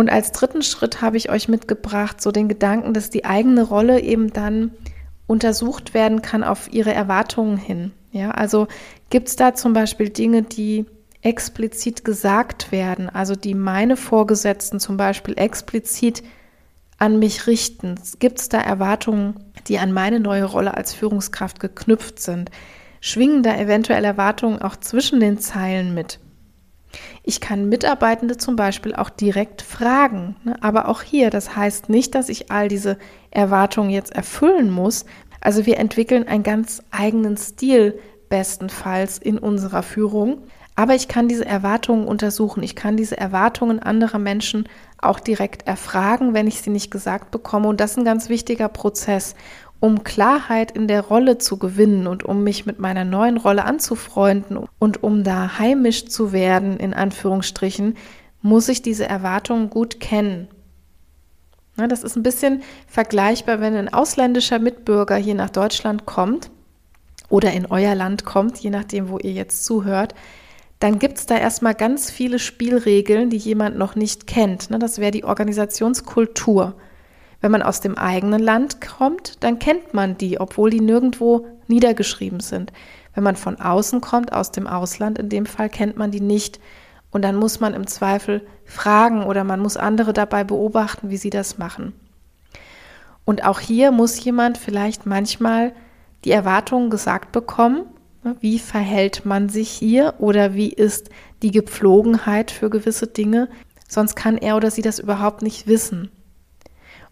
Und 0.00 0.08
als 0.08 0.32
dritten 0.32 0.62
Schritt 0.62 1.02
habe 1.02 1.18
ich 1.18 1.28
euch 1.28 1.50
mitgebracht, 1.50 2.22
so 2.22 2.32
den 2.32 2.48
Gedanken, 2.48 2.94
dass 2.94 3.10
die 3.10 3.26
eigene 3.26 3.62
Rolle 3.62 4.00
eben 4.00 4.32
dann 4.32 4.70
untersucht 5.26 5.92
werden 5.92 6.22
kann 6.22 6.42
auf 6.42 6.72
ihre 6.72 6.94
Erwartungen 6.94 7.58
hin. 7.58 7.92
Ja, 8.10 8.30
also 8.30 8.66
gibt 9.10 9.28
es 9.28 9.36
da 9.36 9.52
zum 9.52 9.74
Beispiel 9.74 10.08
Dinge, 10.08 10.40
die 10.40 10.86
explizit 11.20 12.02
gesagt 12.02 12.72
werden, 12.72 13.10
also 13.10 13.34
die 13.34 13.52
meine 13.54 13.98
Vorgesetzten 13.98 14.80
zum 14.80 14.96
Beispiel 14.96 15.38
explizit 15.38 16.22
an 16.96 17.18
mich 17.18 17.46
richten? 17.46 17.96
Gibt 18.20 18.40
es 18.40 18.48
da 18.48 18.58
Erwartungen, 18.58 19.34
die 19.68 19.78
an 19.78 19.92
meine 19.92 20.18
neue 20.18 20.44
Rolle 20.44 20.78
als 20.78 20.94
Führungskraft 20.94 21.60
geknüpft 21.60 22.20
sind? 22.20 22.50
Schwingen 23.02 23.42
da 23.42 23.54
eventuell 23.54 24.06
Erwartungen 24.06 24.62
auch 24.62 24.76
zwischen 24.76 25.20
den 25.20 25.36
Zeilen 25.36 25.92
mit? 25.92 26.20
Ich 27.22 27.40
kann 27.40 27.68
Mitarbeitende 27.68 28.36
zum 28.36 28.56
Beispiel 28.56 28.94
auch 28.94 29.10
direkt 29.10 29.62
fragen. 29.62 30.36
Ne? 30.44 30.56
Aber 30.60 30.88
auch 30.88 31.02
hier, 31.02 31.30
das 31.30 31.56
heißt 31.56 31.88
nicht, 31.88 32.14
dass 32.14 32.28
ich 32.28 32.50
all 32.50 32.68
diese 32.68 32.98
Erwartungen 33.30 33.90
jetzt 33.90 34.12
erfüllen 34.12 34.70
muss. 34.70 35.04
Also 35.40 35.66
wir 35.66 35.78
entwickeln 35.78 36.26
einen 36.26 36.42
ganz 36.42 36.82
eigenen 36.90 37.36
Stil 37.36 37.98
bestenfalls 38.28 39.18
in 39.18 39.38
unserer 39.38 39.82
Führung. 39.82 40.42
Aber 40.76 40.94
ich 40.94 41.08
kann 41.08 41.28
diese 41.28 41.44
Erwartungen 41.44 42.06
untersuchen. 42.06 42.62
Ich 42.62 42.74
kann 42.74 42.96
diese 42.96 43.18
Erwartungen 43.18 43.80
anderer 43.80 44.18
Menschen 44.18 44.66
auch 44.98 45.20
direkt 45.20 45.66
erfragen, 45.66 46.32
wenn 46.32 46.46
ich 46.46 46.62
sie 46.62 46.70
nicht 46.70 46.90
gesagt 46.90 47.30
bekomme. 47.30 47.68
Und 47.68 47.80
das 47.80 47.92
ist 47.92 47.98
ein 47.98 48.04
ganz 48.04 48.28
wichtiger 48.28 48.68
Prozess 48.68 49.34
um 49.80 50.04
Klarheit 50.04 50.70
in 50.70 50.86
der 50.86 51.00
Rolle 51.00 51.38
zu 51.38 51.56
gewinnen 51.56 52.06
und 52.06 52.22
um 52.22 52.44
mich 52.44 52.66
mit 52.66 52.78
meiner 52.78 53.04
neuen 53.04 53.38
Rolle 53.38 53.64
anzufreunden 53.64 54.58
und 54.78 55.02
um 55.02 55.24
da 55.24 55.58
heimisch 55.58 56.06
zu 56.06 56.32
werden, 56.32 56.76
in 56.76 56.92
Anführungsstrichen, 56.92 57.96
muss 58.42 58.68
ich 58.68 58.82
diese 58.82 59.06
Erwartungen 59.06 59.70
gut 59.70 59.98
kennen. 59.98 60.48
Na, 61.76 61.86
das 61.86 62.04
ist 62.04 62.16
ein 62.16 62.22
bisschen 62.22 62.62
vergleichbar, 62.86 63.60
wenn 63.60 63.74
ein 63.74 63.92
ausländischer 63.92 64.58
Mitbürger 64.58 65.16
hier 65.16 65.34
nach 65.34 65.50
Deutschland 65.50 66.04
kommt 66.04 66.50
oder 67.30 67.52
in 67.52 67.64
euer 67.64 67.94
Land 67.94 68.26
kommt, 68.26 68.58
je 68.58 68.70
nachdem, 68.70 69.08
wo 69.08 69.18
ihr 69.18 69.32
jetzt 69.32 69.64
zuhört, 69.64 70.14
dann 70.78 70.98
gibt 70.98 71.18
es 71.18 71.26
da 71.26 71.36
erstmal 71.36 71.74
ganz 71.74 72.10
viele 72.10 72.38
Spielregeln, 72.38 73.30
die 73.30 73.36
jemand 73.36 73.78
noch 73.78 73.94
nicht 73.94 74.26
kennt. 74.26 74.68
Das 74.70 74.98
wäre 74.98 75.10
die 75.10 75.24
Organisationskultur. 75.24 76.74
Wenn 77.40 77.52
man 77.52 77.62
aus 77.62 77.80
dem 77.80 77.96
eigenen 77.96 78.40
Land 78.40 78.80
kommt, 78.80 79.42
dann 79.42 79.58
kennt 79.58 79.94
man 79.94 80.18
die, 80.18 80.40
obwohl 80.40 80.70
die 80.70 80.80
nirgendwo 80.80 81.46
niedergeschrieben 81.68 82.40
sind. 82.40 82.72
Wenn 83.14 83.24
man 83.24 83.36
von 83.36 83.60
außen 83.60 84.00
kommt, 84.00 84.32
aus 84.32 84.50
dem 84.50 84.66
Ausland 84.66 85.18
in 85.18 85.28
dem 85.28 85.46
Fall, 85.46 85.68
kennt 85.68 85.96
man 85.96 86.10
die 86.10 86.20
nicht. 86.20 86.60
Und 87.10 87.22
dann 87.22 87.36
muss 87.36 87.60
man 87.60 87.74
im 87.74 87.86
Zweifel 87.86 88.46
fragen 88.64 89.24
oder 89.24 89.42
man 89.42 89.60
muss 89.60 89.76
andere 89.76 90.12
dabei 90.12 90.44
beobachten, 90.44 91.10
wie 91.10 91.16
sie 91.16 91.30
das 91.30 91.58
machen. 91.58 91.92
Und 93.24 93.44
auch 93.44 93.60
hier 93.60 93.90
muss 93.90 94.22
jemand 94.22 94.58
vielleicht 94.58 95.06
manchmal 95.06 95.72
die 96.24 96.30
Erwartungen 96.30 96.90
gesagt 96.90 97.32
bekommen, 97.32 97.86
ne, 98.22 98.36
wie 98.40 98.58
verhält 98.58 99.24
man 99.24 99.48
sich 99.48 99.70
hier 99.70 100.14
oder 100.18 100.54
wie 100.54 100.68
ist 100.68 101.10
die 101.42 101.50
Gepflogenheit 101.50 102.50
für 102.50 102.70
gewisse 102.70 103.06
Dinge, 103.06 103.48
sonst 103.88 104.14
kann 104.14 104.36
er 104.36 104.56
oder 104.56 104.70
sie 104.70 104.82
das 104.82 104.98
überhaupt 104.98 105.42
nicht 105.42 105.66
wissen. 105.66 106.10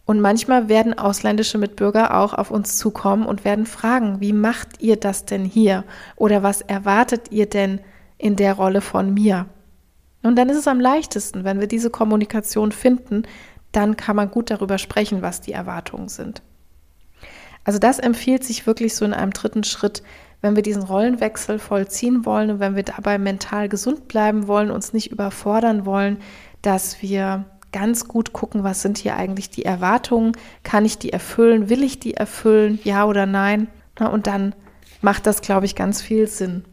Und 0.09 0.23
manchmal 0.23 0.71
werden 0.71 0.99
ausländische 0.99 1.59
Mitbürger 1.59 2.17
auch 2.19 2.33
auf 2.33 2.51
uns 2.51 2.79
zukommen 2.79 3.27
und 3.27 3.45
werden 3.45 3.67
fragen, 3.67 4.23
wie 4.23 4.33
macht 4.33 4.81
ihr 4.81 4.97
das 4.97 5.27
denn 5.27 5.45
hier? 5.45 5.85
Oder 6.17 6.43
was 6.43 6.63
erwartet 6.63 7.31
ihr 7.31 7.45
denn 7.45 7.83
in 8.17 8.35
der 8.35 8.55
Rolle 8.55 8.81
von 8.81 9.13
mir? 9.13 9.45
Und 10.23 10.37
dann 10.37 10.49
ist 10.49 10.57
es 10.57 10.67
am 10.67 10.81
leichtesten, 10.81 11.45
wenn 11.45 11.61
wir 11.61 11.67
diese 11.67 11.91
Kommunikation 11.91 12.73
finden, 12.73 13.25
dann 13.71 13.99
kann 13.99 14.17
man 14.17 14.31
gut 14.31 14.51
darüber 14.51 14.79
sprechen, 14.79 15.21
was 15.21 15.43
die 15.43 15.53
Erwartungen 15.53 16.09
sind. 16.09 16.41
Also 17.65 17.79
das 17.79 17.99
empfiehlt 17.99 18.45
sich 18.45 18.67
wirklich 18.67 18.95
so 18.95 19.05
in 19.05 19.13
einem 19.13 19.35
dritten 19.35 19.63
Schritt, 19.63 20.03
wenn 20.41 20.57
wir 20.57 20.63
diesen 20.63 20.85
Rollenwechsel 20.85 21.59
vollziehen 21.59 22.25
wollen 22.25 22.51
und 22.51 22.61
wenn 22.61 22.77
wir 22.77 22.83
dabei 22.83 23.19
mental 23.19 23.69
gesund 23.69 24.09
bleiben 24.09 24.47
wollen, 24.49 24.71
uns 24.71 24.95
nicht 24.95 25.13
überfordern 25.13 25.85
wollen, 25.85 26.17
dass 26.63 27.03
wir 27.03 27.45
ganz 27.73 28.09
gut 28.09 28.33
gucken, 28.33 28.65
was 28.65 28.83
sind 28.83 28.99
hier 28.99 29.17
eigentlich 29.17 29.51
die 29.51 29.65
Erwartungen, 29.65 30.33
kann 30.63 30.85
ich 30.85 30.99
die 30.99 31.13
erfüllen, 31.13 31.69
will 31.69 31.83
ich 31.83 32.01
die 32.01 32.15
erfüllen, 32.15 32.79
ja 32.85 33.05
oder 33.05 33.27
nein. 33.27 33.69
Na, 33.99 34.09
und 34.09 34.27
dann 34.27 34.55
macht 35.01 35.27
das, 35.27 35.43
glaube 35.43 35.67
ich, 35.67 35.75
ganz 35.75 36.01
viel 36.01 36.27
Sinn. 36.27 36.65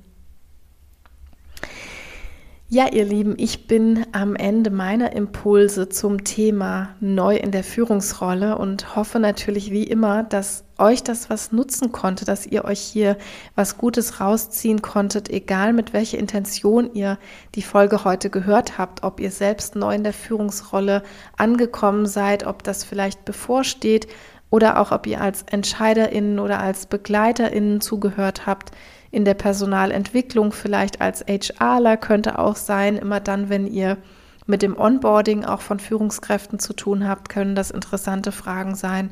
Ja, 2.67 2.91
ihr 2.91 3.05
Lieben, 3.05 3.35
ich 3.37 3.67
bin 3.67 4.05
am 4.11 4.35
Ende 4.35 4.71
meiner 4.71 5.13
Impulse 5.13 5.87
zum 5.87 6.23
Thema 6.23 6.95
neu 6.99 7.37
in 7.37 7.51
der 7.51 7.63
Führungsrolle 7.63 8.57
und 8.57 8.95
hoffe 8.95 9.19
natürlich 9.19 9.71
wie 9.71 9.83
immer, 9.83 10.23
dass 10.23 10.64
euch 10.77 11.03
das 11.03 11.29
was 11.29 11.51
nutzen 11.51 11.91
konnte, 11.91 12.25
dass 12.25 12.45
ihr 12.45 12.65
euch 12.65 12.79
hier 12.79 13.17
was 13.55 13.77
Gutes 13.77 14.19
rausziehen 14.19 14.81
konntet, 14.81 15.29
egal 15.29 15.73
mit 15.73 15.93
welcher 15.93 16.17
Intention 16.17 16.93
ihr 16.93 17.17
die 17.55 17.61
Folge 17.61 18.03
heute 18.03 18.29
gehört 18.29 18.77
habt, 18.77 19.03
ob 19.03 19.19
ihr 19.19 19.31
selbst 19.31 19.75
neu 19.75 19.95
in 19.95 20.03
der 20.03 20.13
Führungsrolle 20.13 21.03
angekommen 21.37 22.05
seid, 22.05 22.45
ob 22.45 22.63
das 22.63 22.83
vielleicht 22.83 23.25
bevorsteht 23.25 24.07
oder 24.49 24.79
auch 24.79 24.91
ob 24.91 25.07
ihr 25.07 25.21
als 25.21 25.43
Entscheiderinnen 25.43 26.39
oder 26.39 26.59
als 26.59 26.85
Begleiterinnen 26.85 27.81
zugehört 27.81 28.45
habt 28.45 28.71
in 29.11 29.25
der 29.25 29.33
Personalentwicklung, 29.33 30.51
vielleicht 30.51 31.01
als 31.01 31.23
HRler 31.27 31.97
könnte 31.97 32.37
auch 32.37 32.55
sein, 32.55 32.97
immer 32.97 33.19
dann, 33.19 33.49
wenn 33.49 33.65
ihr 33.65 33.97
mit 34.45 34.61
dem 34.61 34.77
Onboarding 34.77 35.45
auch 35.45 35.61
von 35.61 35.79
Führungskräften 35.79 36.59
zu 36.59 36.73
tun 36.73 37.07
habt, 37.07 37.29
können 37.29 37.55
das 37.55 37.71
interessante 37.71 38.31
Fragen 38.31 38.75
sein. 38.75 39.11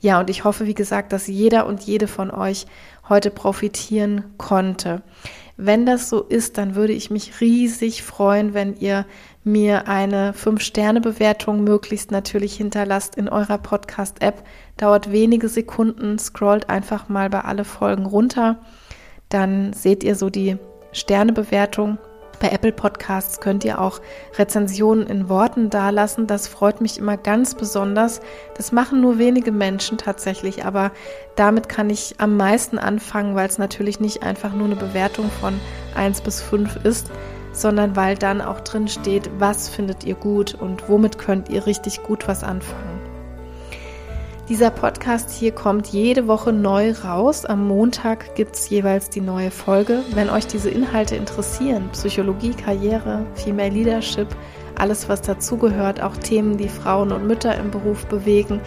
Ja, 0.00 0.18
und 0.18 0.30
ich 0.30 0.44
hoffe, 0.44 0.66
wie 0.66 0.74
gesagt, 0.74 1.12
dass 1.12 1.26
jeder 1.26 1.66
und 1.66 1.82
jede 1.82 2.06
von 2.06 2.30
euch 2.30 2.66
heute 3.08 3.30
profitieren 3.30 4.24
konnte. 4.38 5.02
Wenn 5.56 5.84
das 5.84 6.08
so 6.08 6.22
ist, 6.22 6.56
dann 6.56 6.74
würde 6.74 6.94
ich 6.94 7.10
mich 7.10 7.42
riesig 7.42 8.02
freuen, 8.02 8.54
wenn 8.54 8.76
ihr 8.76 9.04
mir 9.44 9.88
eine 9.88 10.32
5-Sterne-Bewertung 10.32 11.64
möglichst 11.64 12.10
natürlich 12.10 12.56
hinterlasst 12.56 13.16
in 13.16 13.28
eurer 13.28 13.58
Podcast-App. 13.58 14.42
Dauert 14.78 15.12
wenige 15.12 15.50
Sekunden, 15.50 16.18
scrollt 16.18 16.70
einfach 16.70 17.10
mal 17.10 17.28
bei 17.28 17.42
alle 17.42 17.64
Folgen 17.64 18.06
runter. 18.06 18.60
Dann 19.28 19.74
seht 19.74 20.02
ihr 20.02 20.16
so 20.16 20.30
die 20.30 20.56
Sternebewertung 20.92 21.98
bei 22.40 22.48
Apple 22.48 22.72
Podcasts 22.72 23.40
könnt 23.40 23.64
ihr 23.64 23.80
auch 23.80 24.00
Rezensionen 24.36 25.06
in 25.06 25.28
Worten 25.28 25.70
dalassen. 25.70 26.26
Das 26.26 26.48
freut 26.48 26.80
mich 26.80 26.98
immer 26.98 27.16
ganz 27.16 27.54
besonders. 27.54 28.20
Das 28.56 28.72
machen 28.72 29.00
nur 29.00 29.18
wenige 29.18 29.52
Menschen 29.52 29.98
tatsächlich, 29.98 30.64
aber 30.64 30.90
damit 31.36 31.68
kann 31.68 31.90
ich 31.90 32.14
am 32.18 32.36
meisten 32.36 32.78
anfangen, 32.78 33.36
weil 33.36 33.48
es 33.48 33.58
natürlich 33.58 34.00
nicht 34.00 34.22
einfach 34.22 34.52
nur 34.52 34.66
eine 34.66 34.76
Bewertung 34.76 35.30
von 35.40 35.60
1 35.94 36.22
bis 36.22 36.40
5 36.40 36.84
ist, 36.84 37.10
sondern 37.52 37.94
weil 37.94 38.16
dann 38.16 38.40
auch 38.40 38.60
drin 38.60 38.88
steht, 38.88 39.30
was 39.38 39.68
findet 39.68 40.04
ihr 40.04 40.14
gut 40.14 40.54
und 40.54 40.88
womit 40.88 41.18
könnt 41.18 41.50
ihr 41.50 41.66
richtig 41.66 42.02
gut 42.02 42.26
was 42.26 42.42
anfangen. 42.42 42.99
Dieser 44.50 44.72
Podcast 44.72 45.30
hier 45.30 45.52
kommt 45.52 45.86
jede 45.86 46.26
Woche 46.26 46.52
neu 46.52 46.90
raus. 47.04 47.44
Am 47.44 47.68
Montag 47.68 48.34
gibt 48.34 48.56
es 48.56 48.68
jeweils 48.68 49.08
die 49.08 49.20
neue 49.20 49.52
Folge. 49.52 50.02
Wenn 50.12 50.28
euch 50.28 50.48
diese 50.48 50.70
Inhalte 50.70 51.14
interessieren, 51.14 51.88
Psychologie, 51.92 52.50
Karriere, 52.50 53.24
Female 53.36 53.70
Leadership, 53.70 54.26
alles 54.76 55.08
was 55.08 55.22
dazugehört, 55.22 56.02
auch 56.02 56.16
Themen, 56.16 56.56
die 56.56 56.68
Frauen 56.68 57.12
und 57.12 57.28
Mütter 57.28 57.54
im 57.54 57.70
Beruf 57.70 58.06
bewegen, 58.06 58.60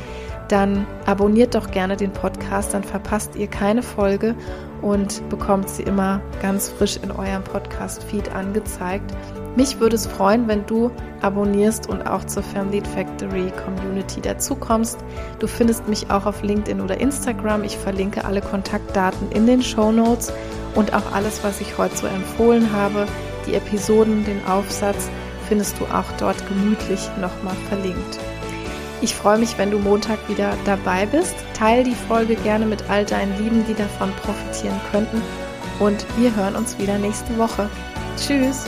dann 0.47 0.87
abonniert 1.05 1.53
doch 1.53 1.69
gerne 1.69 1.97
den 1.97 2.13
Podcast, 2.13 2.73
dann 2.73 2.85
verpasst 2.85 3.35
ihr 3.35 3.47
keine 3.47 3.83
Folge 3.83 4.35
und 4.83 5.27
bekommt 5.29 5.69
sie 5.69 5.83
immer 5.83 6.21
ganz 6.41 6.69
frisch 6.69 6.97
in 7.01 7.11
eurem 7.11 7.43
Podcast-Feed 7.43 8.35
angezeigt. 8.35 9.11
Mich 9.55 9.79
würde 9.79 9.95
es 9.95 10.05
freuen, 10.05 10.47
wenn 10.47 10.65
du 10.65 10.91
abonnierst 11.21 11.87
und 11.87 12.05
auch 12.05 12.23
zur 12.25 12.43
Family 12.43 12.81
Factory 12.81 13.51
Community 13.63 14.19
dazukommst. 14.19 14.97
Du 15.39 15.47
findest 15.47 15.87
mich 15.87 16.09
auch 16.11 16.25
auf 16.25 16.43
LinkedIn 16.43 16.81
oder 16.81 16.99
Instagram. 16.99 17.63
Ich 17.63 17.77
verlinke 17.77 18.25
alle 18.25 18.41
Kontaktdaten 18.41 19.31
in 19.31 19.47
den 19.47 19.61
Show 19.61 19.91
Notes 19.91 20.33
und 20.75 20.93
auch 20.93 21.13
alles, 21.13 21.43
was 21.43 21.61
ich 21.61 21.77
heute 21.77 21.95
so 21.95 22.07
empfohlen 22.07 22.71
habe. 22.73 23.05
Die 23.47 23.55
Episoden, 23.55 24.25
den 24.25 24.45
Aufsatz 24.47 25.09
findest 25.47 25.79
du 25.79 25.85
auch 25.85 26.11
dort 26.17 26.37
gemütlich 26.47 27.09
nochmal 27.21 27.55
verlinkt. 27.69 28.19
Ich 29.03 29.13
freue 29.13 29.37
mich, 29.37 29.57
wenn 29.57 29.69
du 29.69 29.79
Montag 29.79 30.17
wieder 30.29 30.55
dabei 30.63 31.05
bist. 31.05 31.35
Teil 31.53 31.83
die 31.83 31.93
Folge 31.93 32.35
gerne 32.35 32.65
mit 32.65 32.89
all 32.89 33.03
deinen 33.03 33.37
Lieben, 33.37 33.65
die 33.67 33.73
davon 33.73 34.13
profitieren 34.13 34.79
könnten. 34.91 35.21
Und 35.79 36.05
wir 36.17 36.33
hören 36.33 36.55
uns 36.55 36.79
wieder 36.79 36.97
nächste 36.97 37.37
Woche. 37.37 37.69
Tschüss! 38.15 38.63